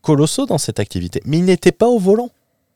Colossaux 0.00 0.46
dans 0.46 0.56
cette 0.56 0.80
activité. 0.80 1.20
Mais 1.26 1.36
ils 1.36 1.44
n'étaient 1.44 1.70
pas 1.70 1.86
au 1.86 1.98
volant. 1.98 2.30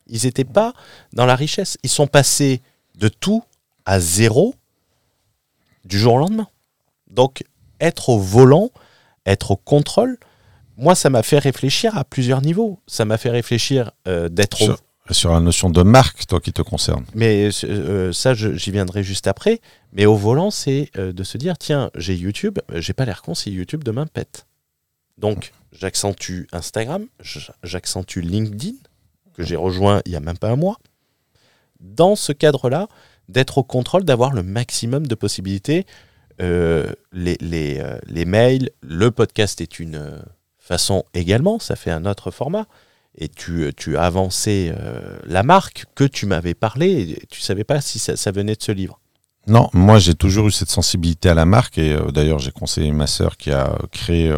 Ils 0.07 0.25
n'étaient 0.25 0.45
pas 0.45 0.73
dans 1.13 1.27
la 1.27 1.37
richesse. 1.37 1.79
Ils 1.83 1.91
sont 1.91 2.07
passés 2.07 2.63
de 2.97 3.09
tout 3.09 3.43
à 3.85 4.01
zéro 4.01 4.55
du 5.85 5.99
jour 5.99 6.15
au 6.15 6.19
lendemain. 6.19 6.49
Donc, 7.11 7.45
être 7.81 8.09
au 8.09 8.19
volant, 8.19 8.71
être 9.27 9.53
au 9.53 9.57
contrôle, 9.57 10.19
moi, 10.77 10.95
ça 10.95 11.11
m'a 11.11 11.23
fait 11.23 11.39
réfléchir 11.39 11.97
à 11.97 12.05
plusieurs 12.05 12.43
niveaux. 12.43 12.81
Ça 12.87 13.05
m'a 13.05 13.19
fait 13.19 13.31
réfléchir 13.31 13.93
euh, 14.09 14.29
d'être 14.29 14.63
au 14.63 14.77
Sur, 15.13 15.33
la 15.33 15.41
notion 15.41 15.71
de 15.71 15.83
marque, 15.83 16.27
toi 16.27 16.41
qui 16.41 16.53
te 16.53 16.63
concerne. 16.63 17.05
mais 17.15 17.51
euh, 17.65 18.13
ça, 18.13 18.35
je- 18.35 18.55
j'y 18.55 18.71
viendrai 18.71 19.03
juste 19.05 19.27
après. 19.27 19.61
Mais 19.93 20.07
au 20.07 20.17
volant, 20.17 20.51
c'est 20.51 20.91
euh, 20.97 21.13
de 21.13 21.23
se 21.23 21.37
dire 21.39 21.59
tiens, 21.59 21.91
j'ai 21.95 22.17
YouTube, 22.17 22.59
euh, 22.73 22.81
j'ai 22.81 22.93
pas 22.95 23.05
l'air 23.05 23.23
con 23.23 23.35
si 23.35 23.51
YouTube 23.53 23.85
demain 23.85 24.07
pète. 24.07 24.47
Donc, 25.19 25.53
j'accentue 25.73 26.45
Instagram, 26.53 27.07
j'accentue 27.63 28.19
LinkedIn, 28.21 28.75
que 29.35 29.43
j'ai 29.43 29.57
rejoint 29.57 30.01
il 30.07 30.13
y 30.13 30.17
a 30.17 30.21
même 30.21 30.39
pas 30.39 30.51
un 30.51 30.57
mois. 30.57 30.79
Dans 31.81 32.17
ce 32.17 32.33
cadre-là, 32.33 32.89
d'être 33.29 33.59
au 33.59 33.63
contrôle, 33.63 34.05
d'avoir 34.05 34.33
le 34.33 34.43
maximum 34.43 35.07
de 35.07 35.15
possibilités. 35.15 35.87
Euh, 36.41 36.91
euh, 37.15 37.99
les 38.07 38.25
mails, 38.25 38.71
le 38.83 39.11
podcast 39.11 39.61
est 39.61 39.79
une 39.79 39.97
euh, 39.97 40.19
façon 40.59 41.05
également, 41.15 41.59
ça 41.59 41.77
fait 41.77 41.91
un 41.91 42.07
autre 42.07 42.31
format 42.31 42.67
et 43.17 43.29
tu, 43.29 43.73
tu 43.77 43.97
as 43.97 44.03
avancé 44.03 44.73
la 45.25 45.45
marque 45.45 45.85
que 45.95 46.03
tu 46.03 46.27
m'avais 46.27 46.55
parlé, 46.55 47.13
et 47.13 47.27
tu 47.31 47.41
savais 47.41 47.63
pas 47.63 47.81
si 47.81 48.01
ça, 48.01 48.17
ça 48.17 48.33
venait 48.33 48.57
de 48.57 48.63
ce 48.63 48.73
livre. 48.73 48.99
Non, 49.47 49.71
moi 49.73 50.01
j'ai 50.01 50.17
toujours 50.17 50.49
eu 50.49 50.51
cette 50.51 50.71
sensibilité 50.71 51.29
à 51.29 51.35
la 51.35 51.45
marque 51.45 51.79
et 51.79 51.97
d'ailleurs 52.13 52.41
j'ai 52.41 52.51
conseillé 52.51 52.91
ma 52.91 53.07
sœur 53.07 53.37
qui 53.37 53.53
a 53.53 53.79
créé 53.93 54.35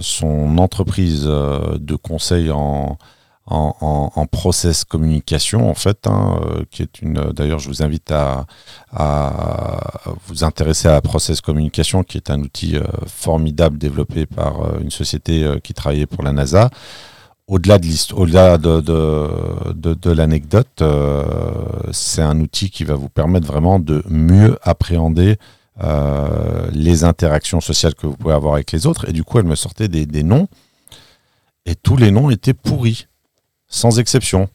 son 0.00 0.56
entreprise 0.56 1.24
de 1.24 1.96
conseil 1.96 2.50
en, 2.50 2.96
en, 3.46 3.74
en- 3.80 4.10
en 4.14 4.26
process 4.26 4.84
communication 4.84 5.68
en 5.68 5.74
fait, 5.74 6.06
hein, 6.06 6.40
euh, 6.42 6.64
qui 6.70 6.82
est 6.82 7.02
une. 7.02 7.20
D'ailleurs, 7.32 7.58
je 7.58 7.68
vous 7.68 7.82
invite 7.82 8.10
à, 8.10 8.46
à 8.92 10.00
vous 10.26 10.44
intéresser 10.44 10.88
à 10.88 11.00
process 11.02 11.40
communication, 11.40 12.02
qui 12.04 12.16
est 12.16 12.30
un 12.30 12.40
outil 12.40 12.76
euh, 12.76 12.82
formidable 13.06 13.76
développé 13.78 14.26
par 14.26 14.62
euh, 14.62 14.78
une 14.80 14.90
société 14.90 15.44
euh, 15.44 15.58
qui 15.58 15.74
travaillait 15.74 16.06
pour 16.06 16.22
la 16.24 16.32
NASA. 16.32 16.70
Au-delà 17.46 17.78
de 17.78 17.86
au-delà 18.14 18.56
de, 18.56 18.80
de, 18.80 19.28
de, 19.74 19.92
de 19.92 20.10
l'anecdote, 20.10 20.80
euh, 20.80 21.24
c'est 21.92 22.22
un 22.22 22.40
outil 22.40 22.70
qui 22.70 22.84
va 22.84 22.94
vous 22.94 23.10
permettre 23.10 23.46
vraiment 23.46 23.78
de 23.78 24.02
mieux 24.08 24.58
appréhender 24.62 25.36
euh, 25.82 26.68
les 26.72 27.04
interactions 27.04 27.60
sociales 27.60 27.94
que 27.94 28.06
vous 28.06 28.16
pouvez 28.16 28.32
avoir 28.32 28.54
avec 28.54 28.72
les 28.72 28.86
autres. 28.86 29.06
Et 29.10 29.12
du 29.12 29.24
coup, 29.24 29.38
elle 29.38 29.44
me 29.44 29.56
sortait 29.56 29.88
des, 29.88 30.06
des 30.06 30.22
noms, 30.22 30.48
et 31.66 31.74
tous 31.74 31.98
les 31.98 32.10
noms 32.10 32.30
étaient 32.30 32.54
pourris, 32.54 33.08
sans 33.74 33.98
exception. 33.98 34.48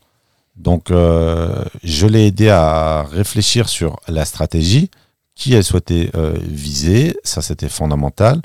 Donc, 0.56 0.92
euh, 0.92 1.66
je 1.84 2.08
l'ai 2.08 2.28
aidé 2.28 2.50
à 2.50 3.04
réfléchir 3.04 3.68
sur 3.70 4.00
la 4.08 4.26
stratégie, 4.26 4.90
qui 5.36 5.54
elle 5.54 5.64
souhaitait 5.64 6.10
euh, 6.16 6.38
viser, 6.42 7.18
ça 7.24 7.42
c'était 7.42 7.70
fondamental, 7.70 8.42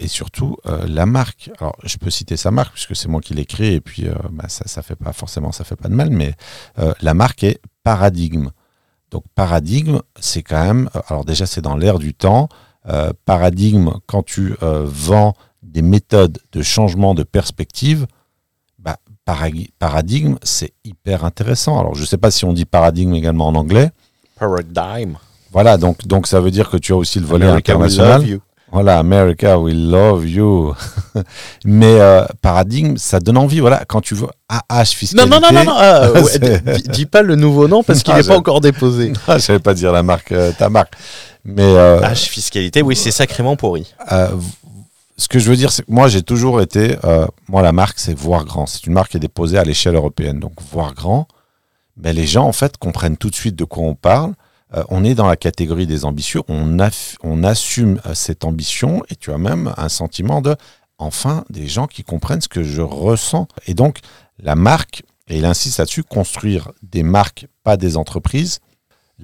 et 0.00 0.08
surtout 0.08 0.56
euh, 0.66 0.86
la 0.86 1.06
marque. 1.06 1.50
Alors, 1.58 1.76
je 1.84 1.96
peux 1.96 2.10
citer 2.10 2.36
sa 2.36 2.50
marque 2.50 2.72
puisque 2.72 2.96
c'est 2.96 3.08
moi 3.08 3.20
qui 3.20 3.34
l'ai 3.34 3.46
créée, 3.46 3.74
et 3.74 3.80
puis 3.80 4.06
bah, 4.30 4.48
ça, 4.48 4.64
ça 4.66 4.82
fait 4.82 4.96
pas 4.96 5.12
forcément, 5.12 5.52
ça 5.52 5.64
fait 5.64 5.76
pas 5.76 5.88
de 5.88 5.94
mal, 5.94 6.10
mais 6.10 6.34
la 7.00 7.14
marque 7.14 7.44
est 7.44 7.60
Paradigme. 7.82 8.48
Donc, 9.10 9.24
Paradigme, 9.34 10.00
c'est 10.18 10.42
quand 10.42 10.62
même, 10.64 10.90
alors 11.08 11.24
déjà 11.24 11.46
c'est 11.46 11.60
dans 11.60 11.76
l'air 11.76 11.98
du 11.98 12.14
temps. 12.14 12.48
Paradigme, 13.24 13.92
quand 14.06 14.22
tu 14.22 14.54
vends 14.60 15.34
des 15.62 15.82
méthodes 15.82 16.38
de 16.52 16.62
changement 16.62 17.14
de 17.14 17.22
perspective, 17.22 18.06
paradigme, 19.24 20.36
c'est 20.42 20.72
hyper 20.84 21.24
intéressant. 21.24 21.78
Alors, 21.78 21.94
je 21.94 22.02
ne 22.02 22.06
sais 22.06 22.18
pas 22.18 22.30
si 22.30 22.44
on 22.44 22.52
dit 22.52 22.64
paradigme 22.64 23.14
également 23.14 23.48
en 23.48 23.54
anglais. 23.54 23.90
Paradigm. 24.38 25.16
Voilà, 25.52 25.76
donc, 25.76 26.06
donc 26.06 26.26
ça 26.26 26.40
veut 26.40 26.50
dire 26.50 26.68
que 26.70 26.76
tu 26.76 26.92
as 26.92 26.96
aussi 26.96 27.20
le 27.20 27.26
volet 27.26 27.46
America, 27.46 27.72
international. 27.72 28.20
love 28.20 28.28
you. 28.28 28.40
Voilà, 28.72 28.98
America, 28.98 29.56
we 29.58 29.72
love 29.72 30.28
you. 30.28 30.74
Mais 31.64 32.00
euh, 32.00 32.24
paradigme, 32.42 32.96
ça 32.96 33.20
donne 33.20 33.36
envie. 33.38 33.60
Voilà, 33.60 33.84
quand 33.86 34.00
tu 34.00 34.16
veux 34.16 34.26
AH 34.48 34.84
fiscalité. 34.86 35.30
non, 35.30 35.40
non, 35.40 35.52
non, 35.52 35.64
non 35.64 35.72
ah, 35.76 36.10
ouais, 36.14 36.24
C'est- 36.24 36.88
dis, 36.90 37.06
pas 37.06 37.22
le 37.22 37.36
nouveau 37.36 37.68
nom 37.68 37.84
parce 37.84 38.02
qu'il 38.02 38.12
n'est 38.14 38.24
pas 38.24 38.32
je- 38.32 38.38
encore 38.38 38.60
déposé. 38.60 39.12
Ah, 39.28 39.38
je 39.38 39.44
savais 39.44 39.60
pas 39.60 39.74
dire 39.74 39.92
la 39.92 40.02
marque, 40.02 40.32
euh, 40.32 40.50
ta 40.58 40.68
marque. 40.70 40.94
Mais 41.44 41.62
euh, 41.62 42.00
H 42.00 42.28
fiscalité, 42.28 42.82
oui, 42.82 42.96
c'est 42.96 43.12
sacrément 43.12 43.54
pourri. 43.54 43.94
Ce 45.16 45.28
que 45.28 45.38
je 45.38 45.48
veux 45.48 45.56
dire, 45.56 45.70
c'est 45.70 45.84
que 45.84 45.92
moi, 45.92 46.08
j'ai 46.08 46.22
toujours 46.22 46.60
été. 46.60 46.96
euh, 47.04 47.26
moi, 47.48 47.62
la 47.62 47.72
marque, 47.72 47.98
c'est 47.98 48.18
voir 48.18 48.44
grand. 48.44 48.66
C'est 48.66 48.86
une 48.86 48.92
marque 48.92 49.12
qui 49.12 49.16
est 49.16 49.20
déposée 49.20 49.58
à 49.58 49.64
l'échelle 49.64 49.94
européenne. 49.94 50.40
Donc, 50.40 50.60
voir 50.72 50.94
grand, 50.94 51.28
ben, 51.96 52.14
les 52.14 52.26
gens, 52.26 52.46
en 52.46 52.52
fait, 52.52 52.76
comprennent 52.78 53.16
tout 53.16 53.30
de 53.30 53.34
suite 53.34 53.56
de 53.56 53.64
quoi 53.64 53.84
on 53.84 53.94
parle. 53.94 54.34
Euh, 54.74 54.82
on 54.88 55.04
est 55.04 55.14
dans 55.14 55.26
la 55.26 55.36
catégorie 55.36 55.86
des 55.86 56.04
ambitieux. 56.04 56.40
On, 56.48 56.76
on 57.22 57.44
assume 57.44 58.00
euh, 58.06 58.14
cette 58.14 58.44
ambition 58.44 59.02
et 59.08 59.14
tu 59.14 59.30
as 59.32 59.38
même 59.38 59.72
un 59.76 59.88
sentiment 59.88 60.40
de. 60.40 60.56
Enfin, 60.98 61.44
des 61.50 61.66
gens 61.66 61.86
qui 61.86 62.04
comprennent 62.04 62.40
ce 62.40 62.48
que 62.48 62.62
je 62.62 62.80
ressens. 62.80 63.48
Et 63.66 63.74
donc, 63.74 63.98
la 64.38 64.54
marque, 64.54 65.02
et 65.28 65.38
il 65.38 65.44
insiste 65.44 65.78
là-dessus, 65.78 66.02
construire 66.02 66.70
des 66.82 67.02
marques, 67.02 67.46
pas 67.62 67.76
des 67.76 67.96
entreprises. 67.96 68.60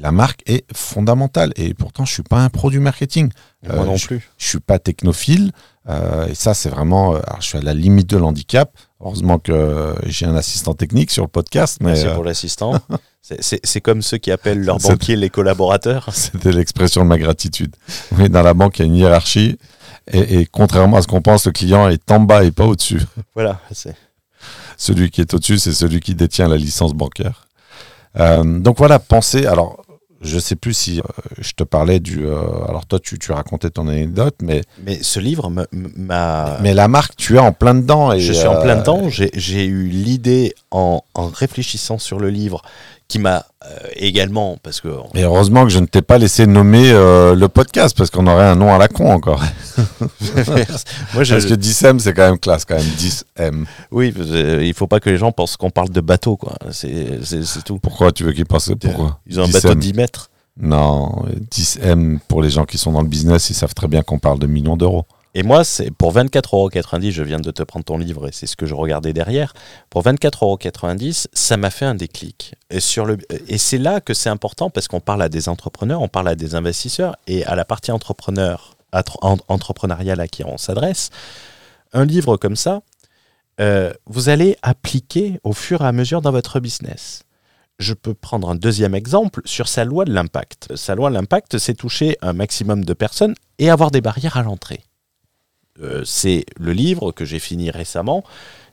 La 0.00 0.12
marque 0.12 0.42
est 0.46 0.64
fondamentale. 0.74 1.52
Et 1.56 1.74
pourtant, 1.74 2.04
je 2.04 2.12
suis 2.12 2.22
pas 2.22 2.38
un 2.38 2.48
pro 2.48 2.70
du 2.70 2.80
marketing. 2.80 3.30
Moi 3.64 3.74
Euh, 3.74 3.84
non 3.84 3.96
je- 3.96 4.06
plus. 4.06 4.30
je 4.38 4.46
suis 4.48 4.60
pas 4.60 4.78
technophile 4.78 5.52
euh, 5.88 6.26
et 6.28 6.34
ça 6.34 6.54
c'est 6.54 6.70
vraiment 6.70 7.14
euh, 7.14 7.20
alors, 7.26 7.40
je 7.42 7.46
suis 7.46 7.58
à 7.58 7.60
la 7.60 7.74
limite 7.74 8.08
de 8.08 8.16
l'handicap 8.16 8.70
heureusement 9.02 9.38
que 9.38 9.52
euh, 9.52 9.94
j'ai 10.06 10.24
un 10.26 10.34
assistant 10.34 10.72
technique 10.74 11.10
sur 11.10 11.24
le 11.24 11.28
podcast 11.28 11.76
mais 11.80 11.88
Merci 11.92 12.06
euh, 12.06 12.14
pour 12.14 12.24
l'assistant. 12.24 12.80
C'est- 13.22 13.80
comme 13.82 14.00
ceux 14.00 14.16
qui 14.16 14.30
appellent 14.30 14.62
leurs 14.64 14.78
banquiers 14.88 15.16
les 15.16 15.28
collaborateurs. 15.28 16.08
c'était 16.12 16.52
l'expression 16.52 17.02
de 17.02 17.08
ma 17.08 17.18
gratitude 17.18 17.76
oui 18.12 18.30
dans 18.30 18.42
la 18.42 18.54
banque 18.54 18.78
il 18.78 18.82
y 18.82 18.84
a 18.84 18.86
une 18.86 18.96
hiérarchie 18.96 19.58
et, 20.10 20.40
et 20.40 20.46
contrairement 20.46 20.96
à 20.96 21.02
ce 21.02 21.06
qu'on 21.06 21.20
pense 21.22 21.44
le 21.46 21.52
client 21.52 21.88
est 21.90 22.10
en 22.10 22.20
bas 22.20 22.42
et 22.44 22.50
pas 22.50 22.64
au-dessus 22.64 23.02
Voilà, 23.34 23.60
c'est 23.72 23.94
celui 24.78 25.10
qui 25.10 25.20
est 25.20 25.34
au-dessus 25.34 25.58
c'est 25.58 25.72
celui 25.74 26.00
qui 26.00 26.14
détient 26.14 26.48
la 26.48 26.56
licence 26.56 26.94
bancaire 26.94 27.46
Euh, 28.18 28.58
donc 28.58 28.78
voilà 28.78 28.98
pensez 28.98 29.44
alors 29.46 29.84
je 30.20 30.38
sais 30.38 30.56
plus 30.56 30.74
si 30.74 31.00
euh, 31.00 31.02
je 31.38 31.52
te 31.52 31.64
parlais 31.64 31.98
du. 32.00 32.26
euh, 32.26 32.40
alors 32.68 32.86
toi, 32.86 32.98
tu, 32.98 33.18
tu 33.18 33.32
racontais 33.32 33.70
ton 33.70 33.88
anecdote, 33.88 34.36
mais 34.42 34.60
Mais 34.84 34.98
ce 35.02 35.18
livre 35.20 35.48
me- 35.50 35.66
m'a. 35.72 36.58
mais 36.60 36.74
la 36.74 36.88
marque, 36.88 37.16
tu 37.16 37.36
es 37.36 37.38
en 37.38 37.52
plein 37.52 37.74
dedans. 37.74 38.12
Et, 38.12 38.20
je 38.20 38.32
suis 38.32 38.46
en 38.46 38.56
euh, 38.56 38.62
plein 38.62 38.76
dedans. 38.76 39.08
J'ai 39.08 39.30
j'ai 39.34 39.64
eu 39.64 39.86
l'idée 39.88 40.54
en, 40.70 41.02
en 41.14 41.26
réfléchissant 41.28 41.98
sur 41.98 42.18
le 42.18 42.28
livre 42.30 42.62
qui 43.10 43.18
m'a 43.18 43.44
euh, 43.66 43.76
également, 43.96 44.56
parce 44.62 44.80
que 44.80 44.88
Et 45.14 45.24
heureusement 45.24 45.64
que 45.64 45.70
je 45.70 45.80
ne 45.80 45.86
t'ai 45.86 46.00
pas 46.00 46.16
laissé 46.16 46.46
nommer 46.46 46.92
euh, 46.92 47.34
le 47.34 47.48
podcast 47.48 47.96
parce 47.98 48.08
qu'on 48.08 48.26
aurait 48.28 48.46
un 48.46 48.54
nom 48.54 48.72
à 48.72 48.78
la 48.78 48.86
con 48.86 49.10
encore. 49.10 49.42
moi, 50.06 51.24
je, 51.24 51.34
Parce 51.34 51.46
que 51.46 51.54
10M, 51.54 51.98
c'est 51.98 52.14
quand 52.14 52.28
même 52.28 52.38
classe, 52.38 52.64
quand 52.64 52.76
même. 52.76 52.86
10M. 52.86 53.64
oui, 53.90 54.14
euh, 54.16 54.62
il 54.64 54.72
faut 54.74 54.86
pas 54.86 55.00
que 55.00 55.10
les 55.10 55.16
gens 55.16 55.32
pensent 55.32 55.56
qu'on 55.56 55.70
parle 55.70 55.90
de 55.90 56.00
bateau, 56.00 56.36
quoi. 56.36 56.54
C'est 56.70 57.18
tout. 57.64 57.80
Pourquoi 57.80 58.12
tu 58.12 58.22
veux 58.22 58.32
qu'ils 58.32 58.46
pensent 58.46 58.70
Pourquoi 58.80 59.18
Ils 59.26 59.40
ont 59.40 59.42
un 59.42 59.48
10M. 59.48 59.52
bateau 59.52 59.74
de 59.74 59.80
10 59.80 59.94
mètres. 59.94 60.30
Non, 60.60 61.24
10M, 61.50 62.18
pour 62.28 62.42
les 62.42 62.50
gens 62.50 62.64
qui 62.64 62.78
sont 62.78 62.92
dans 62.92 63.02
le 63.02 63.08
business, 63.08 63.50
ils 63.50 63.54
savent 63.54 63.74
très 63.74 63.88
bien 63.88 64.02
qu'on 64.02 64.20
parle 64.20 64.38
de 64.38 64.46
millions 64.46 64.76
d'euros. 64.76 65.04
Et 65.34 65.44
moi, 65.44 65.62
c'est 65.62 65.92
pour 65.92 66.12
24,90€, 66.12 67.10
je 67.12 67.22
viens 67.22 67.38
de 67.38 67.50
te 67.52 67.62
prendre 67.62 67.84
ton 67.84 67.98
livre 67.98 68.26
et 68.28 68.32
c'est 68.32 68.46
ce 68.48 68.56
que 68.56 68.66
je 68.66 68.74
regardais 68.74 69.12
derrière. 69.12 69.54
Pour 69.88 70.02
24,90€, 70.02 71.26
ça 71.32 71.56
m'a 71.56 71.70
fait 71.70 71.84
un 71.84 71.94
déclic. 71.94 72.54
Et, 72.70 72.78
le, 73.04 73.18
et 73.48 73.58
c'est 73.58 73.78
là 73.78 74.00
que 74.00 74.12
c'est 74.12 74.28
important 74.28 74.70
parce 74.70 74.88
qu'on 74.88 75.00
parle 75.00 75.22
à 75.22 75.28
des 75.28 75.48
entrepreneurs, 75.48 76.02
on 76.02 76.08
parle 76.08 76.28
à 76.28 76.34
des 76.34 76.56
investisseurs 76.56 77.16
et 77.28 77.44
à 77.44 77.54
la 77.54 77.64
partie 77.64 77.92
entrepreneur, 77.92 78.74
en- 79.22 79.36
entrepreneuriale 79.46 80.18
à 80.20 80.26
qui 80.26 80.44
on 80.44 80.58
s'adresse. 80.58 81.10
Un 81.92 82.04
livre 82.04 82.36
comme 82.36 82.56
ça, 82.56 82.82
euh, 83.60 83.92
vous 84.06 84.30
allez 84.30 84.56
appliquer 84.62 85.38
au 85.44 85.52
fur 85.52 85.82
et 85.82 85.86
à 85.86 85.92
mesure 85.92 86.22
dans 86.22 86.32
votre 86.32 86.58
business. 86.58 87.22
Je 87.78 87.94
peux 87.94 88.14
prendre 88.14 88.50
un 88.50 88.56
deuxième 88.56 88.94
exemple 88.96 89.42
sur 89.44 89.68
sa 89.68 89.84
loi 89.84 90.04
de 90.04 90.12
l'impact. 90.12 90.76
Sa 90.76 90.96
loi 90.96 91.08
de 91.08 91.14
l'impact, 91.14 91.56
c'est 91.58 91.74
toucher 91.74 92.16
un 92.20 92.32
maximum 92.32 92.84
de 92.84 92.92
personnes 92.94 93.34
et 93.58 93.70
avoir 93.70 93.90
des 93.92 94.00
barrières 94.00 94.36
à 94.36 94.42
l'entrée. 94.42 94.82
Euh, 95.80 96.04
c'est 96.04 96.44
le 96.58 96.72
livre 96.72 97.12
que 97.12 97.24
j'ai 97.24 97.38
fini 97.38 97.70
récemment. 97.70 98.24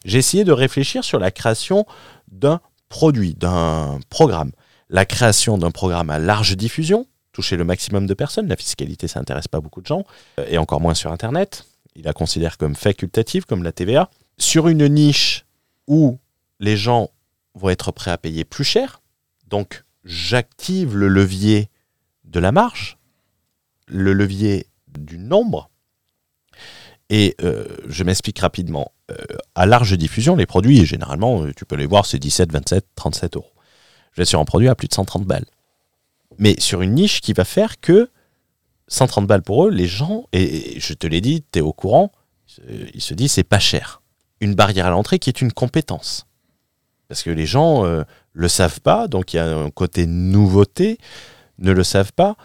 J'ai 0.05 0.19
essayé 0.19 0.43
de 0.43 0.51
réfléchir 0.51 1.03
sur 1.03 1.19
la 1.19 1.31
création 1.31 1.85
d'un 2.31 2.61
produit, 2.89 3.33
d'un 3.33 3.99
programme. 4.09 4.51
La 4.89 5.05
création 5.05 5.57
d'un 5.57 5.71
programme 5.71 6.09
à 6.09 6.19
large 6.19 6.55
diffusion, 6.55 7.07
toucher 7.33 7.57
le 7.57 7.63
maximum 7.63 8.07
de 8.07 8.13
personnes. 8.13 8.47
La 8.47 8.55
fiscalité, 8.55 9.07
ça 9.07 9.19
n'intéresse 9.19 9.47
pas 9.47 9.59
beaucoup 9.59 9.81
de 9.81 9.87
gens, 9.87 10.05
euh, 10.39 10.45
et 10.49 10.57
encore 10.57 10.81
moins 10.81 10.93
sur 10.93 11.11
Internet. 11.11 11.65
Il 11.95 12.05
la 12.05 12.13
considère 12.13 12.57
comme 12.57 12.75
facultative, 12.75 13.45
comme 13.45 13.63
la 13.63 13.71
TVA. 13.71 14.09
Sur 14.37 14.67
une 14.67 14.87
niche 14.87 15.45
où 15.87 16.19
les 16.59 16.77
gens 16.77 17.09
vont 17.55 17.69
être 17.69 17.91
prêts 17.91 18.11
à 18.11 18.17
payer 18.17 18.45
plus 18.45 18.63
cher, 18.63 19.01
donc 19.47 19.83
j'active 20.03 20.95
le 20.95 21.07
levier 21.07 21.69
de 22.23 22.39
la 22.39 22.51
marge, 22.51 22.97
le 23.87 24.13
levier 24.13 24.67
du 24.87 25.17
nombre, 25.17 25.69
et 27.09 27.35
euh, 27.41 27.65
je 27.87 28.03
m'explique 28.03 28.39
rapidement. 28.39 28.91
Euh, 29.11 29.15
à 29.55 29.65
large 29.65 29.97
diffusion, 29.97 30.35
les 30.35 30.45
produits, 30.45 30.85
généralement, 30.85 31.43
euh, 31.43 31.53
tu 31.55 31.65
peux 31.65 31.75
les 31.75 31.85
voir, 31.85 32.05
c'est 32.05 32.19
17, 32.19 32.51
27, 32.51 32.85
37 32.95 33.37
euros. 33.37 33.51
Je 34.11 34.21
vais 34.21 34.25
sur 34.25 34.39
un 34.39 34.45
produit 34.45 34.67
à 34.67 34.75
plus 34.75 34.87
de 34.87 34.93
130 34.93 35.25
balles. 35.25 35.45
Mais 36.37 36.59
sur 36.59 36.81
une 36.81 36.93
niche 36.93 37.21
qui 37.21 37.33
va 37.33 37.45
faire 37.45 37.79
que 37.79 38.09
130 38.89 39.27
balles 39.27 39.41
pour 39.41 39.65
eux, 39.65 39.71
les 39.71 39.87
gens, 39.87 40.27
et, 40.33 40.79
je 40.79 40.93
te 40.93 41.07
l'ai 41.07 41.21
dit, 41.21 41.43
tu 41.51 41.59
es 41.59 41.61
au 41.61 41.73
courant, 41.73 42.11
ils 42.93 43.01
se 43.01 43.13
disent 43.13 43.33
c'est 43.33 43.43
pas 43.43 43.59
cher. 43.59 44.01
Une 44.39 44.55
barrière 44.55 44.87
à 44.87 44.89
l'entrée 44.89 45.19
qui 45.19 45.29
est 45.29 45.41
une 45.41 45.51
compétence. 45.51 46.27
Parce 47.07 47.23
que 47.23 47.29
les 47.29 47.45
gens 47.45 47.85
euh, 47.85 48.03
le 48.33 48.47
savent 48.47 48.81
pas, 48.81 49.07
donc 49.07 49.33
il 49.33 49.37
y 49.37 49.39
a 49.39 49.47
un 49.47 49.69
côté 49.69 50.05
nouveauté, 50.05 50.97
ne 51.59 51.71
le 51.71 51.83
savent 51.83 52.13
pas. 52.13 52.35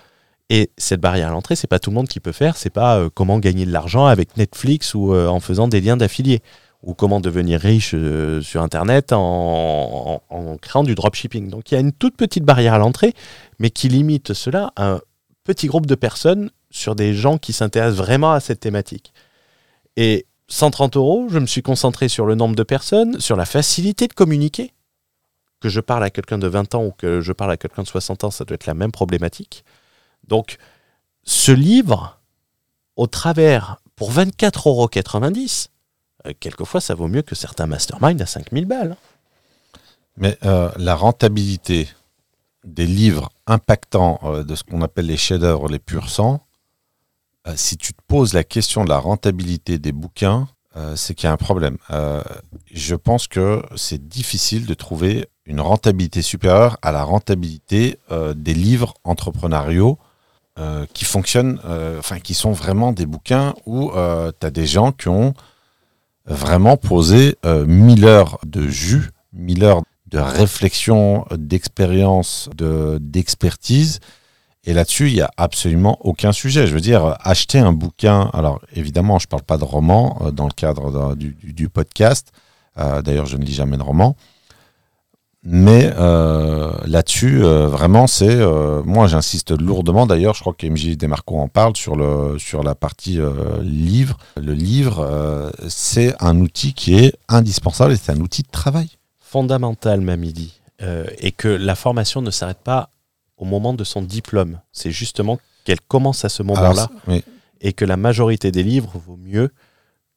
Et 0.55 0.71
cette 0.77 1.01
barrière 1.01 1.29
à 1.29 1.31
l'entrée, 1.31 1.57
c'est 1.57 1.67
pas 1.67 1.79
tout 1.79 1.89
le 1.89 1.95
monde 1.95 2.09
qui 2.09 2.21
peut 2.21 2.31
faire. 2.33 2.59
C'est 2.59 2.69
pas 2.69 2.99
euh, 2.99 3.09
comment 3.13 3.39
gagner 3.39 3.65
de 3.65 3.73
l'argent 3.73 4.05
avec 4.05 4.37
Netflix 4.37 4.93
ou 4.95 5.15
euh, 5.15 5.27
en 5.27 5.41
faisant 5.41 5.67
des 5.67 5.81
liens 5.81 5.97
d'affiliés 5.97 6.43
ou 6.83 6.93
comment 6.93 7.21
devenir 7.21 7.59
riche 7.59 7.93
euh, 7.95 8.43
sur 8.43 8.61
Internet 8.61 9.15
en, 9.15 10.21
en- 10.29 10.37
en 10.37 10.57
créant 10.59 10.85
du 10.85 10.95
dropshipping. 10.95 11.49
Donc 11.49 11.71
il 11.71 11.75
y 11.75 11.79
a 11.79 11.81
une 11.81 11.93
toute 11.93 12.17
petite 12.19 12.45
barrière 12.45 12.75
à 12.75 12.79
l'entrée, 12.79 13.15
mais 13.61 13.71
qui 13.71 13.89
limite 13.89 14.35
cela 14.35 14.73
à 14.77 14.91
un 14.91 15.01
petit 15.45 15.69
groupe 15.69 15.87
de 15.87 15.95
personnes 15.95 16.51
sur 16.71 16.95
des 16.97 17.15
gens 17.15 17.39
qui 17.39 17.55
s'intéressent 17.55 17.97
vraiment 18.05 18.33
à 18.33 18.41
cette 18.41 18.61
thématique. 18.61 19.15
Et 19.97 20.27
130 20.49 20.97
euros, 20.99 21.29
je 21.31 21.39
me 21.39 21.47
suis 21.47 21.63
concentré 21.63 22.09
sur 22.09 22.27
le 22.27 22.35
nombre 22.35 22.57
de 22.57 22.63
personnes, 22.63 23.19
sur 23.21 23.37
la 23.37 23.47
facilité 23.47 24.07
de 24.07 24.13
communiquer. 24.13 24.73
Que 25.61 25.71
je 25.71 25.81
parle 25.81 26.05
à 26.05 26.11
quelqu'un 26.11 26.37
de 26.39 26.47
20 26.49 26.75
ans 26.75 26.85
ou 26.85 26.91
que 26.91 27.23
je 27.23 27.33
parle 27.33 27.53
à 27.53 27.57
quelqu'un 27.57 27.85
de 27.85 27.89
60 27.89 28.25
ans, 28.25 28.31
ça 28.31 28.45
doit 28.45 28.57
être 28.57 28.67
la 28.67 28.75
même 28.75 28.93
problématique. 28.93 29.65
Donc, 30.29 30.59
ce 31.25 31.53
livre, 31.53 32.19
au 32.97 33.07
travers, 33.07 33.79
pour 33.97 34.13
24,90 34.13 34.67
euros, 34.67 34.91
euh, 36.27 36.33
quelquefois, 36.39 36.81
ça 36.81 36.95
vaut 36.95 37.09
mieux 37.09 37.23
que 37.23 37.35
certains 37.35 37.67
masterminds 37.67 38.21
à 38.23 38.27
5000 38.27 38.65
balles. 38.67 38.97
Mais 40.17 40.37
euh, 40.45 40.71
la 40.77 40.95
rentabilité 40.95 41.89
des 42.65 42.87
livres 42.87 43.31
impactants 43.47 44.21
euh, 44.25 44.45
de 44.45 44.55
ce 44.55 44.63
qu'on 44.63 44.83
appelle 44.83 45.07
les 45.07 45.17
chefs-d'œuvre, 45.17 45.69
les 45.69 45.79
purs 45.79 46.11
sang, 46.11 46.45
si 47.57 47.77
tu 47.77 47.93
te 47.93 48.01
poses 48.07 48.35
la 48.35 48.45
question 48.45 48.85
de 48.85 48.89
la 48.89 48.99
rentabilité 48.99 49.81
des 49.81 49.91
bouquins, 49.91 50.47
c'est 50.95 51.17
qu'il 51.17 51.27
y 51.27 51.29
a 51.29 51.33
un 51.33 51.37
problème. 51.37 51.77
Je 52.71 52.95
pense 52.95 53.27
que 53.27 53.65
c'est 53.75 54.07
difficile 54.07 54.65
de 54.65 54.75
trouver 54.75 55.29
une 55.45 55.61
rentabilité 55.61 56.23
supérieure 56.23 56.79
à 56.83 56.93
la 56.93 57.03
rentabilité 57.03 57.99
des 58.37 58.55
livres 58.55 58.95
entrepreneuriaux 59.03 59.99
euh, 60.59 60.87
qui 60.93 61.05
fonctionnent, 61.05 61.61
euh, 61.65 61.99
enfin 61.99 62.19
qui 62.21 62.35
sont 62.35 62.53
vraiment 62.53 62.93
des 62.93 63.07
bouquins 63.07 63.55
où 63.67 63.91
tu 63.93 64.47
as 64.47 64.51
des 64.51 64.67
gens 64.67 64.93
qui 64.93 65.09
ont 65.09 65.35
vraiment 66.27 66.77
posé 66.77 67.37
euh, 67.45 67.65
1000 67.67 68.05
heures 68.05 68.39
de 68.47 68.69
jus, 68.69 69.11
1000 69.33 69.65
heures 69.65 69.83
de 70.07 70.19
réflexion, 70.19 71.25
d'expérience, 71.33 72.49
de 72.57 72.99
d'expertise. 73.01 74.01
Et 74.65 74.73
là-dessus, 74.75 75.09
il 75.09 75.15
n'y 75.15 75.21
a 75.21 75.31
absolument 75.39 75.99
aucun 76.03 76.31
sujet. 76.31 76.67
Je 76.69 76.75
veux 76.75 76.81
dire, 76.81 77.05
euh, 77.05 77.15
acheter 77.21 77.59
un 77.59 77.73
bouquin, 77.73 78.31
alors 78.33 78.61
évidemment, 78.77 79.19
je 79.19 79.27
ne 79.27 79.31
parle 79.31 79.43
pas 79.43 79.57
de 79.57 79.65
roman 79.65 80.19
euh, 80.21 80.31
dans 80.31 80.47
le 80.47 80.53
cadre 80.53 81.17
du, 81.17 81.37
du- 81.43 81.69
podcast. 81.69 82.31
Euh, 82.79 83.03
D'ailleurs, 83.03 83.27
je 83.27 83.37
ne 83.37 83.45
lis 83.45 83.55
jamais 83.55 83.77
de 83.77 83.83
roman. 83.83 84.15
Mais 85.45 85.93
euh, 85.99 86.73
là-dessus, 86.87 87.43
euh, 87.43 87.67
vraiment, 87.67 88.07
c'est. 88.07 88.31
euh, 88.31 88.83
moi, 88.85 89.09
j'insiste 89.09 89.51
lourdement. 89.51 90.07
D'ailleurs, 90.07 90.35
je 90.35 90.41
crois 90.41 90.53
que 90.57 90.67
MJ 90.67 90.97
Desmarco 90.97 91.39
en 91.39 91.49
parle 91.49 91.77
sur, 91.77 91.97
le, 91.97 92.39
sur 92.39 92.63
la 92.63 92.75
partie 92.77 93.19
livre. 93.61 94.19
Le 94.37 94.53
livre, 94.53 95.53
c'est 95.69 96.15
un 96.23 96.39
outil 96.41 96.75
qui 96.75 96.95
est 96.97 97.15
indispensable 97.29 97.93
et 97.93 97.97
c'est 97.97 98.13
un 98.13 98.21
outil 98.21 98.43
de 98.43 98.51
travail. 98.51 98.89
Fondamental, 99.21 100.01
Mamidi. 100.01 100.61
Et 101.19 101.33
que 101.33 101.49
la 101.49 101.75
formation 101.75 102.23
ne 102.23 102.31
s'arrête 102.31 102.63
pas 102.63 102.91
au 103.37 103.45
moment 103.45 103.73
de 103.75 103.85
son 103.85 104.03
diplôme. 104.03 104.61
C'est 104.73 104.91
justement 104.91 105.39
qu'elle 105.65 105.81
commence 105.81 106.25
à 106.25 106.29
ce 106.29 106.43
moment-là. 106.43 106.89
Oui. 107.09 107.25
et 107.61 107.73
que 107.73 107.85
la 107.85 107.97
majorité 107.97 108.51
des 108.51 108.63
livres 108.65 108.93
vaut 109.07 109.17
mieux 109.17 109.51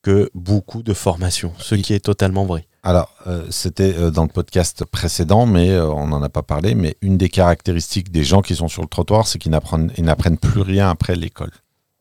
que 0.02 0.30
beaucoup 0.34 0.82
de 0.82 0.92
formations, 0.92 1.52
ce 1.58 1.74
qui 1.74 1.92
est 1.92 2.04
totalement 2.04 2.44
vrai. 2.44 2.66
Alors, 2.86 3.12
euh, 3.26 3.44
c'était 3.50 3.96
euh, 3.96 4.12
dans 4.12 4.22
le 4.22 4.28
podcast 4.28 4.84
précédent, 4.84 5.44
mais 5.44 5.70
euh, 5.70 5.88
on 5.88 6.06
n'en 6.06 6.22
a 6.22 6.28
pas 6.28 6.44
parlé. 6.44 6.76
Mais 6.76 6.96
une 7.00 7.18
des 7.18 7.28
caractéristiques 7.28 8.12
des 8.12 8.22
gens 8.22 8.42
qui 8.42 8.54
sont 8.54 8.68
sur 8.68 8.80
le 8.80 8.86
trottoir, 8.86 9.26
c'est 9.26 9.40
qu'ils 9.40 9.50
n'apprennent, 9.50 10.38
plus 10.38 10.60
rien 10.60 10.88
après 10.88 11.16
l'école. 11.16 11.50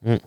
Mm. 0.04 0.18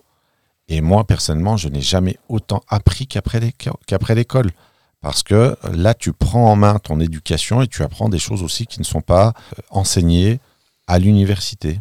Et 0.67 0.81
moi, 0.81 1.07
personnellement, 1.07 1.55
je 1.55 1.69
n'ai 1.69 1.79
jamais 1.79 2.17
autant 2.27 2.61
appris 2.67 3.07
qu'après, 3.07 3.39
l'éco- 3.39 3.79
qu'après 3.87 4.15
l'école. 4.15 4.51
Parce 4.99 5.23
que 5.23 5.55
là, 5.71 5.93
tu 5.93 6.11
prends 6.11 6.51
en 6.51 6.57
main 6.57 6.77
ton 6.77 6.99
éducation 6.99 7.61
et 7.61 7.67
tu 7.69 7.81
apprends 7.81 8.09
des 8.09 8.19
choses 8.19 8.43
aussi 8.43 8.67
qui 8.67 8.81
ne 8.81 8.85
sont 8.85 8.99
pas 8.99 9.31
enseignées 9.69 10.41
à 10.87 10.99
l'université. 10.99 11.79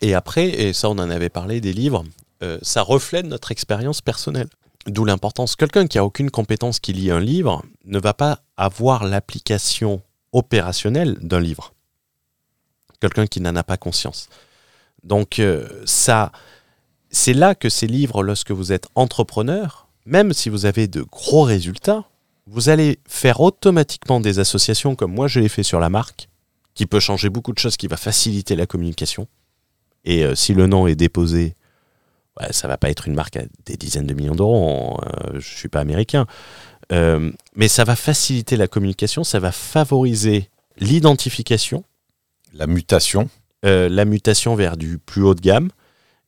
Et 0.00 0.14
après, 0.14 0.48
et 0.48 0.72
ça 0.72 0.88
on 0.88 0.92
en 0.92 1.10
avait 1.10 1.28
parlé 1.28 1.60
des 1.60 1.74
livres, 1.74 2.04
ça 2.62 2.80
reflète 2.80 3.26
notre 3.26 3.52
expérience 3.52 4.00
personnelle. 4.00 4.48
D'où 4.86 5.04
l'importance. 5.04 5.54
Quelqu'un 5.54 5.86
qui 5.86 5.98
a 5.98 6.04
aucune 6.04 6.30
compétence 6.30 6.80
qui 6.80 6.92
lit 6.92 7.10
un 7.10 7.20
livre 7.20 7.62
ne 7.84 8.00
va 8.00 8.14
pas 8.14 8.40
avoir 8.56 9.04
l'application 9.04 10.02
opérationnelle 10.32 11.18
d'un 11.20 11.40
livre. 11.40 11.72
Quelqu'un 13.00 13.26
qui 13.26 13.40
n'en 13.40 13.54
a 13.54 13.62
pas 13.62 13.76
conscience. 13.76 14.28
Donc 15.04 15.38
euh, 15.38 15.68
ça, 15.84 16.32
c'est 17.10 17.32
là 17.32 17.54
que 17.54 17.68
ces 17.68 17.86
livres, 17.86 18.22
lorsque 18.22 18.50
vous 18.50 18.72
êtes 18.72 18.88
entrepreneur, 18.94 19.88
même 20.04 20.32
si 20.32 20.48
vous 20.48 20.66
avez 20.66 20.88
de 20.88 21.02
gros 21.02 21.42
résultats, 21.42 22.04
vous 22.46 22.68
allez 22.68 22.98
faire 23.06 23.40
automatiquement 23.40 24.20
des 24.20 24.38
associations 24.38 24.96
comme 24.96 25.12
moi 25.12 25.28
je 25.28 25.40
l'ai 25.40 25.48
fait 25.48 25.62
sur 25.62 25.78
la 25.78 25.90
marque, 25.90 26.28
qui 26.74 26.86
peut 26.86 27.00
changer 27.00 27.28
beaucoup 27.28 27.52
de 27.52 27.58
choses, 27.58 27.76
qui 27.76 27.86
va 27.86 27.96
faciliter 27.96 28.56
la 28.56 28.66
communication. 28.66 29.28
Et 30.04 30.24
euh, 30.24 30.34
si 30.34 30.54
le 30.54 30.66
nom 30.66 30.86
est 30.86 30.96
déposé, 30.96 31.54
ouais, 32.40 32.52
ça 32.52 32.68
va 32.68 32.76
pas 32.76 32.90
être 32.90 33.08
une 33.08 33.14
marque 33.14 33.36
à 33.36 33.42
des 33.66 33.76
dizaines 33.76 34.06
de 34.06 34.14
millions 34.14 34.34
d'euros. 34.34 34.98
euh, 35.02 35.38
je 35.40 35.56
suis 35.56 35.68
pas 35.68 35.80
américain, 35.80 36.26
Euh, 36.90 37.30
mais 37.56 37.68
ça 37.68 37.84
va 37.84 37.96
faciliter 37.96 38.56
la 38.56 38.68
communication, 38.68 39.24
ça 39.24 39.38
va 39.38 39.50
favoriser 39.52 40.50
l'identification, 40.78 41.84
La 42.52 42.66
mutation, 42.66 43.30
euh, 43.64 43.88
la 43.88 44.04
mutation 44.04 44.54
vers 44.56 44.76
du 44.76 44.98
plus 44.98 45.22
haut 45.22 45.34
de 45.34 45.40
gamme, 45.40 45.70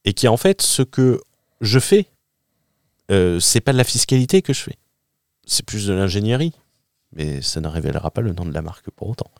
et 0.07 0.15
qui 0.15 0.27
en 0.27 0.39
fait 0.39 0.63
ce 0.63 0.81
que 0.83 1.21
je 1.61 1.79
fais, 1.79 2.07
c'est 3.41 3.61
pas 3.61 3.73
de 3.73 3.79
la 3.79 3.85
fiscalité 3.85 4.41
que 4.43 4.55
je 4.55 4.61
fais, 4.63 4.79
c'est 5.45 5.67
plus 5.67 5.87
de 5.87 5.93
l'ingénierie, 5.93 6.55
mais 7.13 7.43
ça 7.43 7.61
ne 7.61 7.69
révélera 7.69 8.11
pas 8.11 8.23
le 8.23 8.33
nom 8.33 8.47
de 8.47 8.55
la 8.55 8.63
marque 8.63 8.89
pour 8.91 9.09
autant. 9.11 9.31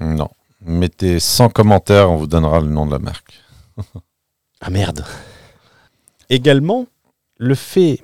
Non. 0.00 0.30
Mettez 0.62 1.20
100 1.20 1.50
commentaires, 1.50 2.10
on 2.10 2.16
vous 2.16 2.26
donnera 2.26 2.60
le 2.60 2.68
nom 2.68 2.86
de 2.86 2.92
la 2.92 2.98
marque. 3.00 3.34
Ah 4.60 4.70
merde. 4.70 5.04
Également, 6.30 6.86
le 7.36 7.54
fait 7.54 8.02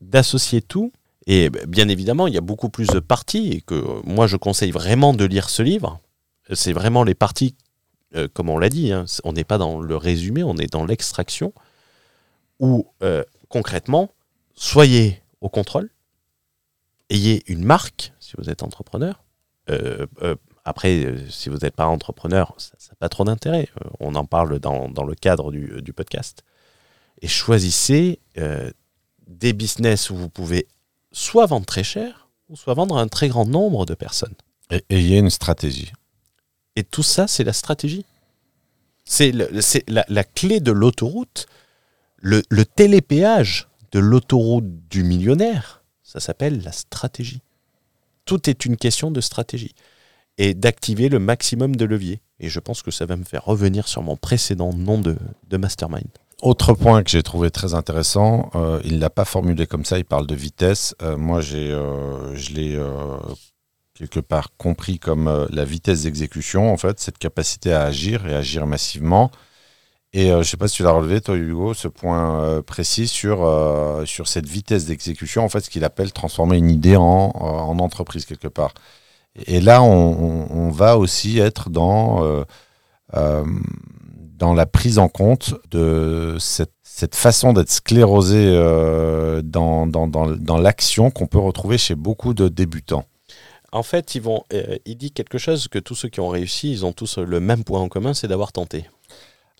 d'associer 0.00 0.62
tout, 0.62 0.92
et 1.26 1.50
bien 1.66 1.88
évidemment, 1.88 2.26
il 2.28 2.34
y 2.34 2.38
a 2.38 2.42
beaucoup 2.42 2.68
plus 2.68 2.86
de 2.86 3.00
parties, 3.00 3.50
et 3.52 3.60
que 3.62 4.06
moi 4.06 4.26
je 4.26 4.36
conseille 4.36 4.70
vraiment 4.70 5.12
de 5.14 5.24
lire 5.24 5.50
ce 5.50 5.62
livre. 5.62 6.00
C'est 6.52 6.72
vraiment 6.72 7.02
les 7.04 7.14
parties, 7.14 7.56
euh, 8.14 8.28
comme 8.32 8.48
on 8.48 8.58
l'a 8.58 8.68
dit, 8.68 8.92
hein, 8.92 9.04
on 9.24 9.32
n'est 9.32 9.44
pas 9.44 9.58
dans 9.58 9.80
le 9.80 9.96
résumé, 9.96 10.42
on 10.44 10.56
est 10.56 10.72
dans 10.72 10.84
l'extraction, 10.84 11.52
où 12.60 12.86
euh, 13.02 13.24
concrètement, 13.48 14.10
soyez 14.54 15.22
au 15.40 15.48
contrôle, 15.48 15.90
ayez 17.10 17.42
une 17.46 17.64
marque, 17.64 18.12
si 18.20 18.34
vous 18.38 18.50
êtes 18.50 18.62
entrepreneur. 18.62 19.24
Euh, 19.70 20.06
euh, 20.22 20.36
après, 20.64 21.04
euh, 21.04 21.18
si 21.30 21.48
vous 21.48 21.58
n'êtes 21.58 21.76
pas 21.76 21.86
entrepreneur, 21.86 22.54
ça 22.58 22.72
n'a 22.90 22.96
pas 22.96 23.08
trop 23.08 23.24
d'intérêt. 23.24 23.68
Euh, 23.82 23.88
on 24.00 24.14
en 24.14 24.24
parle 24.24 24.58
dans, 24.58 24.88
dans 24.88 25.04
le 25.04 25.14
cadre 25.14 25.50
du, 25.50 25.82
du 25.82 25.92
podcast. 25.92 26.42
Et 27.22 27.28
choisissez 27.28 28.20
euh, 28.38 28.70
des 29.26 29.52
business 29.52 30.10
où 30.10 30.16
vous 30.16 30.28
pouvez 30.28 30.66
soit 31.12 31.46
vendre 31.46 31.66
très 31.66 31.84
cher, 31.84 32.28
ou 32.48 32.56
soit 32.56 32.74
vendre 32.74 32.96
à 32.96 33.00
un 33.00 33.08
très 33.08 33.28
grand 33.28 33.44
nombre 33.44 33.86
de 33.86 33.94
personnes. 33.94 34.34
Et 34.70 34.84
ayez 34.90 35.18
une 35.18 35.30
stratégie. 35.30 35.92
Et 36.76 36.84
tout 36.84 37.02
ça, 37.02 37.26
c'est 37.26 37.44
la 37.44 37.52
stratégie. 37.52 38.04
C'est 39.04 39.32
la, 39.32 40.04
la 40.08 40.24
clé 40.24 40.60
de 40.60 40.70
l'autoroute, 40.70 41.46
le, 42.18 42.42
le 42.50 42.64
télépéage 42.64 43.68
de 43.92 43.98
l'autoroute 43.98 44.88
du 44.88 45.02
millionnaire. 45.02 45.82
Ça 46.02 46.20
s'appelle 46.20 46.62
la 46.62 46.72
stratégie. 46.72 47.40
Tout 48.26 48.48
est 48.48 48.64
une 48.64 48.76
question 48.76 49.10
de 49.10 49.20
stratégie. 49.20 49.74
Et 50.36 50.54
d'activer 50.54 51.08
le 51.08 51.18
maximum 51.18 51.74
de 51.74 51.84
leviers. 51.84 52.20
Et 52.38 52.48
je 52.48 52.60
pense 52.60 52.82
que 52.82 52.90
ça 52.90 53.06
va 53.06 53.16
me 53.16 53.24
faire 53.24 53.44
revenir 53.44 53.88
sur 53.88 54.02
mon 54.02 54.16
précédent 54.16 54.72
nom 54.72 54.98
de, 54.98 55.16
de 55.48 55.56
mastermind. 55.56 56.08
Autre 56.40 56.72
point 56.72 57.02
que 57.02 57.10
j'ai 57.10 57.24
trouvé 57.24 57.50
très 57.50 57.74
intéressant, 57.74 58.50
euh, 58.54 58.80
il 58.84 58.94
ne 58.96 59.00
l'a 59.00 59.10
pas 59.10 59.24
formulé 59.24 59.66
comme 59.66 59.84
ça, 59.84 59.98
il 59.98 60.04
parle 60.04 60.26
de 60.26 60.36
vitesse. 60.36 60.94
Euh, 61.02 61.16
moi, 61.16 61.40
j'ai, 61.40 61.72
euh, 61.72 62.32
je 62.36 62.52
l'ai 62.52 62.76
euh, 62.76 63.16
quelque 63.94 64.20
part 64.20 64.50
compris 64.56 65.00
comme 65.00 65.26
euh, 65.26 65.46
la 65.50 65.64
vitesse 65.64 66.02
d'exécution, 66.04 66.72
en 66.72 66.76
fait, 66.76 67.00
cette 67.00 67.18
capacité 67.18 67.72
à 67.72 67.82
agir 67.82 68.24
et 68.28 68.34
agir 68.36 68.66
massivement. 68.68 69.32
Et 70.12 70.30
euh, 70.30 70.34
je 70.34 70.38
ne 70.38 70.42
sais 70.44 70.56
pas 70.56 70.68
si 70.68 70.76
tu 70.76 70.84
l'as 70.84 70.92
relevé, 70.92 71.20
toi, 71.20 71.34
Hugo, 71.36 71.74
ce 71.74 71.88
point 71.88 72.62
précis 72.62 73.08
sur, 73.08 73.38
sur 74.06 74.28
cette 74.28 74.46
vitesse 74.46 74.86
d'exécution, 74.86 75.44
en 75.44 75.48
fait, 75.48 75.60
ce 75.60 75.70
qu'il 75.70 75.84
appelle 75.84 76.12
transformer 76.12 76.58
une 76.58 76.70
idée 76.70 76.96
en, 76.96 77.02
en 77.04 77.78
entreprise, 77.80 78.26
quelque 78.26 78.48
part. 78.48 78.74
Et 79.46 79.60
là, 79.60 79.82
on, 79.82 80.46
on- 80.50 80.70
va 80.70 80.98
aussi 80.98 81.38
être 81.40 81.70
dans... 81.70 82.44
euh, 83.14 83.44
dans 84.38 84.54
la 84.54 84.66
prise 84.66 84.98
en 84.98 85.08
compte 85.08 85.54
de 85.70 86.36
cette, 86.38 86.72
cette 86.82 87.14
façon 87.16 87.52
d'être 87.52 87.70
sclérosé 87.70 88.36
euh, 88.38 89.42
dans, 89.42 89.86
dans, 89.86 90.06
dans, 90.06 90.30
dans 90.30 90.58
l'action 90.58 91.10
qu'on 91.10 91.26
peut 91.26 91.38
retrouver 91.38 91.76
chez 91.78 91.94
beaucoup 91.96 92.34
de 92.34 92.48
débutants. 92.48 93.04
En 93.72 93.82
fait, 93.82 94.14
ils 94.14 94.22
vont, 94.22 94.44
euh, 94.52 94.76
il 94.86 94.96
dit 94.96 95.10
quelque 95.10 95.38
chose 95.38 95.68
que 95.68 95.78
tous 95.78 95.94
ceux 95.94 96.08
qui 96.08 96.20
ont 96.20 96.28
réussi, 96.28 96.70
ils 96.70 96.86
ont 96.86 96.92
tous 96.92 97.18
le 97.18 97.40
même 97.40 97.64
point 97.64 97.80
en 97.80 97.88
commun, 97.88 98.14
c'est 98.14 98.28
d'avoir 98.28 98.52
tenté. 98.52 98.86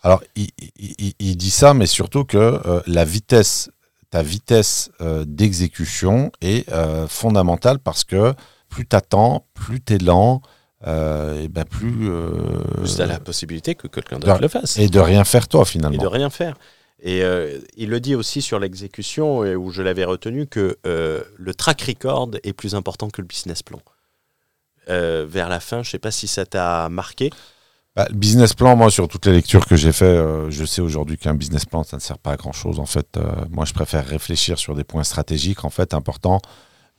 Alors, 0.01 0.23
il, 0.35 0.47
il- 0.79 0.95
il- 0.97 1.13
il 1.19 1.35
dit 1.37 1.51
ça, 1.51 1.73
mais 1.73 1.85
surtout 1.85 2.23
que 2.23 2.37
euh, 2.37 2.81
la 2.87 3.03
vitesse, 3.05 3.69
ta 4.09 4.23
vitesse 4.23 4.89
d'exécution 5.27 6.31
est 6.41 6.65
fondamentale 7.07 7.77
parce 7.77 8.03
que 8.03 8.33
plus 8.69 8.87
tu 8.87 8.95
attends, 8.95 9.45
plus 9.53 9.81
tu 9.81 9.93
es 9.93 9.97
lent, 9.99 10.41
euh, 10.87 11.41
et 11.41 11.47
ben 11.47 11.65
plus. 11.65 12.09
euh, 12.09 12.31
Plus 12.77 12.97
t'as 12.97 13.05
la 13.05 13.19
possibilité 13.19 13.75
que 13.75 13.87
quelqu'un 13.87 14.19
d'autre 14.19 14.41
le 14.41 14.47
fasse. 14.47 14.77
et 14.77 14.87
de 14.89 14.99
rien 14.99 15.23
faire 15.23 15.47
toi 15.47 15.61
et 15.63 15.65
finalement. 15.65 16.01
de 16.01 16.07
rien 16.07 16.29
faire. 16.29 16.55
Et 17.01 17.23
euh, 17.23 17.59
il 17.77 17.89
le 17.89 17.99
dit 17.99 18.15
aussi 18.15 18.41
sur 18.41 18.59
l'exécution, 18.59 19.39
où 19.39 19.71
je 19.71 19.81
l'avais 19.81 20.03
retenu, 20.05 20.47
que 20.47 20.77
le 20.83 21.53
track 21.53 21.81
record 21.83 22.31
est 22.43 22.53
plus 22.53 22.75
important 22.75 23.09
que 23.09 23.21
le 23.21 23.27
business 23.27 23.63
plan. 23.63 23.79
Vers 24.87 25.49
la 25.49 25.59
fin, 25.59 25.83
je 25.83 25.91
sais 25.91 25.99
pas 25.99 26.11
si 26.11 26.27
ça 26.27 26.45
t'a 26.45 26.89
marqué. 26.89 27.29
Bah, 27.95 28.07
le 28.09 28.15
business 28.15 28.53
plan, 28.53 28.75
moi, 28.75 28.89
sur 28.91 29.07
toutes 29.07 29.25
les 29.25 29.33
lectures 29.33 29.65
que 29.65 29.75
j'ai 29.75 29.91
fait, 29.91 30.05
euh, 30.05 30.49
je 30.49 30.63
sais 30.63 30.81
aujourd'hui 30.81 31.17
qu'un 31.17 31.33
business 31.33 31.65
plan, 31.65 31.83
ça 31.83 31.97
ne 31.97 32.01
sert 32.01 32.17
pas 32.17 32.31
à 32.33 32.37
grand 32.37 32.51
chose. 32.53 32.79
En 32.79 32.85
fait, 32.85 33.17
euh, 33.17 33.23
moi, 33.51 33.65
je 33.65 33.73
préfère 33.73 34.05
réfléchir 34.05 34.57
sur 34.57 34.75
des 34.75 34.83
points 34.83 35.03
stratégiques, 35.03 35.63
en 35.65 35.69
fait, 35.69 35.93
importants. 35.93 36.39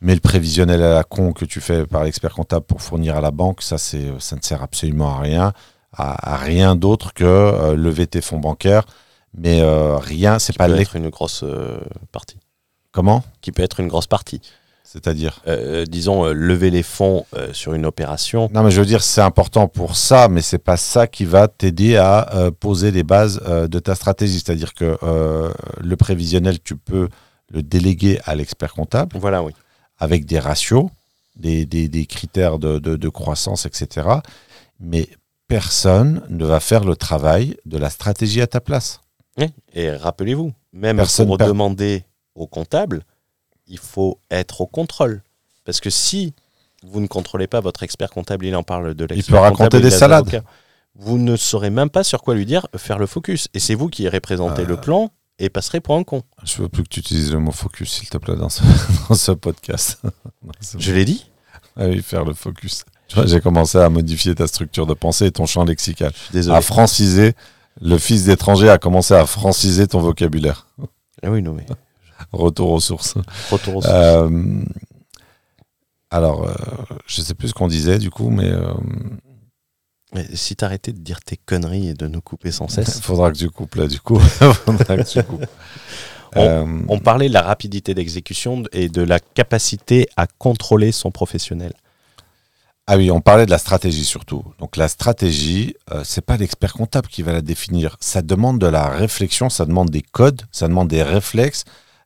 Mais 0.01 0.15
le 0.15 0.19
prévisionnel 0.19 0.81
à 0.81 0.93
la 0.95 1.03
con 1.03 1.31
que 1.31 1.45
tu 1.45 1.61
fais 1.61 1.85
par 1.85 2.03
l'expert 2.03 2.33
comptable 2.33 2.65
pour 2.65 2.81
fournir 2.81 3.15
à 3.15 3.21
la 3.21 3.31
banque, 3.31 3.61
ça, 3.61 3.77
c'est, 3.77 4.11
ça 4.19 4.35
ne 4.35 4.41
sert 4.41 4.63
absolument 4.63 5.15
à 5.15 5.19
rien, 5.19 5.53
à, 5.95 6.33
à 6.33 6.37
rien 6.37 6.75
d'autre 6.75 7.13
que 7.13 7.23
euh, 7.23 7.75
lever 7.75 8.07
tes 8.07 8.21
fonds 8.21 8.39
bancaires. 8.39 8.85
Mais 9.37 9.61
euh, 9.61 9.97
rien, 9.97 10.39
c'est 10.39 10.53
Qui 10.53 10.57
pas 10.57 10.67
peut 10.67 10.73
les... 10.75 10.81
être 10.81 10.95
une 10.95 11.09
grosse 11.09 11.43
euh, 11.43 11.79
partie. 12.11 12.37
Comment? 12.91 13.23
Qui 13.41 13.51
peut 13.51 13.63
être 13.63 13.79
une 13.79 13.87
grosse 13.87 14.07
partie. 14.07 14.41
C'est-à-dire? 14.83 15.39
Euh, 15.47 15.85
disons, 15.85 16.25
euh, 16.25 16.33
lever 16.33 16.69
les 16.69 16.83
fonds 16.83 17.25
euh, 17.37 17.53
sur 17.53 17.73
une 17.73 17.85
opération. 17.85 18.49
Non, 18.53 18.63
mais 18.63 18.71
je 18.71 18.81
veux 18.81 18.85
dire, 18.85 19.01
c'est 19.03 19.21
important 19.21 19.69
pour 19.69 19.95
ça, 19.95 20.27
mais 20.27 20.41
c'est 20.41 20.57
pas 20.57 20.75
ça 20.75 21.07
qui 21.07 21.23
va 21.23 21.47
t'aider 21.47 21.95
à 21.95 22.35
euh, 22.35 22.51
poser 22.51 22.91
les 22.91 23.03
bases 23.03 23.39
euh, 23.47 23.67
de 23.69 23.79
ta 23.79 23.95
stratégie. 23.95 24.39
C'est-à-dire 24.39 24.73
que 24.73 24.97
euh, 25.03 25.49
le 25.79 25.95
prévisionnel, 25.95 26.59
tu 26.61 26.75
peux 26.75 27.07
le 27.51 27.63
déléguer 27.63 28.19
à 28.25 28.35
l'expert 28.35 28.73
comptable 28.73 29.15
Voilà, 29.17 29.43
oui. 29.43 29.53
Avec 30.01 30.25
des 30.25 30.39
ratios, 30.39 30.87
des, 31.37 31.65
des- 31.65 31.87
des 31.87 32.05
critères 32.05 32.59
de, 32.59 32.79
de- 32.79 32.97
de 32.97 33.09
croissance, 33.09 33.65
etc. 33.65 34.07
Mais 34.79 35.07
personne 35.47 36.23
ne 36.29 36.43
va 36.45 36.59
faire 36.59 36.83
le 36.83 36.95
travail 36.95 37.55
de 37.65 37.77
la 37.77 37.89
stratégie 37.89 38.41
à 38.41 38.47
ta 38.47 38.59
place. 38.59 38.99
Et 39.73 39.89
rappelez-vous, 39.91 40.51
même 40.73 40.97
Personne 40.97 41.27
pour 41.27 41.37
per- 41.37 41.45
demander 41.45 42.03
au 42.35 42.47
comptable, 42.47 43.03
il 43.67 43.77
faut 43.77 44.19
être 44.29 44.61
au 44.61 44.65
contrôle. 44.67 45.21
Parce 45.65 45.79
que 45.79 45.89
si 45.89 46.33
vous 46.83 46.99
ne 46.99 47.07
contrôlez 47.07 47.47
pas 47.47 47.59
votre 47.61 47.83
expert 47.83 48.09
comptable, 48.09 48.45
il 48.45 48.55
en 48.55 48.63
parle 48.63 48.93
de 48.95 49.05
l'expert 49.05 49.35
peut 49.37 49.41
raconter 49.41 49.77
des 49.79 49.85
de 49.85 49.89
salades. 49.89 50.43
Vous 50.95 51.17
ne 51.17 51.35
saurez 51.37 51.69
même 51.69 51.89
pas 51.89 52.03
sur 52.03 52.21
quoi 52.21 52.35
lui 52.35 52.45
dire 52.45 52.67
faire 52.75 52.97
le 52.99 53.05
focus. 53.07 53.47
Et 53.53 53.59
c'est 53.59 53.75
vous 53.75 53.87
qui 53.87 54.03
irez 54.03 54.19
présenter 54.19 54.63
Euh. 54.63 54.65
le 54.65 54.77
plan 54.77 55.09
et 55.39 55.49
passerez 55.49 55.81
pour 55.81 55.95
un 55.95 56.03
con. 56.03 56.23
Je 56.43 56.61
veux 56.61 56.69
plus 56.69 56.83
que 56.83 56.89
tu 56.89 56.99
utilises 56.99 57.31
le 57.31 57.39
mot 57.39 57.51
focus, 57.51 57.91
s'il 57.93 58.09
te 58.09 58.17
plaît, 58.17 58.35
dans 58.35 58.49
ce, 58.49 58.61
dans 59.09 59.15
ce 59.15 59.31
podcast. 59.31 59.99
Non. 60.43 60.51
Je 60.79 60.91
l'ai 60.91 61.05
dit 61.05 61.29
Ah 61.77 61.85
oui, 61.85 62.01
faire 62.01 62.25
le 62.25 62.33
focus. 62.33 62.83
J'ai 63.25 63.41
commencé 63.41 63.77
à 63.77 63.89
modifier 63.89 64.33
ta 64.33 64.47
structure 64.47 64.87
de 64.87 64.95
pensée 64.95 65.27
et 65.27 65.31
ton 65.31 65.45
champ 65.45 65.63
lexical. 65.65 66.11
Désolé. 66.31 66.57
à 66.57 66.61
franciser. 66.61 67.33
Le 67.79 67.97
fils 67.99 68.25
d'étranger 68.25 68.69
a 68.69 68.77
commencé 68.79 69.13
à 69.13 69.25
franciser 69.27 69.87
ton 69.87 69.99
vocabulaire. 69.99 70.65
Ah 71.21 71.29
oui, 71.29 71.41
non, 71.43 71.53
mais 71.53 71.65
Retour 72.31 72.71
aux 72.71 72.79
sources. 72.79 73.15
retour 73.51 73.77
au 73.77 73.85
Euh, 73.85 74.63
alors, 76.09 76.47
euh, 76.47 76.53
je 77.05 77.21
sais 77.21 77.33
plus 77.35 77.49
ce 77.49 77.53
qu'on 77.53 77.67
disait 77.67 77.99
du 77.99 78.09
coup, 78.09 78.29
mais 78.29 78.49
euh, 78.49 78.73
Mais 80.13 80.25
Si 80.35 80.55
t'arrêtais 80.55 80.91
de 80.91 80.99
dire 80.99 81.21
tes 81.21 81.37
conneries 81.37 81.89
et 81.89 81.93
de 81.93 82.07
nous 82.07 82.21
couper 82.21 82.51
sans 82.51 82.67
il 82.67 82.85
cesse. 82.85 82.99
faudra 83.01 83.31
que 83.31 83.37
tu 83.37 83.49
coupes 83.49 83.75
là 83.75 83.87
du 83.87 83.99
coup. 83.99 84.19
faudra 84.65 84.97
que 84.97 85.03
tu 85.09 85.23
coupes. 85.23 85.45
Euh, 86.37 86.81
On 86.87 86.99
parlait 86.99 87.27
de 87.27 87.33
la 87.33 87.41
rapidité 87.41 87.93
d'exécution 87.93 88.63
et 88.71 88.87
de 88.89 89.01
la 89.01 89.19
capacité 89.19 90.07
à 90.15 90.27
contrôler 90.27 90.91
son 90.91 91.11
professionnel. 91.11 91.73
Ah 92.87 92.97
oui, 92.97 93.11
on 93.11 93.21
parlait 93.21 93.45
de 93.45 93.51
la 93.51 93.57
stratégie 93.57 94.03
surtout. 94.03 94.43
Donc 94.59 94.75
la 94.75 94.87
stratégie, 94.87 95.75
euh, 95.91 96.01
c'est 96.03 96.25
pas 96.25 96.35
l'expert 96.37 96.73
comptable 96.73 97.07
qui 97.07 97.21
va 97.21 97.31
la 97.31 97.41
définir. 97.41 97.95
Ça 97.99 98.21
demande 98.21 98.59
de 98.59 98.67
la 98.67 98.89
réflexion, 98.89 99.49
ça 99.49 99.65
demande 99.65 99.89
des 99.89 100.01
codes, 100.01 100.41
ça 100.51 100.67
demande 100.67 100.87
des 100.87 101.03
réflexes, 101.03 101.63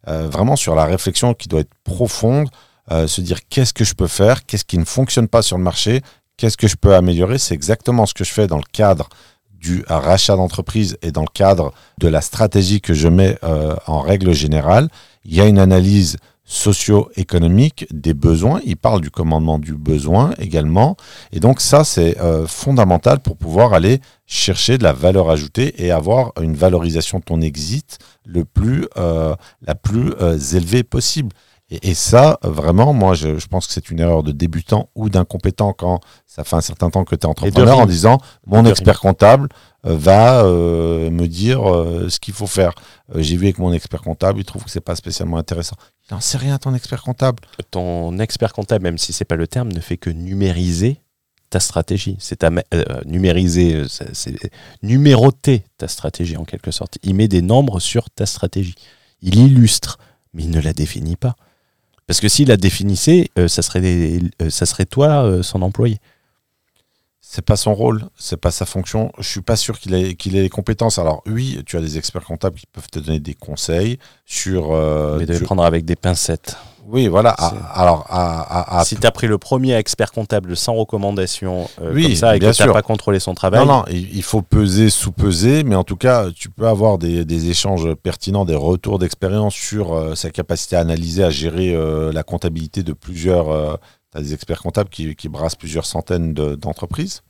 euh, 0.07 0.27
vraiment 0.27 0.55
sur 0.55 0.75
la 0.75 0.85
réflexion 0.85 1.33
qui 1.33 1.47
doit 1.47 1.61
être 1.61 1.73
profonde, 1.83 2.49
euh, 2.91 3.07
se 3.07 3.21
dire 3.21 3.47
qu'est-ce 3.47 3.73
que 3.73 3.83
je 3.83 3.95
peux 3.95 4.07
faire, 4.07 4.45
qu'est-ce 4.45 4.65
qui 4.65 4.77
ne 4.77 4.85
fonctionne 4.85 5.27
pas 5.27 5.41
sur 5.41 5.57
le 5.57 5.63
marché, 5.63 6.01
qu'est-ce 6.37 6.57
que 6.57 6.67
je 6.67 6.75
peux 6.75 6.95
améliorer? 6.95 7.37
C'est 7.37 7.53
exactement 7.53 8.05
ce 8.05 8.13
que 8.13 8.23
je 8.23 8.31
fais 8.31 8.47
dans 8.47 8.57
le 8.57 8.63
cadre 8.71 9.09
du 9.51 9.83
rachat 9.87 10.35
d'entreprise 10.35 10.97
et 11.01 11.11
dans 11.11 11.21
le 11.21 11.33
cadre 11.33 11.73
de 11.97 12.07
la 12.07 12.21
stratégie 12.21 12.81
que 12.81 12.93
je 12.93 13.07
mets 13.07 13.37
euh, 13.43 13.75
en 13.87 14.01
règle 14.01 14.31
générale. 14.33 14.89
Il 15.23 15.33
y 15.33 15.41
a 15.41 15.47
une 15.47 15.59
analyse 15.59 16.17
socio-économique 16.45 17.87
des 17.91 18.13
besoins. 18.13 18.61
Il 18.65 18.77
parle 18.77 19.01
du 19.01 19.09
commandement 19.09 19.57
du 19.57 19.73
besoin 19.73 20.33
également. 20.37 20.95
Et 21.31 21.39
donc 21.39 21.59
ça, 21.59 21.83
c'est 21.83 22.19
euh, 22.21 22.45
fondamental 22.45 23.19
pour 23.19 23.35
pouvoir 23.35 23.73
aller 23.73 23.99
chercher 24.27 24.77
de 24.77 24.83
la 24.83 24.93
valeur 24.93 25.29
ajoutée 25.29 25.83
et 25.83 25.91
avoir 25.91 26.31
une 26.39 26.55
valorisation 26.55 27.19
de 27.19 27.23
ton 27.23 27.41
exit 27.41 27.97
le 28.25 28.45
plus, 28.45 28.87
euh, 28.97 29.35
la 29.65 29.75
plus 29.75 30.13
euh, 30.21 30.37
élevée 30.37 30.83
possible. 30.83 31.29
Et, 31.81 31.89
et 31.89 31.93
ça, 31.93 32.39
vraiment, 32.43 32.93
moi, 32.93 33.13
je, 33.13 33.37
je 33.37 33.47
pense 33.47 33.67
que 33.67 33.73
c'est 33.73 33.89
une 33.89 33.99
erreur 33.99 34.23
de 34.23 34.31
débutant 34.31 34.89
ou 34.95 35.09
d'incompétent 35.09 35.73
quand 35.73 35.99
ça 36.25 36.43
fait 36.43 36.55
un 36.55 36.61
certain 36.61 36.89
temps 36.89 37.03
que 37.03 37.15
tu 37.15 37.21
es 37.21 37.25
entrepreneur 37.25 37.79
en 37.79 37.85
disant 37.85 38.19
mon 38.45 38.65
expert 38.65 38.99
comptable 38.99 39.49
euh, 39.85 39.95
va 39.95 40.43
euh, 40.43 41.09
me 41.09 41.27
dire 41.27 41.69
euh, 41.69 42.09
ce 42.09 42.19
qu'il 42.19 42.33
faut 42.33 42.47
faire. 42.47 42.73
Euh, 43.13 43.21
J'ai 43.21 43.37
vu 43.37 43.45
avec 43.45 43.57
mon 43.59 43.73
expert 43.73 44.01
comptable, 44.01 44.39
il 44.39 44.45
trouve 44.45 44.63
que 44.63 44.69
c'est 44.69 44.81
pas 44.81 44.95
spécialement 44.95 45.37
intéressant. 45.37 45.75
Il 46.09 46.13
n'en 46.13 46.19
sait 46.19 46.37
rien, 46.37 46.57
ton 46.57 46.73
expert 46.73 47.01
comptable. 47.03 47.43
Ton 47.71 48.19
expert 48.19 48.53
comptable, 48.53 48.83
même 48.83 48.97
si 48.97 49.13
c'est 49.13 49.25
pas 49.25 49.35
le 49.35 49.47
terme, 49.47 49.71
ne 49.71 49.79
fait 49.79 49.97
que 49.97 50.09
numériser 50.09 51.01
ta 51.49 51.59
stratégie. 51.59 52.17
C'est 52.19 52.37
ta 52.37 52.49
numériser, 53.05 53.83
c'est 53.87 54.35
numéroter 54.81 55.63
ta 55.77 55.87
stratégie 55.87 56.37
en 56.37 56.43
quelque 56.43 56.71
sorte. 56.71 56.97
Il 57.03 57.15
met 57.15 57.27
des 57.27 57.41
nombres 57.41 57.79
sur 57.79 58.09
ta 58.09 58.25
stratégie. 58.25 58.75
Il 59.21 59.39
illustre, 59.39 59.97
mais 60.33 60.43
il 60.43 60.49
ne 60.49 60.59
la 60.59 60.73
définit 60.73 61.15
pas. 61.15 61.35
Parce 62.07 62.19
que 62.19 62.27
s'il 62.29 62.49
la 62.49 62.57
définissait, 62.57 63.29
euh, 63.39 63.47
ça, 63.47 63.61
serait 63.61 63.81
des- 63.81 64.19
euh, 64.41 64.49
ça 64.49 64.65
serait 64.65 64.85
toi 64.85 65.23
euh, 65.25 65.41
son 65.43 65.61
employé. 65.61 65.97
C'est 67.35 67.41
pas 67.43 67.57
son 67.57 67.73
rôle, 67.73 68.05
c'est 68.17 68.37
pas 68.39 68.49
sa 68.51 68.65
fonction. 68.65 69.11
Je 69.19 69.27
suis 69.27 69.41
pas 69.41 69.57
sûr 69.57 69.77
qu'il 69.77 69.93
ait, 69.93 70.13
qu'il 70.15 70.37
ait 70.37 70.41
les 70.41 70.47
compétences. 70.49 70.99
Alors 70.99 71.21
oui, 71.25 71.61
tu 71.65 71.75
as 71.75 71.81
des 71.81 71.97
experts 71.97 72.23
comptables 72.23 72.57
qui 72.57 72.65
peuvent 72.65 72.87
te 72.89 72.97
donner 72.99 73.19
des 73.19 73.33
conseils 73.33 73.97
sur. 74.25 74.69
euh, 74.71 75.17
mais 75.19 75.25
de 75.25 75.33
les 75.33 75.39
prendre 75.41 75.65
avec 75.65 75.83
des 75.83 75.97
pincettes. 75.97 76.55
Oui, 76.87 77.07
voilà. 77.09 77.31
à- 77.37 77.49
C'est- 77.49 77.55
alors 77.81 78.05
à, 78.09 78.39
à- 78.39 78.79
à- 78.79 78.85
si 78.85 78.95
tu 78.95 79.05
as 79.05 79.11
pris 79.11 79.27
le 79.27 79.37
premier 79.37 79.73
expert 79.75 80.13
comptable 80.13 80.55
sans 80.55 80.75
recommandation 80.75 81.67
euh, 81.81 81.91
Oui, 81.93 82.03
comme 82.03 82.15
ça 82.15 82.35
et 82.37 82.39
bien 82.39 82.51
que 82.51 82.55
tu 82.55 82.63
n'as 82.65 82.71
pas 82.71 82.81
contrôlé 82.83 83.19
son 83.19 83.33
travail, 83.33 83.59
Non, 83.59 83.79
non, 83.79 83.83
il 83.91 84.15
il 84.15 84.23
faut 84.23 84.41
peser, 84.41 84.89
sous-peser, 84.89 85.63
mais 85.65 85.75
en 85.75 85.83
tout 85.83 85.97
cas, 85.97 86.29
tu 86.33 86.49
peux 86.49 86.67
avoir 86.67 86.97
des, 86.97 87.25
des 87.25 87.49
échanges 87.49 87.93
pertinents, 87.95 88.45
des 88.45 88.55
retours 88.55 88.97
d'expérience 88.97 89.55
sur 89.55 89.93
euh, 89.93 90.15
sa 90.15 90.29
capacité 90.29 90.77
à 90.77 90.79
analyser, 90.79 91.21
à 91.25 91.29
gérer 91.31 91.73
euh, 91.75 92.13
la 92.13 92.23
comptabilité 92.23 92.81
de 92.81 92.93
plusieurs. 92.93 93.47
tu 94.11 94.17
as 94.19 94.21
des 94.21 94.33
experts 94.33 94.61
comptables 94.61 94.89
qui, 94.89 95.13
qui 95.15 95.27
brassent 95.27 95.55
plusieurs 95.55 95.85
centaines 95.85 96.33
de- 96.33 96.55
d'entreprises. 96.55 97.21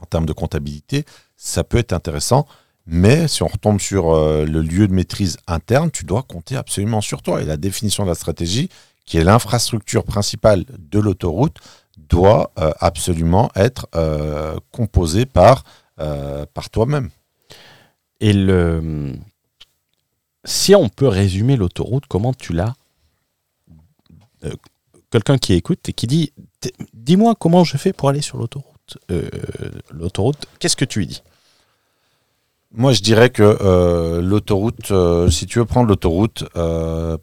En 0.00 0.06
termes 0.06 0.26
de 0.26 0.32
comptabilité, 0.32 1.04
ça 1.36 1.64
peut 1.64 1.78
être 1.78 1.92
intéressant. 1.92 2.46
Mais 2.90 3.28
si 3.28 3.42
on 3.42 3.48
retombe 3.48 3.80
sur 3.80 4.14
euh, 4.14 4.46
le 4.46 4.62
lieu 4.62 4.88
de 4.88 4.94
maîtrise 4.94 5.36
interne, 5.46 5.90
tu 5.90 6.04
dois 6.04 6.22
compter 6.22 6.56
absolument 6.56 7.02
sur 7.02 7.20
toi. 7.20 7.42
Et 7.42 7.44
la 7.44 7.58
définition 7.58 8.04
de 8.04 8.08
la 8.08 8.14
stratégie, 8.14 8.70
qui 9.04 9.18
est 9.18 9.24
l'infrastructure 9.24 10.04
principale 10.04 10.64
de 10.78 10.98
l'autoroute, 10.98 11.58
doit 11.98 12.50
euh, 12.58 12.72
absolument 12.80 13.50
être 13.54 13.86
euh, 13.94 14.56
composée 14.72 15.26
par, 15.26 15.64
par 16.54 16.70
toi-même. 16.70 17.10
Et 18.20 18.32
le... 18.32 19.12
si 20.44 20.74
on 20.74 20.88
peut 20.88 21.08
résumer 21.08 21.56
l'autoroute, 21.56 22.04
comment 22.08 22.32
tu 22.32 22.52
l'as 22.52 22.74
Quelqu'un 25.10 25.38
qui 25.38 25.54
écoute 25.54 25.88
et 25.88 25.92
qui 25.92 26.06
dit 26.06 26.32
Dis-moi 26.94 27.34
comment 27.34 27.64
je 27.64 27.76
fais 27.76 27.92
pour 27.92 28.08
aller 28.08 28.20
sur 28.20 28.38
l'autoroute. 28.38 28.77
Euh, 29.10 29.28
l'autoroute, 29.90 30.46
qu'est-ce 30.58 30.76
que 30.76 30.84
tu 30.84 31.00
lui 31.00 31.06
dis? 31.06 31.22
Moi, 32.72 32.92
je 32.92 33.00
dirais 33.00 33.30
que 33.30 33.42
euh, 33.42 34.20
l'autoroute, 34.20 34.90
euh, 34.90 35.30
si 35.30 35.46
tu 35.46 35.58
veux 35.58 35.64
prendre 35.64 35.88
l'autoroute, 35.88 36.44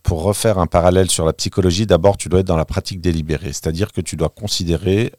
pour 0.02 0.24
refaire 0.24 0.58
un 0.58 0.66
parallèle 0.66 1.10
sur 1.10 1.26
la 1.26 1.34
psychologie, 1.34 1.86
d'abord, 1.86 2.18
tu 2.18 2.30
dois 2.30 2.40
être 2.40 2.48
dans 2.48 2.58
la 2.58 2.66
pratique 2.66 3.00
délibérée. 3.00 3.54
C'est-à-dire 3.54 3.92
que 3.92 4.02
tu 4.02 4.16
dois 4.16 4.30
considérer 4.30 5.14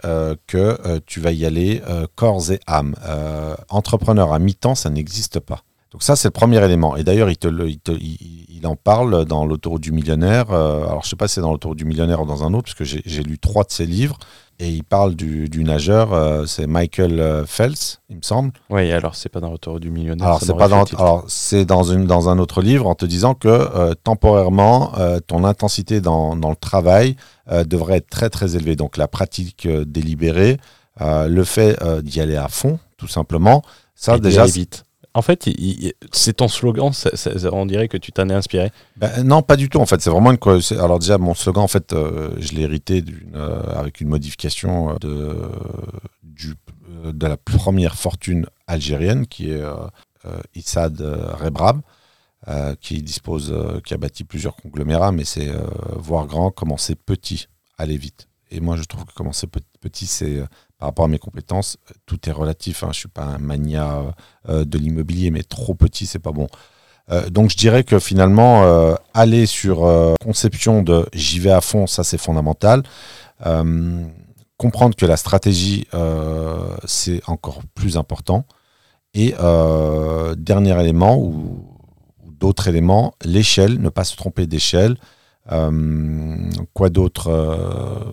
que 0.47 1.01
tu 1.07 1.21
vas 1.21 1.33
y 1.33 1.47
aller 1.47 1.81
corps 2.17 2.51
et 2.51 2.61
âme. 2.67 2.97
Entrepreneur 3.69 4.33
à 4.33 4.39
mi-temps, 4.41 4.75
ça 4.75 4.91
n'existe 4.91 5.39
pas. 5.39 5.63
Donc 5.97 6.03
ça, 6.03 6.15
c'est 6.15 6.29
le 6.29 6.33
premier 6.33 6.63
élément. 6.63 6.95
Et 6.97 7.05
d'ailleurs, 7.05 7.31
il, 7.31 8.67
en 8.67 8.77
parle 8.77 9.25
dans 9.25 9.47
l'autoroute 9.47 9.81
du 9.81 9.93
millionnaire. 9.93 10.51
Euh, 10.51 10.87
alors, 10.87 11.03
je 11.05 11.09
sais 11.09 11.17
pas 11.17 11.27
si 11.27 11.37
c'est 11.37 11.41
dans 11.41 11.53
l'autoroute 11.53 11.79
du 11.79 11.87
millionnaire 11.87 12.21
ou 12.21 12.27
dans 12.27 12.45
un 12.45 12.53
autre, 12.53 12.65
parce 12.65 12.75
que 12.75 12.85
j'ai 12.85 13.23
lu 13.23 13.39
trois 13.39 13.65
de 13.65 13.71
ses 13.71 13.87
livres. 13.87 14.19
Et 14.59 14.69
il 14.69 14.85
parle 14.85 15.15
du, 15.15 15.49
du 15.49 15.65
nageur, 15.65 16.13
euh, 16.13 16.45
c'est 16.45 16.67
Michael 16.67 17.19
euh, 17.19 17.47
Phelps, 17.47 18.03
il 18.11 18.17
me 18.17 18.23
semble. 18.23 18.53
Oui, 18.69 18.93
alors 18.93 19.15
c'est 19.15 19.31
pas 19.31 19.41
dans 19.41 19.51
l'autoroute 19.51 19.81
du 19.81 19.91
millionnaire. 19.91 20.27
Alors 20.27 20.43
c'est 20.43 20.55
pas 20.55 20.69
dans, 20.69 20.85
alors 20.85 21.25
c'est 21.29 21.65
dans 21.65 21.83
une 21.83 22.05
dans 22.05 22.29
un 22.29 22.39
autre 22.39 22.61
livre 22.61 22.87
en 22.87 22.95
te 22.95 23.07
disant 23.07 23.33
que 23.33 23.49
euh, 23.49 23.95
temporairement 23.95 24.93
euh, 24.99 25.19
ton 25.27 25.45
intensité 25.45 26.03
dans, 26.03 26.37
dans 26.37 26.51
le 26.51 26.57
travail 26.57 27.17
devrait 27.67 27.99
être 27.99 28.11
très 28.11 28.29
très 28.29 28.57
élevée. 28.57 28.77
Donc 28.77 28.97
la 28.97 29.09
pratique 29.09 29.69
délibérée, 29.69 30.59
le 31.01 31.45
fait 31.45 31.79
d'y 32.03 32.21
aller 32.21 32.37
à 32.37 32.49
fond, 32.49 32.79
tout 32.97 33.09
simplement, 33.09 33.63
ça 33.95 34.17
Et 34.17 34.21
déjà. 34.21 34.47
vite. 34.47 34.86
En 35.17 35.23
fait, 35.23 35.49
c'est 36.13 36.35
ton 36.35 36.47
slogan, 36.47 36.93
on 37.53 37.67
dirait 37.67 37.89
que 37.89 37.97
tu 37.97 38.13
t'en 38.13 38.29
es 38.29 38.35
inspiré. 38.35 38.71
Ben, 38.97 39.23
non, 39.25 39.41
pas 39.41 39.57
du 39.57 39.71
tout. 39.71 39.79
En 39.79 39.87
fait, 39.87 40.01
c'est 40.03 40.11
vraiment 40.11 40.31
une. 40.31 40.39
Alors 40.79 40.99
déjà, 40.99 41.17
mon 41.17 41.33
slogan, 41.35 41.65
en 41.65 41.69
fait, 41.69 41.95
euh, 41.95 42.35
je 42.39 42.53
l'ai 42.53 42.63
hérité 42.63 43.03
euh, 43.35 43.63
avec 43.75 44.03
une 44.03 44.09
modification 44.09 44.97
euh, 45.05 45.49
de 47.13 47.27
la 47.27 47.37
première 47.39 47.95
fortune 47.97 48.47
algérienne, 48.67 49.27
qui 49.27 49.51
est 49.51 49.63
Issad 50.55 51.01
Rebrab, 51.01 51.81
qui 52.81 53.03
dispose, 53.03 53.55
qui 53.85 53.95
a 53.95 53.97
bâti 53.97 54.25
plusieurs 54.25 54.57
conglomérats, 54.57 55.13
mais 55.13 55.25
c'est 55.25 55.51
voir 55.97 56.27
grand, 56.27 56.51
commencer 56.51 56.95
petit, 56.95 57.47
aller 57.79 57.97
vite. 57.97 58.29
Et 58.51 58.61
moi, 58.61 58.77
je 58.77 58.85
trouve 58.85 59.05
que 59.07 59.15
commencer 59.15 59.47
pe- 59.47 59.61
petit, 59.81 60.07
c'est 60.07 60.43
par 60.79 60.89
rapport 60.89 61.05
à 61.07 61.09
mes 61.09 61.19
compétences, 61.19 61.79
euh, 61.91 61.95
tout 62.07 62.29
est 62.29 62.33
relatif. 62.33 62.83
Hein. 62.83 62.89
Je 62.93 62.99
suis 62.99 63.09
pas 63.09 63.25
un 63.25 63.39
mania 63.39 64.15
euh, 64.49 64.65
de 64.65 64.79
l'immobilier, 64.79 65.31
mais 65.31 65.43
trop 65.43 65.75
petit, 65.75 66.07
c'est 66.07 66.19
pas 66.19 66.33
bon. 66.33 66.49
Euh, 67.11 67.31
donc 67.31 67.51
je 67.51 67.57
dirais 67.57 67.85
que 67.85 67.99
finalement, 67.99 68.65
euh, 68.65 68.95
aller 69.15 69.47
sur 69.47 69.85
euh, 69.87 70.15
conception 70.23 70.83
de 70.83 71.07
j'y 71.13 71.39
vais 71.39 71.53
à 71.53 71.61
fond, 71.61 71.87
ça 71.87 72.05
c'est 72.05 72.19
fondamental. 72.19 72.83
Euh, 73.47 74.05
comprendre 74.57 74.97
que 74.97 75.07
la 75.07 75.17
stratégie, 75.17 75.87
euh, 75.95 76.77
c'est 76.85 77.21
encore 77.29 77.61
plus 77.75 77.97
important. 77.97 78.47
Et 79.15 79.35
euh, 79.41 80.35
dernier 80.35 80.79
élément, 80.81 81.19
ou, 81.19 81.73
d'autres 82.39 82.69
éléments, 82.69 83.15
l'échelle, 83.25 83.81
ne 83.81 83.89
pas 83.89 84.05
se 84.05 84.15
tromper 84.17 84.47
d'échelle. 84.47 84.97
Euh, 85.53 86.51
quoi 86.75 86.91
d'autre 86.91 87.29
Euh, 87.29 88.13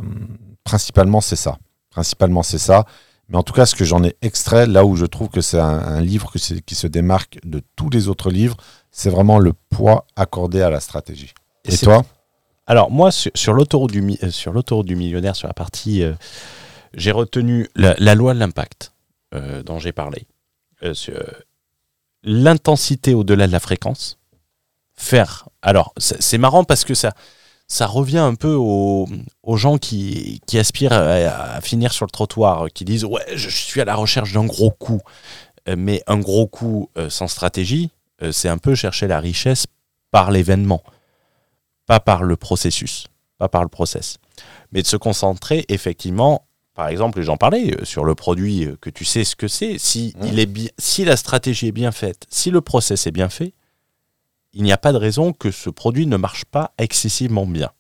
Principalement, 0.64 1.20
c'est 1.20 1.36
ça. 1.36 1.58
Principalement, 1.94 2.44
c'est 2.44 2.58
ça. 2.58 2.86
Mais 3.30 3.38
en 3.38 3.44
tout 3.44 3.54
cas, 3.54 3.66
ce 3.66 3.76
que 3.76 3.86
j'en 3.86 4.04
ai 4.04 4.16
extrait, 4.22 4.66
là 4.66 4.84
où 4.84 4.96
je 4.96 5.06
trouve 5.06 5.30
que 5.30 5.42
c'est 5.42 5.60
un, 5.60 5.80
un 5.80 6.02
livre 6.02 6.32
que 6.32 6.40
qui 6.60 6.76
se 6.76 6.88
démarque 6.88 7.40
de 7.44 7.62
tous 7.76 7.90
les 7.90 8.08
autres 8.08 8.32
livres, 8.32 8.58
c'est 8.92 9.10
vraiment 9.10 9.40
le 9.40 9.54
poids 9.70 10.06
accordé 10.16 10.62
à 10.62 10.70
la 10.70 10.80
stratégie. 10.80 11.34
Et, 11.66 11.78
toi? 11.78 12.04
Alors 12.66 12.92
moi, 12.92 13.12
sur, 13.12 13.32
sur 13.36 13.54
l'autoroute 13.54 13.92
du, 13.92 14.18
euh, 14.24 14.32
sur 14.32 14.52
l'autoroute 14.54 14.88
du 14.88 14.96
millionnaire, 14.96 15.36
sur 15.36 15.48
la 15.48 15.54
partie, 15.54 16.04
euh, 16.04 16.14
j'ai 16.94 17.12
retenu 17.12 17.70
la, 17.76 17.96
la 18.00 18.16
loi 18.16 18.34
de 18.34 18.40
l'impact 18.40 18.92
euh, 19.34 19.64
dont 19.64 19.80
j'ai 19.80 19.92
parlé. 19.92 20.28
L'intensité 22.24 23.14
au-delà 23.14 23.48
de 23.48 23.52
la 23.52 23.60
fréquence. 23.60 24.18
Faire. 24.96 25.48
Alors, 25.62 25.94
c'est 25.98 26.38
marrant 26.38 26.64
parce 26.64 26.84
que 26.86 26.94
ça, 26.94 27.14
ça 27.68 27.88
revient 27.88 28.20
un 28.20 28.36
peu 28.36 28.54
aux, 28.54 29.08
aux 29.42 29.58
gens 29.58 29.78
qui, 29.78 30.42
qui 30.46 30.60
aspirent 30.60 30.94
à, 30.94 31.56
à 31.56 31.62
finir 31.62 31.92
sur 31.94 32.06
le 32.06 32.12
trottoir, 32.12 32.68
qui 32.74 32.86
disent 32.86 33.06
Ouais, 33.06 33.26
je 33.36 33.50
suis 33.50 33.82
à 33.82 33.86
la 33.86 33.96
recherche 33.96 34.34
d'un 34.34 34.46
gros 34.46 34.70
coup. 34.72 35.02
Euh, 35.70 35.76
Mais 35.78 36.04
un 36.08 36.20
gros 36.20 36.46
coup 36.48 36.90
euh, 36.98 37.10
sans 37.10 37.28
stratégie, 37.28 37.90
euh, 38.22 38.32
c'est 38.32 38.50
un 38.50 38.58
peu 38.58 38.76
chercher 38.76 39.08
la 39.08 39.20
richesse 39.20 39.66
par 40.12 40.30
l'événement 40.32 40.84
pas 41.86 42.00
par 42.00 42.24
le 42.24 42.36
processus, 42.38 43.08
pas 43.38 43.50
par 43.50 43.62
le 43.64 43.68
process, 43.70 44.18
mais 44.72 44.82
de 44.82 44.88
se 44.88 44.96
concentrer 44.96 45.66
effectivement, 45.68 46.46
par 46.76 46.88
exemple, 46.88 47.22
j'en 47.22 47.36
parlais 47.38 47.76
euh, 47.76 47.84
sur 47.86 48.06
le 48.06 48.16
produit 48.16 48.66
euh, 48.66 48.78
que 48.80 48.90
tu 48.90 49.04
sais 49.06 49.24
ce 49.26 49.36
que 49.36 49.48
c'est, 49.50 49.78
si 49.78 50.14
Mmh. 50.18 50.26
il 50.28 50.40
est 50.40 50.46
bi- 50.46 50.72
si 50.80 51.04
la 51.06 51.18
stratégie 51.18 51.68
est 51.68 51.72
bien 51.74 51.92
faite, 51.92 52.26
si 52.30 52.52
le 52.52 52.62
process 52.62 53.06
est 53.06 53.12
bien 53.12 53.30
fait, 53.30 53.54
il 54.54 54.64
n'y 54.64 54.72
a 54.72 54.78
pas 54.78 54.92
de 54.94 54.98
raison 54.98 55.34
que 55.34 55.52
ce 55.52 55.70
produit 55.70 56.06
ne 56.08 56.18
marche 56.18 56.46
pas 56.46 56.74
excessivement 56.78 57.46
bien. 57.46 57.72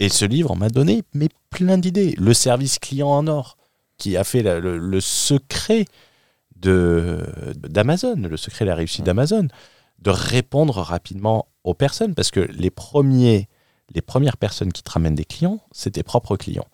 Et 0.00 0.08
ce 0.08 0.24
livre 0.24 0.56
m'a 0.56 0.68
donné 0.68 1.02
mais 1.14 1.28
plein 1.50 1.78
d'idées. 1.78 2.14
Le 2.18 2.34
service 2.34 2.78
client 2.78 3.08
en 3.08 3.26
or, 3.26 3.56
qui 3.96 4.16
a 4.16 4.24
fait 4.24 4.42
la- 4.42 4.58
le, 4.58 4.76
le 4.78 5.00
secret 5.00 5.84
de 6.56 7.26
d'Amazon, 7.56 8.16
le 8.16 8.36
secret 8.36 8.64
de 8.64 8.70
la 8.70 8.74
réussite 8.76 9.04
d'Amazon, 9.04 9.48
de 9.98 10.10
répondre 10.10 10.76
rapidement 10.80 11.46
aux 11.62 11.74
personnes, 11.74 12.14
parce 12.14 12.30
que 12.30 12.40
les 12.40 12.70
premiers, 12.70 13.48
les 13.94 14.02
premières 14.02 14.36
personnes 14.36 14.72
qui 14.72 14.82
te 14.82 14.90
ramènent 14.90 15.14
des 15.14 15.24
clients, 15.24 15.60
c'est 15.72 15.92
tes 15.92 16.02
propres 16.02 16.36
clients. 16.36 16.66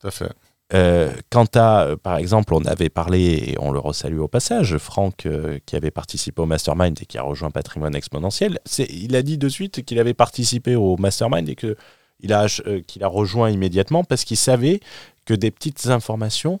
Tout 0.00 0.06
à 0.06 0.10
fait. 0.10 0.32
Euh, 0.74 1.10
quant 1.30 1.46
à, 1.54 1.84
euh, 1.84 1.96
par 1.96 2.18
exemple, 2.18 2.52
on 2.52 2.62
avait 2.66 2.90
parlé, 2.90 3.20
et 3.52 3.56
on 3.58 3.70
le 3.72 3.78
resalue 3.78 4.18
au 4.18 4.28
passage, 4.28 4.76
Franck, 4.76 5.24
euh, 5.24 5.58
qui 5.64 5.76
avait 5.76 5.90
participé 5.90 6.42
au 6.42 6.46
Mastermind 6.46 6.98
et 7.00 7.06
qui 7.06 7.16
a 7.16 7.22
rejoint 7.22 7.50
Patrimoine 7.50 7.94
Exponentiel, 7.94 8.58
il 8.90 9.16
a 9.16 9.22
dit 9.22 9.38
de 9.38 9.48
suite 9.48 9.82
qu'il 9.84 9.98
avait 9.98 10.12
participé 10.14 10.74
au 10.74 10.96
Mastermind 10.98 11.48
et 11.48 11.54
que 11.54 11.76
il 12.20 12.32
a, 12.34 12.46
euh, 12.66 12.82
qu'il 12.82 13.02
a 13.04 13.08
rejoint 13.08 13.48
immédiatement 13.48 14.04
parce 14.04 14.24
qu'il 14.24 14.36
savait 14.36 14.80
que 15.24 15.32
des 15.34 15.50
petites 15.50 15.86
informations 15.86 16.60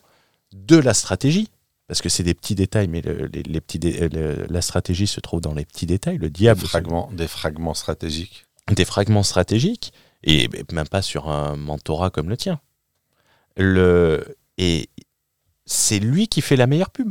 de 0.54 0.76
la 0.76 0.94
stratégie, 0.94 1.48
parce 1.86 2.00
que 2.00 2.08
c'est 2.08 2.22
des 2.22 2.34
petits 2.34 2.54
détails, 2.54 2.88
mais 2.88 3.02
le- 3.02 3.26
les, 3.26 3.42
les 3.42 3.60
petits 3.60 3.78
dé- 3.78 4.08
le- 4.08 4.46
la 4.48 4.62
stratégie 4.62 5.06
se 5.06 5.20
trouve 5.20 5.40
dans 5.42 5.52
les 5.54 5.64
petits 5.66 5.84
détails, 5.86 6.16
le 6.16 6.30
diable. 6.30 6.60
fragments, 6.60 7.10
des 7.12 7.28
fragments 7.28 7.74
stratégiques. 7.74 8.46
des 8.72 8.84
fragments 8.86 9.22
stratégiques, 9.22 9.92
et 10.24 10.48
même 10.72 10.88
pas 10.88 11.02
sur 11.02 11.28
un 11.28 11.56
mentorat 11.56 12.10
comme 12.10 12.28
le 12.30 12.36
tien. 12.36 12.60
Le, 13.58 14.36
et 14.56 14.88
c'est 15.66 15.98
lui 15.98 16.28
qui 16.28 16.40
fait 16.40 16.56
la 16.56 16.66
meilleure 16.66 16.90
pub. 16.90 17.10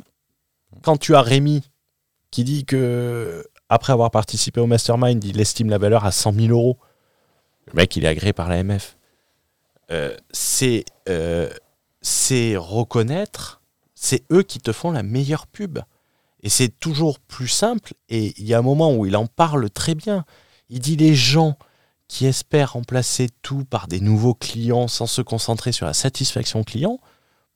Quand 0.82 0.98
tu 0.98 1.16
as 1.16 1.22
Rémi 1.22 1.70
qui 2.32 2.44
dit 2.44 2.66
que 2.66 3.46
après 3.70 3.94
avoir 3.94 4.12
participé 4.12 4.60
au 4.60 4.68
mastermind, 4.68 5.24
il 5.24 5.40
estime 5.40 5.70
la 5.70 5.78
valeur 5.78 6.06
à 6.06 6.12
100 6.12 6.34
000 6.34 6.48
euros, 6.48 6.78
le 7.68 7.74
mec 7.74 7.96
il 7.96 8.06
est 8.06 8.08
agréé 8.08 8.34
par 8.34 8.50
l'AMF. 8.50 8.98
Euh, 9.92 10.16
euh, 11.10 11.50
c'est 12.02 12.56
reconnaître, 12.58 13.62
c'est 13.96 14.24
eux 14.32 14.44
qui 14.44 14.60
te 14.60 14.72
font 14.72 14.92
la 14.92 15.04
meilleure 15.04 15.48
pub. 15.48 15.80
Et 16.44 16.50
c'est 16.50 16.80
toujours 16.80 17.20
plus 17.20 17.48
simple. 17.48 17.94
Et 18.10 18.34
il 18.38 18.46
y 18.46 18.54
a 18.54 18.60
un 18.60 18.64
moment 18.64 18.96
où 18.96 19.06
il 19.06 19.18
en 19.18 19.28
parle 19.28 19.70
très 19.70 19.96
bien. 19.96 20.24
Il 20.70 20.80
dit 20.80 20.96
les 20.96 21.16
gens 21.16 21.58
qui 22.08 22.26
espèrent 22.26 22.74
remplacer 22.74 23.28
tout 23.42 23.66
par 23.66 23.88
des 23.88 24.00
nouveaux 24.00 24.34
clients 24.34 24.88
sans 24.88 25.08
se 25.08 25.22
concentrer 25.22 25.72
sur 25.72 25.86
la 25.86 25.94
satisfaction 25.94 26.64
client, 26.64 27.00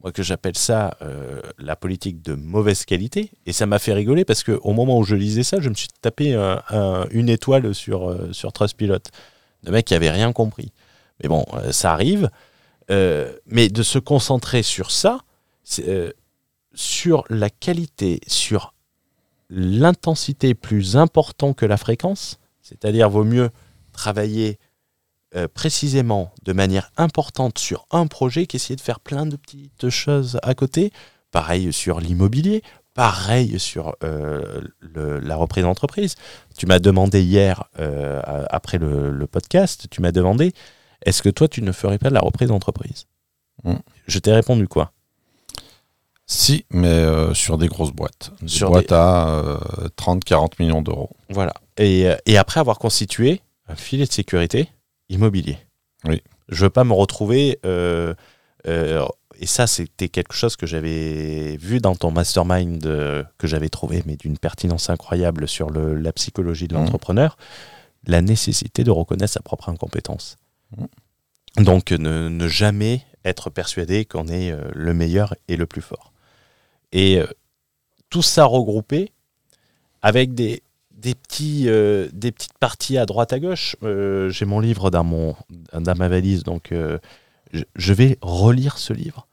moi 0.02 0.12
que 0.12 0.24
j'appelle 0.24 0.58
ça 0.58 0.98
euh, 1.02 1.42
la 1.58 1.76
politique 1.76 2.22
de 2.22 2.34
mauvaise 2.34 2.86
qualité. 2.86 3.32
Et 3.46 3.54
ça 3.54 3.66
m'a 3.66 3.80
fait 3.80 3.94
rigoler 3.94 4.26
parce 4.26 4.44
qu'au 4.44 4.74
moment 4.74 4.98
où 4.98 5.04
je 5.04 5.16
lisais 5.16 5.44
ça, 5.44 5.60
je 5.60 5.70
me 5.70 5.76
suis 5.76 5.88
tapé 6.02 6.34
une 7.12 7.30
étoile 7.30 7.74
sur, 7.74 8.10
euh, 8.10 8.34
sur 8.34 8.52
Trustpilot. 8.52 9.00
Le 9.64 9.72
mec 9.72 9.86
qui 9.86 9.94
avait 9.94 10.10
rien 10.10 10.34
compris. 10.34 10.72
Mais 11.22 11.30
bon, 11.30 11.46
euh, 11.54 11.72
ça 11.72 11.94
arrive. 11.94 12.30
mais 12.90 13.70
de 13.70 13.84
se 13.84 14.00
concentrer 14.00 14.64
sur 14.64 14.92
ça, 14.92 15.20
sur 16.74 17.24
la 17.30 17.50
qualité, 17.50 18.20
sur 18.28 18.74
l'intensité 19.50 20.56
plus 20.56 20.98
importante 20.98 21.56
que 21.56 21.66
la 21.66 21.78
fréquence, 21.78 22.38
c'est-à-dire 22.62 23.10
vaut 23.10 23.24
mieux 23.24 23.50
travailler 24.02 24.58
euh, 25.36 25.48
précisément 25.48 26.34
de 26.44 26.54
manière 26.54 26.92
importante 26.98 27.60
sur 27.60 27.86
un 27.92 28.08
projet 28.08 28.48
qu'essayer 28.48 28.76
de 28.76 28.82
faire 28.82 29.00
plein 29.00 29.28
de 29.28 29.36
petites 29.36 29.90
choses 29.90 30.40
à 30.42 30.56
côté. 30.56 30.92
Pareil 31.30 31.72
sur 31.72 32.00
l'immobilier, 32.00 32.64
pareil 32.96 33.60
sur 33.60 33.96
euh, 34.04 34.60
la 34.96 35.36
reprise 35.36 35.64
d'entreprise. 35.66 36.16
Tu 36.58 36.66
m'as 36.66 36.80
demandé 36.80 37.22
hier, 37.22 37.66
euh, 37.80 38.22
après 38.50 38.80
le, 38.80 39.28
podcast, 39.28 39.86
tu 39.92 40.02
m'as 40.02 40.12
demandé 40.12 40.52
est-ce 41.06 41.22
que 41.22 41.30
toi 41.30 41.48
tu 41.48 41.62
ne 41.62 41.72
ferais 41.72 42.00
pas 42.00 42.10
de 42.10 42.16
la 42.16 42.22
reprise 42.22 42.50
d'entreprise? 42.50 43.06
Mmh. 43.64 43.76
Je 44.08 44.18
t'ai 44.18 44.34
répondu 44.34 44.68
quoi? 44.68 44.92
Si, 46.26 46.66
mais 46.72 47.06
sur 47.36 47.60
des 47.60 47.68
grosses 47.68 47.94
boîtes. 47.94 48.32
Des 48.42 48.48
sur 48.48 48.72
boîtes 48.72 48.92
à 48.92 49.44
30-40 49.98 50.54
millions 50.60 50.82
d'euros. 50.82 51.12
Voilà. 51.30 51.54
Et, 51.78 52.10
et, 52.26 52.38
après 52.38 52.60
avoir 52.60 52.80
constitué 52.80 53.42
un 53.72 53.76
filet 53.76 54.06
de 54.06 54.12
sécurité 54.12 54.70
immobilier. 55.10 55.58
Oui. 56.06 56.22
Je 56.50 56.66
veux 56.66 56.70
pas 56.70 56.84
me 56.84 56.94
retrouver. 56.94 57.60
Euh, 57.66 58.14
euh, 58.68 59.06
et 59.40 59.48
ça, 59.48 59.68
c'était 59.68 60.10
quelque 60.10 60.34
chose 60.34 60.56
que 60.56 60.68
j'avais 60.68 61.58
vu 61.58 61.80
dans 61.80 61.96
ton 61.96 62.12
mastermind 62.12 62.86
euh, 62.86 63.24
que 63.38 63.48
j'avais 63.48 63.70
trouvé, 63.70 64.04
mais 64.06 64.16
d'une 64.16 64.38
pertinence 64.38 64.90
incroyable 64.90 65.48
sur 65.48 65.70
le, 65.70 65.96
la 65.96 66.12
psychologie 66.14 66.68
de 66.68 66.76
mmh. 66.76 66.80
l'entrepreneur. 66.80 67.38
La 68.06 68.22
nécessité 68.22 68.84
de 68.84 68.92
reconnaître 68.92 69.34
sa 69.34 69.42
propre 69.42 69.70
incompétence. 69.70 70.38
Mmh. 70.78 71.64
Donc, 71.64 71.92
ne, 71.92 72.48
jamais 72.48 73.06
être 73.26 73.50
persuadé 73.50 74.06
qu'on 74.06 74.28
est 74.28 74.56
le 74.74 74.94
meilleur 74.94 75.36
et 75.48 75.56
le 75.56 75.66
plus 75.66 75.82
fort. 75.82 76.12
Et 76.92 77.20
tout 78.10 78.22
ça 78.22 78.46
regroupé 78.46 79.12
avec 80.02 80.34
des, 80.34 80.64
des, 81.02 81.16
petits, 81.16 81.66
euh, 81.68 82.08
des 82.14 82.32
petites 82.32 82.58
parties 82.60 82.98
à 82.98 83.06
droite 83.06 83.34
à 83.34 83.40
gauche. 83.40 83.76
Euh, 83.84 84.30
j'ai 84.30 84.46
mon 84.46 84.60
livre 84.60 84.92
dans, 84.92 85.04
mon, 85.04 85.36
dans 85.74 85.96
ma 85.96 86.08
valise, 86.08 86.44
donc 86.44 86.72
euh, 86.72 86.98
je, 87.76 87.94
vais 87.94 88.18
relire 88.22 88.78
ce 88.78 88.94
livre. 88.94 89.28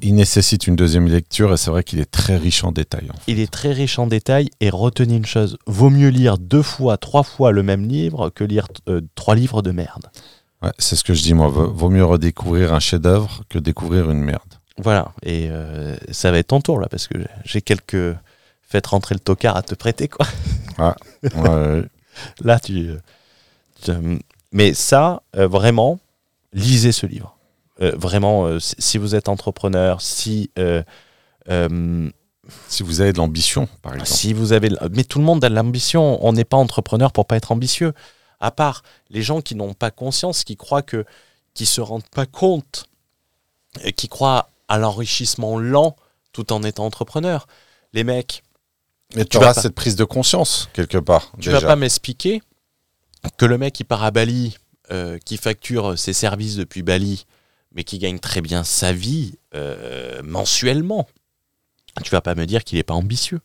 Il 0.00 0.14
nécessite 0.14 0.68
une 0.68 0.76
deuxième 0.76 1.08
lecture 1.08 1.52
et 1.52 1.56
c'est 1.56 1.70
vrai 1.70 1.82
qu'il 1.82 1.98
est 1.98 2.10
très 2.10 2.36
riche 2.36 2.62
en 2.62 2.70
détails. 2.70 3.10
Il 3.26 3.40
est 3.40 3.50
très 3.50 3.72
riche 3.72 3.98
en 3.98 4.06
détails 4.06 4.50
et 4.60 4.70
retenez 4.70 5.16
une 5.16 5.26
chose, 5.26 5.58
vaut 5.66 5.90
mieux 5.90 6.10
lire 6.10 6.38
deux 6.38 6.62
fois, 6.62 6.96
trois 6.96 7.24
fois 7.24 7.50
le 7.50 7.64
même 7.64 7.88
livre 7.88 8.30
que 8.30 8.44
lire 8.44 8.68
trois 9.16 9.34
livres 9.34 9.62
de 9.62 9.72
merde. 9.72 10.06
c'est 10.78 10.94
ce 10.94 11.02
que 11.02 11.12
je 11.12 11.22
dis 11.22 11.34
moi, 11.34 11.48
vaut 11.48 11.90
mieux 11.90 12.04
redécouvrir 12.04 12.72
un 12.72 12.78
chef-d'œuvre 12.78 13.42
que 13.48 13.58
découvrir 13.58 14.10
une 14.10 14.20
merde. 14.20 14.54
Voilà, 14.76 15.12
et 15.24 15.50
ça 16.12 16.30
va 16.30 16.38
être 16.38 16.48
ton 16.48 16.60
tour 16.60 16.78
là 16.78 16.86
parce 16.88 17.08
que 17.08 17.18
j'ai 17.44 17.60
quelques 17.60 18.14
faites 18.68 18.86
rentrer 18.86 19.14
le 19.14 19.20
tocard 19.20 19.56
à 19.56 19.62
te 19.62 19.74
prêter, 19.74 20.08
quoi. 20.08 20.26
Ah, 20.78 20.94
Là, 22.40 22.60
tu, 22.60 22.90
Mais 24.52 24.74
ça, 24.74 25.22
euh, 25.36 25.48
vraiment, 25.48 25.98
lisez 26.52 26.92
ce 26.92 27.06
livre. 27.06 27.36
Euh, 27.80 27.92
vraiment, 27.96 28.46
euh, 28.46 28.58
si 28.60 28.98
vous 28.98 29.14
êtes 29.14 29.28
entrepreneur, 29.28 30.00
si. 30.00 30.50
si 32.68 32.82
vous 32.82 33.00
avez 33.00 33.12
de 33.12 33.18
l'ambition, 33.18 33.68
par 33.82 33.94
exemple. 33.94 34.10
Si 34.10 34.32
vous 34.32 34.52
avez, 34.52 34.70
mais 34.92 35.04
tout 35.04 35.18
le 35.18 35.24
monde 35.24 35.42
a 35.44 35.48
de 35.48 35.54
l'ambition. 35.54 36.24
On 36.24 36.32
n'est 36.32 36.44
pas 36.44 36.56
entrepreneur 36.56 37.12
pour 37.12 37.26
pas 37.26 37.36
être 37.36 37.52
ambitieux. 37.52 37.92
À 38.40 38.50
part 38.50 38.82
les 39.10 39.22
gens 39.22 39.40
qui 39.40 39.54
n'ont 39.54 39.74
pas 39.74 39.90
conscience, 39.90 40.44
qui 40.44 40.56
croient 40.56 40.82
que, 40.82 41.04
qui 41.54 41.66
se 41.66 41.80
rendent 41.80 42.08
pas 42.08 42.26
compte, 42.26 42.86
qui 43.96 44.08
croient 44.08 44.50
à 44.68 44.78
l'enrichissement 44.78 45.58
lent 45.58 45.96
tout 46.32 46.52
en 46.52 46.62
étant 46.62 46.84
entrepreneur. 46.84 47.46
Les 47.92 48.04
mecs, 48.04 48.42
mais 49.14 49.24
tu 49.24 49.36
auras 49.36 49.54
cette 49.54 49.74
prise 49.74 49.96
de 49.96 50.04
conscience 50.04 50.68
quelque 50.72 50.98
part. 50.98 51.32
Tu 51.40 51.50
vas 51.50 51.60
pas 51.60 51.76
m'expliquer 51.76 52.42
que 53.36 53.46
le 53.46 53.58
mec 53.58 53.74
qui 53.74 53.84
part 53.84 54.04
à 54.04 54.10
Bali, 54.10 54.56
euh, 54.90 55.18
qui 55.24 55.36
facture 55.36 55.98
ses 55.98 56.12
services 56.12 56.56
depuis 56.56 56.82
Bali, 56.82 57.26
mais 57.74 57.84
qui 57.84 57.98
gagne 57.98 58.18
très 58.18 58.40
bien 58.40 58.64
sa 58.64 58.92
vie 58.92 59.34
euh, 59.54 60.22
mensuellement, 60.22 61.08
tu 62.02 62.10
vas 62.10 62.20
pas 62.20 62.34
me 62.34 62.46
dire 62.46 62.64
qu'il 62.64 62.78
n'est 62.78 62.84
pas 62.84 62.94
ambitieux. 62.94 63.40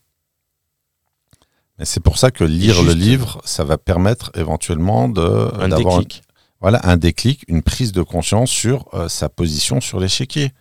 Mais 1.79 1.85
c'est 1.85 1.99
pour 1.99 2.17
ça 2.17 2.29
que 2.29 2.43
lire 2.43 2.83
le 2.83 2.93
livre, 2.93 3.41
ça 3.45 3.63
va 3.63 3.77
permettre 3.77 4.31
éventuellement 4.35 5.09
de 5.09 5.51
un 5.59 5.69
déclic. 5.69 6.21
voilà, 6.61 6.79
un 6.83 6.97
déclic, 6.97 7.43
une 7.47 7.63
prise 7.63 7.91
de 7.91 8.03
conscience 8.03 8.51
sur 8.51 8.87
euh, 8.93 9.09
sa 9.09 9.27
position 9.27 9.81
sur 9.81 9.99
l'échiquier 9.99 10.51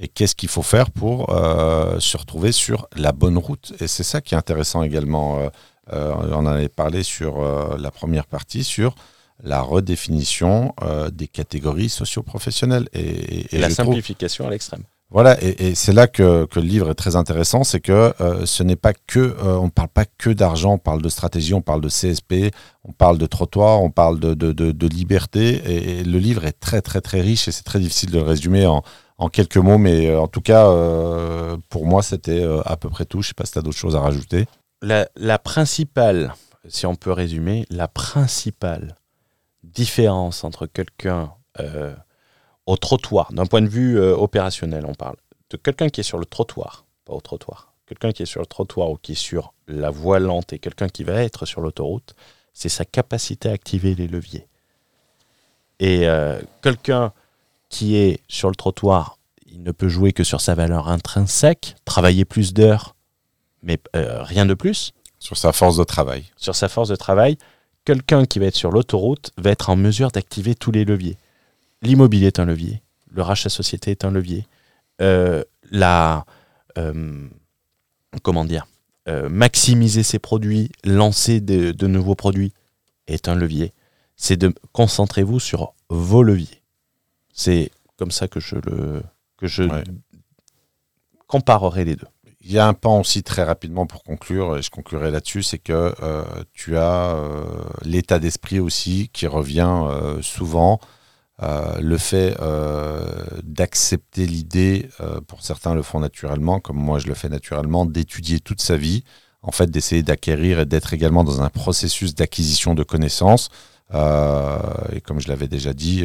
et 0.00 0.08
qu'est-ce 0.08 0.34
qu'il 0.34 0.48
faut 0.48 0.62
faire 0.62 0.90
pour 0.90 1.30
euh, 1.30 2.00
se 2.00 2.16
retrouver 2.16 2.52
sur 2.52 2.88
la 2.96 3.12
bonne 3.12 3.36
route? 3.36 3.74
Et 3.80 3.86
c'est 3.86 4.02
ça 4.02 4.22
qui 4.22 4.34
est 4.34 4.38
intéressant 4.38 4.82
également. 4.82 5.38
Euh, 5.38 5.48
euh, 5.92 6.14
on 6.32 6.32
en 6.32 6.46
avait 6.46 6.68
parlé 6.70 7.02
sur 7.02 7.42
la 7.76 7.90
première 7.90 8.26
partie, 8.26 8.64
sur 8.64 8.94
la 9.42 9.60
redéfinition 9.60 10.74
des 11.12 11.26
catégories 11.26 11.88
socio-professionnelles. 11.88 12.88
Et, 12.92 13.58
la 13.58 13.70
simplification 13.70 14.46
à 14.46 14.50
l'extrême. 14.50 14.84
Voilà, 15.10 15.36
et, 15.42 15.74
c'est 15.74 15.92
là 15.92 16.06
que, 16.06 16.46
le 16.54 16.62
livre 16.62 16.90
est 16.90 16.94
très 16.94 17.16
intéressant, 17.16 17.64
c'est 17.64 17.80
que 17.80 18.12
ce 18.44 18.62
n'est 18.62 18.76
pas 18.76 18.92
que, 18.92 19.34
on 19.42 19.64
ne 19.64 19.70
parle 19.70 19.88
pas 19.88 20.04
que 20.04 20.30
d'argent, 20.30 20.74
on 20.74 20.78
parle 20.78 21.02
de 21.02 21.08
stratégie, 21.08 21.54
on 21.54 21.62
parle 21.62 21.80
de 21.80 21.88
CSP, 21.88 22.54
on 22.84 22.92
parle 22.92 23.18
de 23.18 23.26
trottoir, 23.26 23.82
on 23.82 23.90
parle 23.90 24.20
de, 24.20 24.34
de 24.34 24.86
liberté, 24.86 25.98
et, 25.98 26.04
le 26.04 26.18
livre 26.18 26.44
est 26.44 26.60
très 26.60 26.82
très 26.82 27.00
très 27.00 27.20
riche 27.20 27.48
et 27.48 27.52
c'est 27.52 27.64
très 27.64 27.80
difficile 27.80 28.12
de 28.12 28.18
le 28.18 28.24
résumer 28.24 28.66
en, 28.66 28.84
en 29.20 29.28
quelques 29.28 29.58
mots, 29.58 29.76
mais 29.76 30.08
euh, 30.08 30.18
en 30.18 30.28
tout 30.28 30.40
cas, 30.40 30.66
euh, 30.68 31.58
pour 31.68 31.86
moi, 31.86 32.02
c'était 32.02 32.42
euh, 32.42 32.62
à 32.64 32.78
peu 32.78 32.88
près 32.88 33.04
tout. 33.04 33.20
Je 33.20 33.28
sais 33.28 33.34
pas 33.34 33.44
si 33.44 33.52
tu 33.52 33.58
as 33.58 33.62
d'autres 33.62 33.76
choses 33.76 33.94
à 33.94 34.00
rajouter. 34.00 34.46
La, 34.82 35.38
principale, 35.38 36.34
si 36.66 36.86
on 36.86 36.96
peut 36.96 37.12
résumer, 37.12 37.66
la 37.68 37.86
principale 37.86 38.96
différence 39.62 40.42
entre 40.42 40.66
quelqu'un 40.66 41.34
au 42.64 42.78
trottoir, 42.78 43.30
d'un 43.34 43.44
point 43.44 43.60
de 43.60 43.68
vue 43.68 44.00
opérationnel, 44.00 44.86
on 44.86 44.94
parle, 44.94 45.16
de 45.50 45.58
quelqu'un 45.58 45.90
qui 45.90 46.00
est 46.00 46.04
sur 46.04 46.16
le 46.16 46.24
trottoir, 46.24 46.86
pas 47.04 47.12
au 47.12 47.20
trottoir, 47.20 47.74
quelqu'un 47.86 48.12
qui 48.12 48.22
est 48.22 48.26
sur 48.26 48.40
le 48.40 48.46
trottoir 48.46 48.90
ou 48.90 48.96
qui 48.96 49.12
est 49.12 49.16
sur 49.16 49.52
la 49.68 49.90
voie 49.90 50.18
lente 50.18 50.54
et 50.54 50.58
quelqu'un 50.58 50.88
qui 50.88 51.04
va 51.04 51.22
être 51.22 51.44
sur 51.44 51.60
l'autoroute, 51.60 52.14
c'est 52.54 52.70
sa 52.70 52.86
capacité 52.86 53.50
à 53.50 53.52
activer 53.52 53.94
les 53.94 54.08
leviers. 54.08 54.48
Et 55.78 56.06
quelqu'un 56.62 57.12
qui 57.70 57.96
est 57.96 58.20
sur 58.28 58.50
le 58.50 58.54
trottoir, 58.54 59.16
il 59.50 59.62
ne 59.62 59.72
peut 59.72 59.88
jouer 59.88 60.12
que 60.12 60.24
sur 60.24 60.40
sa 60.40 60.54
valeur 60.54 60.88
intrinsèque, 60.88 61.76
travailler 61.86 62.26
plus 62.26 62.52
d'heures, 62.52 62.94
mais 63.62 63.78
euh, 63.96 64.22
rien 64.22 64.44
de 64.44 64.54
plus. 64.54 64.92
Sur 65.18 65.36
sa 65.36 65.52
force 65.52 65.76
de 65.76 65.84
travail. 65.84 66.24
Sur 66.36 66.54
sa 66.54 66.68
force 66.68 66.88
de 66.88 66.96
travail, 66.96 67.38
quelqu'un 67.84 68.26
qui 68.26 68.38
va 68.38 68.46
être 68.46 68.56
sur 68.56 68.70
l'autoroute 68.70 69.32
va 69.38 69.50
être 69.50 69.70
en 69.70 69.76
mesure 69.76 70.10
d'activer 70.10 70.54
tous 70.54 70.72
les 70.72 70.84
leviers. 70.84 71.16
L'immobilier 71.82 72.26
est 72.26 72.38
un 72.38 72.44
levier, 72.44 72.82
le 73.10 73.22
rachat 73.22 73.48
société 73.48 73.90
est 73.90 74.04
un 74.04 74.10
levier, 74.10 74.46
euh, 75.00 75.42
la 75.70 76.26
euh, 76.76 77.28
comment 78.22 78.44
dire, 78.44 78.66
maximiser 79.28 80.04
ses 80.04 80.20
produits, 80.20 80.70
lancer 80.84 81.40
de, 81.40 81.72
de 81.72 81.86
nouveaux 81.88 82.14
produits 82.14 82.52
est 83.08 83.26
un 83.28 83.34
levier. 83.34 83.72
C'est 84.14 84.36
de 84.36 84.54
concentrez-vous 84.72 85.40
sur 85.40 85.74
vos 85.88 86.22
leviers. 86.22 86.59
C'est 87.40 87.70
comme 87.96 88.10
ça 88.10 88.28
que 88.28 88.38
je 88.38 88.56
le 88.56 89.02
que 89.38 89.46
je 89.46 89.62
comparerai 91.26 91.86
les 91.86 91.96
deux. 91.96 92.06
il 92.42 92.52
y 92.52 92.58
a 92.58 92.66
un 92.66 92.74
pan 92.74 93.00
aussi 93.00 93.22
très 93.22 93.44
rapidement 93.44 93.86
pour 93.86 94.02
conclure, 94.02 94.58
et 94.58 94.62
je 94.62 94.68
conclurai 94.68 95.10
là-dessus, 95.10 95.42
c'est 95.42 95.58
que 95.58 95.94
euh, 96.02 96.22
tu 96.52 96.76
as 96.76 97.14
euh, 97.14 97.44
l'état 97.82 98.18
d'esprit 98.18 98.60
aussi 98.60 99.08
qui 99.14 99.26
revient 99.26 99.74
euh, 99.84 100.20
souvent. 100.20 100.80
le 101.80 101.96
fait 101.96 102.36
d'accepter 103.42 104.26
l'idée, 104.26 104.90
pour 105.26 105.40
certains 105.40 105.74
le 105.74 105.82
font 105.82 106.00
naturellement, 106.00 106.60
comme 106.60 106.76
moi 106.76 106.98
je 106.98 107.06
le 107.06 107.14
fais 107.14 107.30
naturellement, 107.30 107.86
d'étudier 107.86 108.40
toute 108.40 108.60
sa 108.60 108.76
vie, 108.76 109.02
en 109.40 109.50
fait 109.50 109.70
d'essayer 109.70 110.02
d'acquérir 110.02 110.60
et 110.60 110.66
d'être 110.66 110.92
également 110.92 111.24
dans 111.24 111.40
un 111.40 111.48
processus 111.48 112.14
d'acquisition 112.14 112.74
de 112.74 112.84
connaissances. 112.84 113.48
et 113.94 115.00
comme 115.00 115.20
je 115.20 115.28
l'avais 115.28 115.48
déjà 115.48 115.72
dit, 115.72 116.04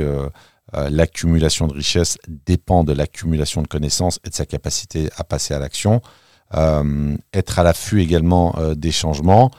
l'accumulation 0.74 1.68
de 1.68 1.74
richesses 1.74 2.18
dépend 2.28 2.84
de 2.84 2.92
l'accumulation 2.92 3.62
de 3.62 3.68
connaissances 3.68 4.20
et 4.26 4.30
de 4.30 4.36
sa 4.36 4.46
capacité 4.46 5.10
à 5.16 5.24
passer 5.24 5.54
à 5.54 5.60
l'action. 5.60 6.02
Euh, 6.54 7.18
être 7.34 7.60
à 7.60 7.64
l'affût 7.64 8.02
également 8.02 8.56
euh, 8.58 8.76
des 8.76 8.92
changements. 8.92 9.50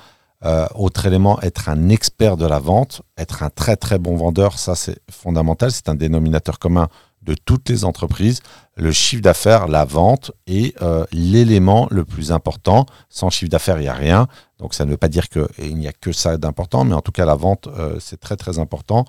Euh, 0.45 0.67
autre 0.75 1.07
élément, 1.07 1.41
être 1.41 1.69
un 1.69 1.89
expert 1.89 2.37
de 2.37 2.47
la 2.47 2.59
vente, 2.59 3.03
être 3.19 3.43
un 3.43 3.51
très 3.51 3.77
très 3.77 3.99
bon 3.99 4.17
vendeur, 4.17 4.59
ça 4.59 4.75
c'est 4.75 4.99
fondamental, 5.11 5.73
c'est 5.73 5.89
un 5.89 5.95
dénominateur 5.95 6.59
commun 6.59 6.89
de 7.23 7.35
toutes 7.35 7.69
les 7.69 7.85
entreprises. 7.85 8.41
Le 8.77 8.93
chiffre 8.93 9.23
d'affaires, 9.23 9.67
la 9.67 9.85
vente 9.85 10.31
est 10.47 10.77
l'élément 11.11 11.89
le 11.91 12.05
plus 12.05 12.31
important. 12.31 12.87
Sans 13.09 13.31
chiffre 13.31 13.51
d'affaires, 13.51 13.79
il 13.79 13.83
n'y 13.83 13.89
a 13.89 13.95
rien. 13.95 14.29
Donc 14.59 14.75
ça 14.75 14.85
ne 14.85 14.91
veut 14.91 14.97
pas 14.97 15.09
dire 15.09 15.29
qu'il 15.29 15.77
n'y 15.77 15.89
a 15.89 15.93
que 15.93 16.13
ça 16.13 16.37
d'important, 16.37 16.85
mais 16.85 16.95
en 16.95 17.01
tout 17.01 17.11
cas 17.11 17.25
la 17.25 17.35
vente, 17.35 17.69
c'est 17.99 18.21
très 18.21 18.37
très 18.37 18.61
important. 18.61 19.07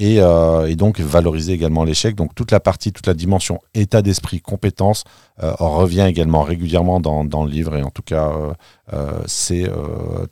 Euh, 0.00 0.66
et, 0.66 0.76
donc 0.76 0.98
valoriser 1.00 1.52
également 1.52 1.84
l'échec. 1.84 2.14
Donc 2.14 2.34
toute 2.34 2.50
la 2.50 2.60
partie, 2.60 2.92
toute 2.92 3.06
la 3.06 3.14
dimension 3.14 3.60
état 3.74 4.02
d'esprit, 4.02 4.40
compétence 4.40 5.04
euh, 5.42 5.52
revient 5.58 6.06
également 6.08 6.42
régulièrement 6.42 7.00
dans, 7.00 7.44
le 7.44 7.50
livre 7.50 7.76
et 7.76 7.82
en 7.82 7.90
tout 7.90 8.02
cas 8.02 8.32
euh, 8.92 9.22
c'est 9.26 9.70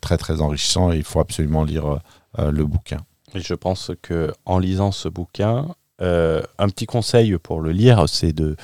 très 0.00 0.16
très 0.16 0.40
enrichissant 0.40 0.92
et 0.92 0.96
il 0.96 1.04
faut 1.04 1.20
absolument 1.20 1.64
lire 1.64 1.98
le 2.38 2.64
bouquin. 2.64 2.98
Et 3.34 3.40
je 3.40 3.54
pense 3.54 3.90
que 4.00 4.32
en 4.46 4.58
lisant 4.58 4.92
ce 4.92 5.08
bouquin, 5.08 5.68
un 6.00 6.68
petit 6.68 6.86
conseil 6.86 7.36
pour 7.38 7.60
le 7.60 7.72
lire, 7.72 8.08
c'est 8.08 8.32
de 8.32 8.56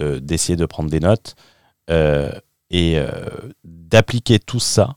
d'essayer 0.00 0.54
de, 0.54 0.64
prendre 0.64 0.90
des 0.90 1.00
notes 1.00 1.34
et 2.70 2.98
d'appliquer 3.64 4.38
tout 4.38 4.60
ça 4.60 4.96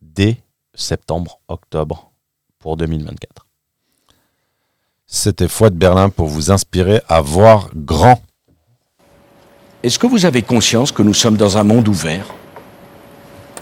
dès 0.00 0.42
septembre, 0.74 1.40
octobre 1.48 2.10
pour 2.58 2.76
2024. 2.78 3.49
C'était 5.12 5.48
Foi 5.48 5.70
de 5.70 5.74
Berlin 5.74 6.08
pour 6.08 6.28
vous 6.28 6.52
inspirer 6.52 7.02
à 7.08 7.20
voir 7.20 7.70
grand. 7.74 8.22
Est-ce 9.82 9.98
que 9.98 10.06
vous 10.06 10.24
avez 10.24 10.42
conscience 10.42 10.92
que 10.92 11.02
nous 11.02 11.14
sommes 11.14 11.36
dans 11.36 11.58
un 11.58 11.64
monde 11.64 11.88
ouvert? 11.88 12.32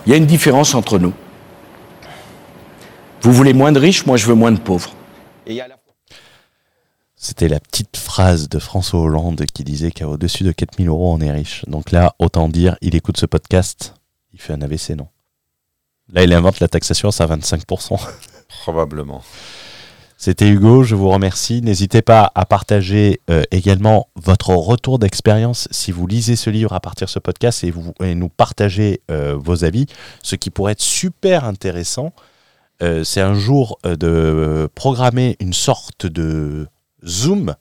Il 0.04 0.12
y 0.12 0.12
a 0.12 0.18
une 0.18 0.26
différence 0.26 0.74
entre 0.74 0.98
nous. 0.98 1.14
Vous 3.22 3.32
voulez 3.32 3.54
moins 3.54 3.72
de 3.72 3.80
riches, 3.80 4.04
moi 4.04 4.18
je 4.18 4.26
veux 4.26 4.34
moins 4.34 4.52
de 4.52 4.60
pauvres. 4.60 4.92
C'était 7.16 7.48
la 7.48 7.60
petite 7.60 7.96
phrase 7.96 8.50
de 8.50 8.58
François 8.58 9.00
Hollande 9.00 9.42
qui 9.46 9.64
disait 9.64 9.90
qu'au-dessus 9.90 10.44
de 10.44 10.52
4000 10.52 10.88
euros, 10.88 11.14
on 11.14 11.20
est 11.20 11.32
riche. 11.32 11.64
Donc 11.66 11.92
là, 11.92 12.14
autant 12.18 12.50
dire, 12.50 12.76
il 12.82 12.94
écoute 12.94 13.16
ce 13.16 13.26
podcast, 13.26 13.94
il 14.34 14.40
fait 14.40 14.52
un 14.52 14.60
AVC, 14.60 14.90
non? 14.90 15.08
Là, 16.12 16.24
il 16.24 16.32
invente 16.34 16.60
la 16.60 16.68
taxation 16.68 17.08
à 17.08 17.26
25%. 17.26 17.98
Probablement. 18.62 19.22
C'était 20.20 20.48
Hugo, 20.48 20.82
je 20.82 20.96
vous 20.96 21.10
remercie. 21.10 21.62
N'hésitez 21.62 22.02
pas 22.02 22.32
à 22.34 22.44
partager 22.44 23.20
euh, 23.30 23.44
également 23.52 24.08
votre 24.16 24.50
retour 24.50 24.98
d'expérience 24.98 25.68
si 25.70 25.92
vous 25.92 26.08
lisez 26.08 26.34
ce 26.34 26.50
livre 26.50 26.72
à 26.72 26.80
partir 26.80 27.06
de 27.06 27.10
ce 27.10 27.20
podcast 27.20 27.62
et, 27.62 27.72
nous 28.16 28.28
partagez 28.28 29.00
euh, 29.12 29.36
vos 29.38 29.62
avis. 29.62 29.86
Ce 30.24 30.34
qui 30.34 30.50
pourrait 30.50 30.72
être 30.72 30.82
super 30.82 31.44
intéressant, 31.44 32.12
euh, 32.82 33.04
c'est 33.04 33.20
un 33.20 33.34
jour 33.34 33.78
de 33.84 34.68
programmer 34.74 35.36
une 35.38 35.52
sorte 35.52 36.06
de 36.06 36.66
Zoom 37.06 37.54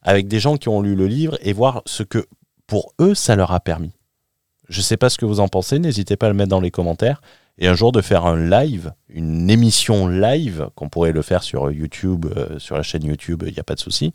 avec 0.00 0.28
des 0.28 0.40
gens 0.40 0.56
qui 0.56 0.70
ont 0.70 0.80
lu 0.80 0.94
le 0.94 1.08
livre 1.08 1.36
et 1.42 1.52
voir 1.52 1.82
ce 1.84 2.04
que 2.04 2.24
pour 2.66 2.94
eux 3.02 3.14
ça 3.14 3.36
leur 3.36 3.52
a 3.52 3.60
permis. 3.60 3.92
Je 4.70 4.78
ne 4.78 4.82
sais 4.82 4.96
pas 4.96 5.10
ce 5.10 5.18
que 5.18 5.26
vous 5.26 5.40
en 5.40 5.48
pensez, 5.48 5.78
n'hésitez 5.78 6.16
pas 6.16 6.28
à 6.28 6.30
le 6.30 6.36
mettre 6.36 6.48
dans 6.48 6.60
les 6.60 6.70
commentaires 6.70 7.20
et 7.58 7.66
un 7.66 7.74
jour 7.74 7.92
de 7.92 8.00
faire 8.00 8.24
un 8.24 8.48
live, 8.48 8.92
une 9.08 9.50
émission 9.50 10.06
live, 10.06 10.68
qu'on 10.74 10.88
pourrait 10.88 11.12
le 11.12 11.22
faire 11.22 11.42
sur 11.42 11.70
YouTube, 11.70 12.26
euh, 12.36 12.58
sur 12.58 12.76
la 12.76 12.82
chaîne 12.82 13.04
YouTube, 13.04 13.42
il 13.46 13.52
n'y 13.52 13.58
a 13.58 13.64
pas 13.64 13.74
de 13.74 13.80
souci, 13.80 14.12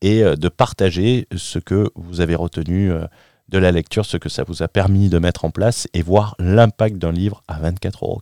et 0.00 0.24
euh, 0.24 0.34
de 0.34 0.48
partager 0.48 1.28
ce 1.36 1.58
que 1.58 1.90
vous 1.94 2.20
avez 2.20 2.34
retenu 2.34 2.90
euh, 2.90 3.04
de 3.48 3.58
la 3.58 3.70
lecture, 3.70 4.06
ce 4.06 4.16
que 4.16 4.28
ça 4.28 4.44
vous 4.44 4.62
a 4.62 4.68
permis 4.68 5.08
de 5.08 5.18
mettre 5.18 5.44
en 5.44 5.50
place 5.50 5.88
et 5.92 6.02
voir 6.02 6.36
l'impact 6.38 6.96
d'un 6.96 7.12
livre 7.12 7.42
à 7.48 7.60
24,90 7.60 7.96
euros. 8.02 8.20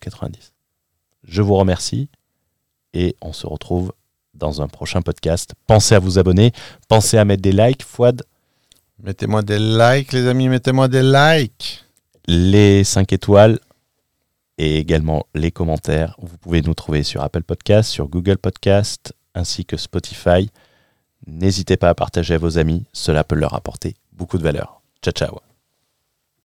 Je 1.25 1.43
vous 1.43 1.55
remercie 1.55 2.09
et 2.95 3.15
on 3.21 3.33
se 3.33 3.47
retrouve 3.47 3.93
dans 4.35 4.63
un 4.63 4.69
prochain 4.69 5.03
podcast. 5.03 5.55
Pensez 5.67 5.95
à 5.95 5.99
vous 5.99 6.19
abonner, 6.19 6.53
pensez 6.89 7.19
à 7.19 7.25
mettre 7.25 7.43
des 7.43 7.53
likes. 7.53 7.83
Fouad 7.83 8.23
Mettez-moi 9.03 9.43
des 9.43 9.59
likes, 9.59 10.13
les 10.13 10.27
amis, 10.27 10.49
mettez-moi 10.49 10.89
des 10.89 11.03
likes. 11.03 11.85
Les 12.27 12.83
5 12.83 13.13
étoiles, 13.13 13.61
et 14.59 14.79
également 14.79 15.27
les 15.35 15.51
commentaires. 15.51 16.17
Vous 16.21 16.37
pouvez 16.37 16.63
nous 16.63 16.75
trouver 16.75 17.03
sur 17.03 17.23
Apple 17.23 17.43
Podcast, 17.43 17.91
sur 17.91 18.09
Google 18.09 18.39
Podcast 18.39 19.15
ainsi 19.35 19.65
que 19.65 19.77
Spotify. 19.77 20.51
N'hésitez 21.27 21.77
pas 21.77 21.89
à 21.89 21.95
partager 21.95 22.35
à 22.35 22.39
vos 22.39 22.59
amis, 22.59 22.85
cela 22.93 23.25
peut 23.25 23.37
leur 23.37 23.55
apporter 23.55 23.95
beaucoup 24.13 24.39
de 24.39 24.43
valeur. 24.43 24.83
Ciao 25.03 25.13
ciao 25.13 25.47